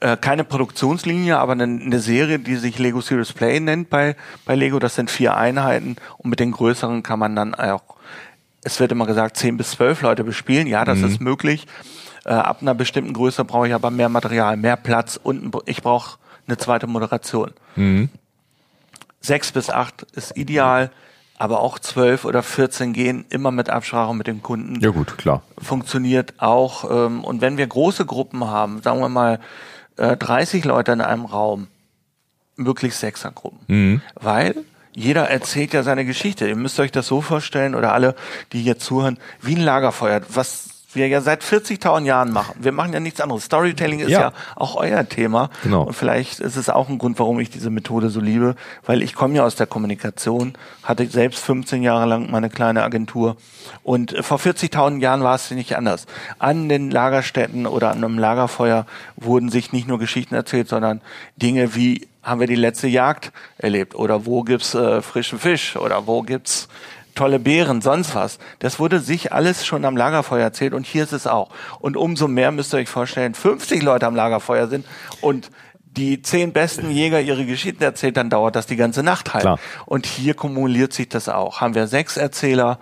äh, 0.00 0.16
keine 0.16 0.44
Produktionslinie, 0.44 1.38
aber 1.38 1.52
eine, 1.52 1.64
eine 1.64 1.98
Serie, 2.00 2.38
die 2.38 2.56
sich 2.56 2.78
Lego 2.78 3.00
Serious 3.00 3.32
Play 3.32 3.60
nennt 3.60 3.90
bei, 3.90 4.16
bei 4.44 4.54
Lego. 4.54 4.78
Das 4.78 4.94
sind 4.94 5.10
vier 5.10 5.36
Einheiten 5.36 5.96
und 6.18 6.30
mit 6.30 6.40
den 6.40 6.52
größeren 6.52 7.02
kann 7.02 7.18
man 7.18 7.36
dann 7.36 7.54
auch, 7.54 7.82
es 8.62 8.80
wird 8.80 8.92
immer 8.92 9.06
gesagt, 9.06 9.36
zehn 9.36 9.56
bis 9.56 9.72
zwölf 9.72 10.02
Leute 10.02 10.24
bespielen. 10.24 10.66
Ja, 10.66 10.84
das 10.84 11.00
ist 11.00 11.20
möglich. 11.20 11.66
Äh, 12.24 12.30
ab 12.30 12.58
einer 12.60 12.74
bestimmten 12.74 13.12
Größe 13.12 13.44
brauche 13.44 13.68
ich 13.68 13.74
aber 13.74 13.90
mehr 13.90 14.08
Material, 14.08 14.56
mehr 14.56 14.76
Platz 14.76 15.18
und 15.22 15.56
ich 15.66 15.82
brauche 15.82 16.18
eine 16.46 16.56
zweite 16.56 16.86
Moderation 16.86 17.52
sechs 19.20 19.52
bis 19.52 19.70
acht 19.70 20.02
ist 20.14 20.36
ideal, 20.36 20.90
aber 21.36 21.60
auch 21.60 21.78
zwölf 21.78 22.24
oder 22.24 22.42
14 22.42 22.92
gehen 22.92 23.24
immer 23.30 23.50
mit 23.50 23.70
Absprache 23.70 24.14
mit 24.14 24.26
dem 24.26 24.42
Kunden. 24.42 24.80
Ja 24.80 24.90
gut, 24.90 25.16
klar. 25.18 25.42
Funktioniert 25.58 26.34
auch. 26.38 26.90
Ähm, 26.90 27.22
und 27.22 27.40
wenn 27.40 27.56
wir 27.56 27.66
große 27.66 28.06
Gruppen 28.06 28.44
haben, 28.46 28.82
sagen 28.82 29.00
wir 29.00 29.08
mal 29.08 29.38
äh, 29.98 30.16
30 30.16 30.64
Leute 30.64 30.92
in 30.92 31.00
einem 31.00 31.24
Raum, 31.24 31.68
möglichst 32.56 33.00
Sechsergruppen. 33.00 33.60
Weil 34.14 34.54
jeder 34.92 35.28
erzählt 35.30 35.72
ja 35.74 35.82
seine 35.82 36.04
Geschichte. 36.04 36.48
Ihr 36.48 36.56
müsst 36.56 36.80
euch 36.80 36.90
das 36.90 37.06
so 37.06 37.20
vorstellen, 37.20 37.74
oder 37.74 37.92
alle, 37.92 38.16
die 38.52 38.62
hier 38.62 38.78
zuhören, 38.78 39.18
wie 39.40 39.54
ein 39.54 39.62
Lagerfeuer, 39.62 40.22
was 40.28 40.77
wir 40.92 41.06
ja 41.08 41.20
seit 41.20 41.42
40.000 41.42 42.04
Jahren 42.04 42.32
machen. 42.32 42.54
Wir 42.58 42.72
machen 42.72 42.92
ja 42.92 43.00
nichts 43.00 43.20
anderes. 43.20 43.44
Storytelling 43.44 44.00
ist 44.00 44.10
Ja. 44.10 44.20
ja, 44.20 44.32
auch 44.56 44.76
euer 44.76 45.06
Thema. 45.08 45.50
Genau. 45.62 45.82
Und 45.82 45.92
vielleicht 45.92 46.40
ist 46.40 46.56
es 46.56 46.70
auch 46.70 46.88
ein 46.88 46.98
Grund, 46.98 47.18
warum 47.18 47.40
ich 47.40 47.50
diese 47.50 47.70
Methode 47.70 48.08
so 48.08 48.20
liebe, 48.20 48.54
weil 48.86 49.02
ich 49.02 49.14
komme 49.14 49.34
ja 49.34 49.44
aus 49.44 49.54
der 49.54 49.66
Kommunikation, 49.66 50.54
hatte 50.82 51.06
selbst 51.06 51.44
15 51.44 51.82
Jahre 51.82 52.06
lang 52.06 52.30
meine 52.30 52.48
kleine 52.48 52.82
Agentur 52.82 53.36
und 53.82 54.16
vor 54.24 54.38
40.000 54.38 55.00
Jahren 55.00 55.22
war 55.22 55.34
es 55.34 55.50
nicht 55.50 55.76
anders. 55.76 56.06
An 56.38 56.68
den 56.68 56.90
Lagerstätten 56.90 57.66
oder 57.66 57.90
an 57.90 57.98
einem 57.98 58.18
Lagerfeuer 58.18 58.86
wurden 59.16 59.50
sich 59.50 59.72
nicht 59.72 59.88
nur 59.88 59.98
Geschichten 59.98 60.34
erzählt, 60.34 60.68
sondern 60.68 61.00
Dinge 61.36 61.74
wie 61.74 62.08
haben 62.22 62.40
wir 62.40 62.46
die 62.46 62.56
letzte 62.56 62.88
Jagd 62.88 63.32
erlebt 63.56 63.94
oder 63.94 64.26
wo 64.26 64.42
gibt's 64.42 64.74
äh, 64.74 65.00
frischen 65.02 65.38
Fisch 65.38 65.76
oder 65.76 66.06
wo 66.06 66.22
gibt's 66.22 66.68
tolle 67.18 67.38
Beeren, 67.38 67.80
sonst 67.82 68.14
was. 68.14 68.38
Das 68.60 68.78
wurde 68.78 69.00
sich 69.00 69.32
alles 69.32 69.66
schon 69.66 69.84
am 69.84 69.96
Lagerfeuer 69.96 70.42
erzählt 70.42 70.72
und 70.72 70.86
hier 70.86 71.02
ist 71.02 71.12
es 71.12 71.26
auch. 71.26 71.50
Und 71.80 71.96
umso 71.96 72.28
mehr 72.28 72.52
müsst 72.52 72.72
ihr 72.72 72.78
euch 72.78 72.88
vorstellen, 72.88 73.34
50 73.34 73.82
Leute 73.82 74.06
am 74.06 74.14
Lagerfeuer 74.14 74.68
sind 74.68 74.86
und 75.20 75.50
die 75.84 76.22
zehn 76.22 76.52
besten 76.52 76.90
Jäger 76.90 77.20
ihre 77.20 77.44
Geschichten 77.44 77.82
erzählt, 77.82 78.16
dann 78.16 78.30
dauert 78.30 78.54
das 78.54 78.66
die 78.66 78.76
ganze 78.76 79.02
Nacht 79.02 79.34
halt. 79.34 79.42
Klar. 79.42 79.58
Und 79.84 80.06
hier 80.06 80.34
kumuliert 80.34 80.92
sich 80.92 81.08
das 81.08 81.28
auch. 81.28 81.60
Haben 81.60 81.74
wir 81.74 81.88
sechs 81.88 82.16
Erzähler, 82.16 82.78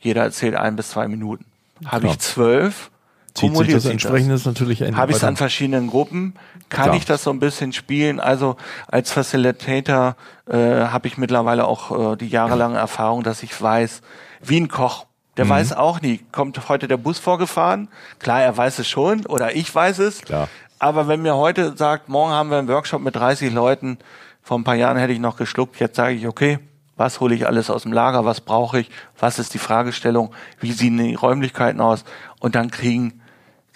jeder 0.00 0.22
erzählt 0.22 0.54
ein 0.54 0.74
bis 0.74 0.88
zwei 0.90 1.08
Minuten. 1.08 1.44
Habe 1.84 2.06
ich 2.06 2.18
zwölf, 2.20 2.90
Zieht 3.38 3.56
sich 3.56 3.68
das 3.74 3.84
entsprechend 3.86 4.32
ist 4.32 4.46
natürlich 4.46 4.82
ein- 4.84 4.96
habe 4.96 5.12
ich 5.12 5.18
es 5.18 5.24
an 5.24 5.36
verschiedenen 5.36 5.88
Gruppen, 5.88 6.34
kann 6.68 6.84
Klar. 6.84 6.96
ich 6.96 7.04
das 7.04 7.22
so 7.22 7.30
ein 7.30 7.38
bisschen 7.40 7.72
spielen. 7.72 8.20
Also 8.20 8.56
als 8.86 9.10
Facilitator 9.12 10.16
äh, 10.50 10.56
habe 10.56 11.08
ich 11.08 11.18
mittlerweile 11.18 11.66
auch 11.66 12.12
äh, 12.12 12.16
die 12.16 12.28
jahrelange 12.28 12.76
Erfahrung, 12.78 13.22
dass 13.22 13.42
ich 13.42 13.60
weiß, 13.60 14.02
wie 14.42 14.60
ein 14.60 14.68
Koch. 14.68 15.06
Der 15.36 15.44
Mhm. 15.44 15.50
weiß 15.50 15.72
auch 15.74 16.00
nie, 16.00 16.20
kommt 16.32 16.68
heute 16.68 16.88
der 16.88 16.96
Bus 16.96 17.18
vorgefahren? 17.18 17.88
Klar, 18.18 18.42
er 18.42 18.56
weiß 18.56 18.78
es 18.80 18.88
schon 18.88 19.24
oder 19.26 19.54
ich 19.54 19.72
weiß 19.74 19.98
es. 20.00 20.20
Klar. 20.22 20.48
Aber 20.80 21.08
wenn 21.08 21.22
mir 21.22 21.36
heute 21.36 21.76
sagt, 21.76 22.08
morgen 22.08 22.32
haben 22.32 22.50
wir 22.50 22.58
einen 22.58 22.68
Workshop 22.68 23.00
mit 23.02 23.14
30 23.16 23.52
Leuten, 23.52 23.98
vor 24.42 24.58
ein 24.58 24.64
paar 24.64 24.74
Jahren 24.76 24.96
hätte 24.96 25.12
ich 25.12 25.18
noch 25.20 25.36
geschluckt, 25.36 25.78
jetzt 25.80 25.96
sage 25.96 26.14
ich, 26.14 26.26
okay, 26.26 26.58
was 26.96 27.20
hole 27.20 27.34
ich 27.34 27.46
alles 27.46 27.70
aus 27.70 27.82
dem 27.82 27.92
Lager, 27.92 28.24
was 28.24 28.40
brauche 28.40 28.80
ich, 28.80 28.90
was 29.18 29.38
ist 29.38 29.54
die 29.54 29.58
Fragestellung, 29.58 30.32
wie 30.60 30.72
sehen 30.72 30.98
die 30.98 31.14
Räumlichkeiten 31.14 31.80
aus 31.80 32.04
und 32.40 32.54
dann 32.56 32.70
kriegen 32.72 33.17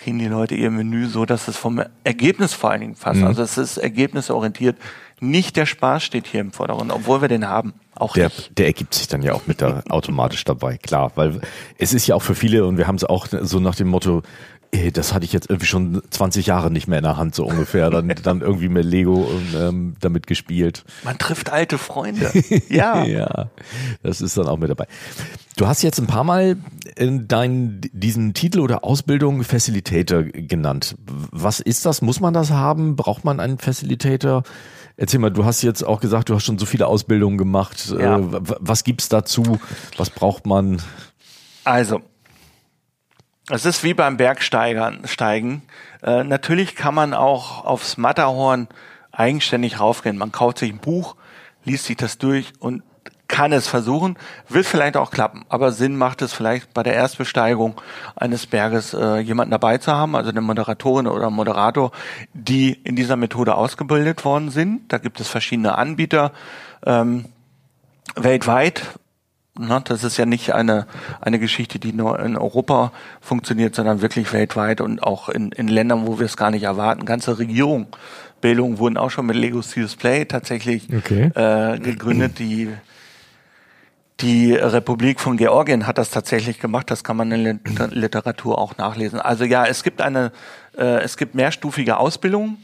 kriegen 0.03 0.19
die 0.19 0.27
Leute 0.27 0.55
ihr 0.55 0.71
Menü 0.71 1.07
so, 1.07 1.25
dass 1.25 1.49
es 1.49 1.57
vom 1.57 1.83
Ergebnis 2.05 2.55
vor 2.55 2.71
allen 2.71 2.81
Dingen 2.81 2.95
passt. 2.95 3.21
Mhm. 3.21 3.27
Also 3.27 3.43
es 3.43 3.57
ist 3.57 3.77
ergebnisorientiert. 3.77 4.77
Nicht 5.21 5.57
der 5.57 5.67
Spaß 5.67 6.03
steht 6.03 6.27
hier 6.27 6.41
im 6.41 6.53
Vordergrund, 6.53 6.91
obwohl 6.91 7.21
wir 7.21 7.29
den 7.29 7.47
haben. 7.47 7.75
Auch 7.95 8.15
der, 8.15 8.33
der 8.57 8.67
ergibt 8.67 8.95
sich 8.95 9.07
dann 9.07 9.23
ja 9.23 9.35
auch 9.35 9.47
mit 9.47 9.63
da 9.63 9.83
automatisch 9.89 10.45
dabei, 10.45 10.79
klar. 10.79 11.13
Weil 11.15 11.41
es 11.79 11.93
ist 11.93 12.09
ja 12.09 12.17
auch 12.17 12.23
für 12.23 12.35
viele, 12.35 12.67
und 12.67 12.79
wir 12.79 12.89
haben 12.89 12.97
es 12.97 13.05
auch 13.05 13.29
so 13.29 13.61
nach 13.61 13.77
dem 13.77 13.89
Motto, 13.89 14.23
ey, 14.73 14.91
das 14.91 15.13
hatte 15.13 15.25
ich 15.25 15.33
jetzt 15.33 15.51
irgendwie 15.51 15.67
schon 15.67 16.03
20 16.11 16.47
Jahre 16.47 16.71
nicht 16.71 16.89
mehr 16.89 16.99
in 16.99 17.05
der 17.05 17.17
Hand, 17.17 17.35
so 17.35 17.45
ungefähr. 17.45 17.91
Dann, 17.91 18.09
dann 18.23 18.41
irgendwie 18.41 18.69
mit 18.69 18.85
Lego 18.85 19.15
und, 19.15 19.55
ähm, 19.55 19.95
damit 20.01 20.27
gespielt. 20.27 20.85
Man 21.05 21.19
trifft 21.19 21.53
alte 21.53 21.79
Freunde. 21.79 22.33
ja. 22.69 23.05
ja, 23.05 23.51
das 24.03 24.21
ist 24.21 24.37
dann 24.37 24.47
auch 24.49 24.59
mit 24.59 24.71
dabei. 24.71 24.87
Du 25.57 25.67
hast 25.67 25.83
jetzt 25.83 26.01
ein 26.01 26.07
paar 26.07 26.25
Mal 26.25 26.57
in 26.97 27.29
deinen, 27.29 27.83
diesen 27.93 28.33
Titel 28.33 28.61
oder 28.61 28.83
Ausbildung 28.83 29.45
Facilitator 29.45 30.23
genannt. 30.23 30.97
Was 31.07 31.61
ist 31.61 31.85
das? 31.85 32.01
Muss 32.01 32.21
man 32.21 32.33
das 32.33 32.51
haben? 32.51 32.97
Braucht 32.97 33.25
man 33.25 33.39
einen 33.41 33.59
Facilitator? 33.59 34.43
Erzähl 34.97 35.21
mal, 35.21 35.31
du 35.31 35.45
hast 35.45 35.63
jetzt 35.63 35.83
auch 35.83 36.01
gesagt, 36.01 36.31
du 36.31 36.35
hast 36.35 36.45
schon 36.45 36.59
so 36.59 36.67
viele 36.67 36.87
Ausbildungen 36.87 37.37
gemacht. 37.37 37.95
Ja. 37.99 38.19
Äh, 38.19 38.23
Was 38.61 38.85
gibt's 38.85 39.11
dazu? 39.11 39.59
Was 39.99 40.11
braucht 40.11 40.47
man? 40.47 40.81
Also, 41.65 42.01
es 43.51 43.65
ist 43.65 43.83
wie 43.85 43.95
beim 43.95 44.17
Bergsteigern, 44.17 45.01
steigen. 45.07 45.63
Äh, 46.03 46.25
natürlich 46.25 46.77
kann 46.77 46.95
man 46.95 47.15
auch 47.15 47.65
aufs 47.65 47.97
Matterhorn 47.97 48.69
eigenständig 49.11 49.81
raufgehen. 49.81 50.17
Man 50.17 50.33
kauft 50.33 50.59
sich 50.59 50.73
ein 50.73 50.79
Buch, 50.79 51.17
liest 51.65 51.87
sich 51.87 51.97
das 51.97 52.19
durch 52.19 52.53
und 52.61 52.83
kann 53.33 53.53
es 53.53 53.67
versuchen, 53.67 54.19
wird 54.51 54.67
vielleicht 54.67 54.99
auch 54.99 55.11
klappen, 55.11 55.47
aber 55.49 55.73
Sinn 55.73 55.97
macht 55.97 56.21
es 56.21 56.35
vielleicht 56.35 56.75
bei 56.75 56.83
der 56.83 56.93
Erstbesteigung 56.93 57.81
eines 58.15 58.47
Berges 58.47 58.93
äh, 58.93 59.21
jemanden 59.21 59.53
dabei 59.53 59.79
zu 59.79 59.91
haben, 59.91 60.15
also 60.15 60.29
eine 60.29 60.43
Moderatorin 60.43 61.07
oder 61.07 61.31
Moderator, 61.31 61.93
die 62.35 62.75
in 62.85 62.95
dieser 62.95 63.17
Methode 63.17 63.55
ausgebildet 63.55 64.27
worden 64.27 64.51
sind. 64.51 64.93
Da 64.93 64.99
gibt 64.99 65.19
es 65.19 65.29
verschiedene 65.29 65.79
Anbieter 65.79 66.33
ähm, 66.85 67.25
weltweit. 68.17 68.83
Ne, 69.59 69.83
das 69.85 70.03
ist 70.03 70.17
ja 70.17 70.25
nicht 70.25 70.55
eine, 70.55 70.87
eine 71.21 71.39
Geschichte, 71.39 71.79
die 71.79 71.93
nur 71.93 72.19
in 72.21 72.39
Europa 72.39 72.91
funktioniert, 73.21 73.75
sondern 73.75 74.01
wirklich 74.01 74.33
weltweit 74.33 74.81
und 74.81 75.03
auch 75.03 75.29
in, 75.29 75.53
in 75.53 75.69
Ländern, 75.69 76.07
wo 76.07 76.19
wir 76.19 76.25
es 76.25 76.39
gar 76.39 76.51
nicht 76.51 76.63
erwarten. 76.63 77.05
Ganze 77.05 77.39
Regierungen, 77.39 77.87
Bildungen 78.41 78.79
wurden 78.79 78.97
auch 78.97 79.11
schon 79.11 79.27
mit 79.27 79.37
Lego 79.37 79.61
Serious 79.61 79.95
Play 79.95 80.25
tatsächlich 80.25 80.89
Okay. 80.97 81.31
äh, 81.35 81.79
gegründet. 81.79 82.39
Die, 82.39 82.71
die 84.21 84.55
Republik 84.55 85.21
von 85.21 85.37
Georgien 85.37 85.87
hat 85.87 85.99
das 85.99 86.09
tatsächlich 86.11 86.59
gemacht. 86.59 86.91
Das 86.91 87.05
kann 87.05 87.19
man 87.19 87.31
in 87.33 87.45
der 87.45 87.55
Liter- 87.65 87.89
Literatur 87.89 88.57
auch 88.59 88.79
nachlesen. 88.79 89.21
Also 89.21 89.45
ja, 89.45 89.67
es 89.67 89.83
gibt 89.83 90.01
eine, 90.01 90.33
äh, 90.79 91.01
es 91.03 91.19
gibt 91.19 91.35
mehrstufige 91.35 91.99
Ausbildung. 91.99 92.57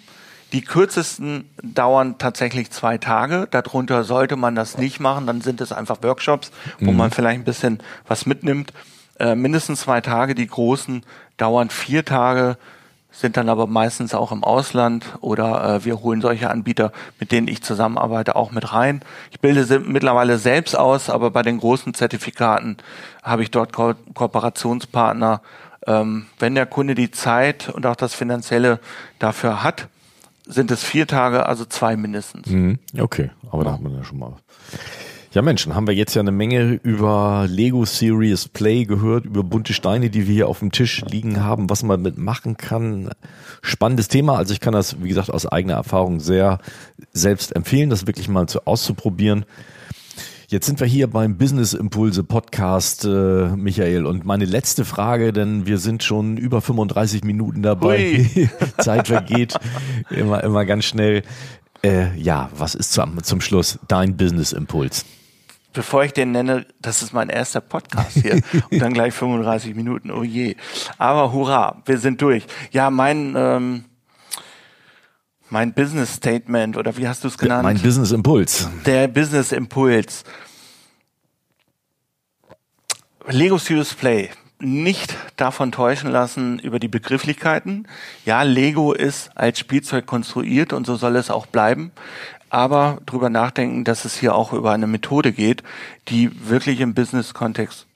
Die 0.52 0.62
kürzesten 0.62 1.48
dauern 1.62 2.16
tatsächlich 2.18 2.70
zwei 2.70 2.96
Tage. 2.96 3.48
Darunter 3.50 4.04
sollte 4.04 4.36
man 4.36 4.54
das 4.54 4.78
nicht 4.78 4.98
machen. 4.98 5.26
Dann 5.26 5.42
sind 5.42 5.60
es 5.60 5.72
einfach 5.72 6.02
Workshops, 6.02 6.50
wo 6.80 6.90
mhm. 6.90 6.96
man 6.96 7.10
vielleicht 7.10 7.40
ein 7.40 7.44
bisschen 7.44 7.82
was 8.06 8.24
mitnimmt. 8.24 8.72
Äh, 9.18 9.34
mindestens 9.34 9.80
zwei 9.80 10.00
Tage. 10.00 10.34
Die 10.34 10.46
großen 10.46 11.02
dauern 11.36 11.68
vier 11.68 12.04
Tage 12.04 12.56
sind 13.10 13.36
dann 13.36 13.48
aber 13.48 13.66
meistens 13.66 14.14
auch 14.14 14.32
im 14.32 14.44
Ausland 14.44 15.04
oder 15.20 15.76
äh, 15.76 15.84
wir 15.84 16.00
holen 16.00 16.20
solche 16.20 16.50
Anbieter, 16.50 16.92
mit 17.18 17.32
denen 17.32 17.48
ich 17.48 17.62
zusammenarbeite, 17.62 18.36
auch 18.36 18.52
mit 18.52 18.72
rein. 18.72 19.02
Ich 19.30 19.40
bilde 19.40 19.80
mittlerweile 19.80 20.38
selbst 20.38 20.76
aus, 20.78 21.10
aber 21.10 21.30
bei 21.30 21.42
den 21.42 21.58
großen 21.58 21.94
Zertifikaten 21.94 22.76
habe 23.22 23.42
ich 23.42 23.50
dort 23.50 23.72
Ko 23.72 23.94
Kooperationspartner. 24.14 25.42
Ähm, 25.86 26.26
wenn 26.38 26.54
der 26.54 26.66
Kunde 26.66 26.94
die 26.94 27.10
Zeit 27.10 27.68
und 27.70 27.86
auch 27.86 27.96
das 27.96 28.14
Finanzielle 28.14 28.78
dafür 29.18 29.62
hat, 29.62 29.88
sind 30.48 30.70
es 30.70 30.82
vier 30.82 31.06
Tage, 31.06 31.46
also 31.46 31.64
zwei 31.64 31.96
mindestens. 31.96 32.48
Mhm. 32.48 32.78
Okay, 32.98 33.30
aber 33.50 33.58
ja. 33.58 33.64
da 33.64 33.72
hat 33.74 33.80
man 33.80 33.94
ja 33.94 34.02
schon 34.02 34.18
mal 34.18 34.34
ja 35.32 35.42
Mensch, 35.42 35.64
dann 35.64 35.74
haben 35.74 35.86
wir 35.86 35.94
jetzt 35.94 36.14
ja 36.14 36.20
eine 36.20 36.32
Menge 36.32 36.80
über 36.82 37.46
Lego 37.48 37.84
Serious 37.84 38.48
Play 38.48 38.84
gehört, 38.84 39.26
über 39.26 39.44
bunte 39.44 39.72
Steine, 39.72 40.10
die 40.10 40.26
wir 40.26 40.34
hier 40.34 40.48
auf 40.48 40.60
dem 40.60 40.72
Tisch 40.72 41.02
liegen 41.02 41.44
haben, 41.44 41.68
was 41.68 41.82
man 41.82 42.00
mitmachen 42.00 42.56
kann. 42.56 43.10
Spannendes 43.60 44.08
Thema. 44.08 44.36
Also 44.36 44.52
ich 44.52 44.60
kann 44.60 44.72
das, 44.72 45.02
wie 45.02 45.08
gesagt, 45.08 45.30
aus 45.30 45.46
eigener 45.46 45.74
Erfahrung 45.74 46.20
sehr 46.20 46.58
selbst 47.12 47.54
empfehlen, 47.54 47.90
das 47.90 48.06
wirklich 48.06 48.28
mal 48.28 48.48
zu 48.48 48.66
auszuprobieren. 48.66 49.44
Jetzt 50.50 50.64
sind 50.64 50.80
wir 50.80 50.86
hier 50.86 51.08
beim 51.08 51.36
Business 51.36 51.74
Impulse 51.74 52.24
Podcast, 52.24 53.04
äh, 53.04 53.48
Michael. 53.54 54.06
Und 54.06 54.24
meine 54.24 54.46
letzte 54.46 54.86
Frage, 54.86 55.34
denn 55.34 55.66
wir 55.66 55.76
sind 55.76 56.02
schon 56.02 56.38
über 56.38 56.62
35 56.62 57.22
Minuten 57.22 57.60
dabei. 57.60 58.48
Zeit 58.78 59.08
vergeht 59.08 59.58
immer, 60.08 60.42
immer 60.42 60.64
ganz 60.64 60.86
schnell. 60.86 61.22
Äh, 61.84 62.16
ja, 62.18 62.48
was 62.56 62.74
ist 62.74 62.94
zum, 62.94 63.22
zum 63.22 63.42
Schluss 63.42 63.78
dein 63.88 64.16
Business 64.16 64.52
Impuls? 64.52 65.04
bevor 65.74 66.02
ich 66.02 66.12
den 66.12 66.32
nenne, 66.32 66.66
das 66.80 67.02
ist 67.02 67.12
mein 67.12 67.28
erster 67.28 67.60
Podcast 67.60 68.18
hier 68.18 68.40
und 68.70 68.80
dann 68.80 68.94
gleich 68.94 69.14
35 69.14 69.76
Minuten, 69.76 70.10
oh 70.10 70.24
je. 70.24 70.56
Aber 70.96 71.32
hurra, 71.32 71.82
wir 71.84 71.98
sind 71.98 72.20
durch. 72.20 72.46
Ja, 72.72 72.90
mein 72.90 73.34
ähm, 73.36 73.84
mein 75.50 75.72
Business 75.72 76.14
Statement 76.14 76.76
oder 76.76 76.96
wie 76.96 77.08
hast 77.08 77.24
du 77.24 77.28
es 77.28 77.38
genannt? 77.38 77.62
Mein 77.62 77.78
Business 77.78 78.12
Impuls. 78.12 78.68
Der 78.86 79.08
Business 79.08 79.52
Impuls. 79.52 80.24
Lego 83.28 83.58
Serious 83.58 83.94
Play. 83.94 84.30
Nicht 84.60 85.16
davon 85.36 85.70
täuschen 85.70 86.10
lassen 86.10 86.58
über 86.58 86.80
die 86.80 86.88
Begrifflichkeiten. 86.88 87.86
Ja, 88.24 88.42
Lego 88.42 88.92
ist 88.92 89.30
als 89.36 89.60
Spielzeug 89.60 90.06
konstruiert 90.06 90.72
und 90.72 90.86
so 90.86 90.96
soll 90.96 91.14
es 91.16 91.30
auch 91.30 91.46
bleiben 91.46 91.92
aber 92.50 92.98
drüber 93.06 93.30
nachdenken, 93.30 93.84
dass 93.84 94.04
es 94.04 94.16
hier 94.16 94.34
auch 94.34 94.52
über 94.52 94.72
eine 94.72 94.86
Methode 94.86 95.32
geht, 95.32 95.62
die 96.08 96.48
wirklich 96.48 96.80
im 96.80 96.94
Business-Kontext 96.94 97.86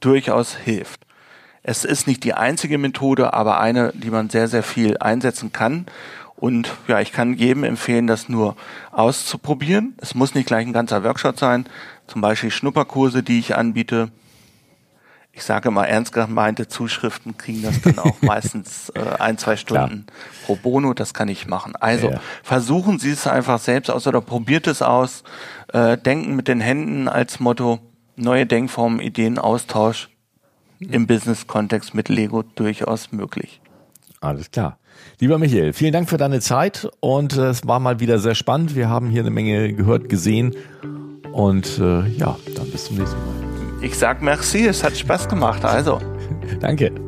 durchaus 0.00 0.56
hilft. 0.56 1.00
Es 1.62 1.84
ist 1.84 2.06
nicht 2.06 2.24
die 2.24 2.34
einzige 2.34 2.78
Methode, 2.78 3.34
aber 3.34 3.60
eine, 3.60 3.92
die 3.94 4.10
man 4.10 4.30
sehr, 4.30 4.48
sehr 4.48 4.62
viel 4.62 4.96
einsetzen 4.98 5.52
kann. 5.52 5.86
Und 6.38 6.72
ja, 6.86 7.00
ich 7.00 7.10
kann 7.10 7.34
jedem 7.34 7.64
empfehlen, 7.64 8.06
das 8.06 8.28
nur 8.28 8.54
auszuprobieren. 8.92 9.94
Es 9.98 10.14
muss 10.14 10.34
nicht 10.34 10.46
gleich 10.46 10.64
ein 10.66 10.72
ganzer 10.72 11.02
Workshop 11.02 11.38
sein. 11.38 11.66
Zum 12.06 12.20
Beispiel 12.20 12.52
Schnupperkurse, 12.52 13.24
die 13.24 13.40
ich 13.40 13.56
anbiete, 13.56 14.12
ich 15.32 15.44
sage 15.44 15.70
mal 15.70 15.84
ernst 15.84 16.12
gemeinte 16.12 16.66
Zuschriften 16.66 17.38
kriegen 17.38 17.62
das 17.62 17.80
dann 17.82 17.98
auch 17.98 18.16
meistens 18.22 18.90
äh, 18.90 19.00
ein, 19.18 19.38
zwei 19.38 19.56
Stunden 19.56 20.06
Klar. 20.06 20.18
pro 20.46 20.56
Bono, 20.56 20.94
das 20.94 21.14
kann 21.14 21.28
ich 21.28 21.46
machen. 21.46 21.74
Also 21.76 22.10
ja. 22.10 22.20
versuchen 22.42 22.98
Sie 22.98 23.10
es 23.10 23.26
einfach 23.26 23.58
selbst 23.58 23.90
aus 23.90 24.06
oder 24.06 24.20
probiert 24.20 24.66
es 24.66 24.82
aus. 24.82 25.24
Äh, 25.72 25.96
denken 25.96 26.34
mit 26.34 26.48
den 26.48 26.60
Händen 26.60 27.08
als 27.08 27.40
Motto, 27.40 27.78
neue 28.16 28.46
Denkformen, 28.46 29.00
Ideen, 29.00 29.38
Austausch 29.38 30.08
im 30.80 31.06
Business-Kontext 31.06 31.94
mit 31.94 32.08
Lego 32.08 32.42
durchaus 32.42 33.10
möglich. 33.12 33.60
Alles 34.20 34.50
klar. 34.50 34.78
Lieber 35.20 35.38
Michael, 35.38 35.72
vielen 35.72 35.92
Dank 35.92 36.08
für 36.08 36.16
deine 36.16 36.40
Zeit 36.40 36.88
und 37.00 37.36
äh, 37.36 37.48
es 37.48 37.66
war 37.66 37.80
mal 37.80 38.00
wieder 38.00 38.18
sehr 38.18 38.34
spannend. 38.34 38.76
Wir 38.76 38.88
haben 38.88 39.10
hier 39.10 39.22
eine 39.22 39.30
Menge 39.30 39.72
gehört, 39.72 40.08
gesehen 40.08 40.54
und 41.32 41.78
äh, 41.78 42.06
ja, 42.08 42.36
dann 42.54 42.70
bis 42.70 42.86
zum 42.86 42.98
nächsten 42.98 43.18
Mal. 43.18 43.82
Ich 43.82 43.96
sag 43.96 44.22
merci, 44.22 44.66
es 44.66 44.82
hat 44.82 44.96
Spaß 44.96 45.28
gemacht. 45.28 45.64
Also. 45.64 46.00
Danke. 46.60 47.07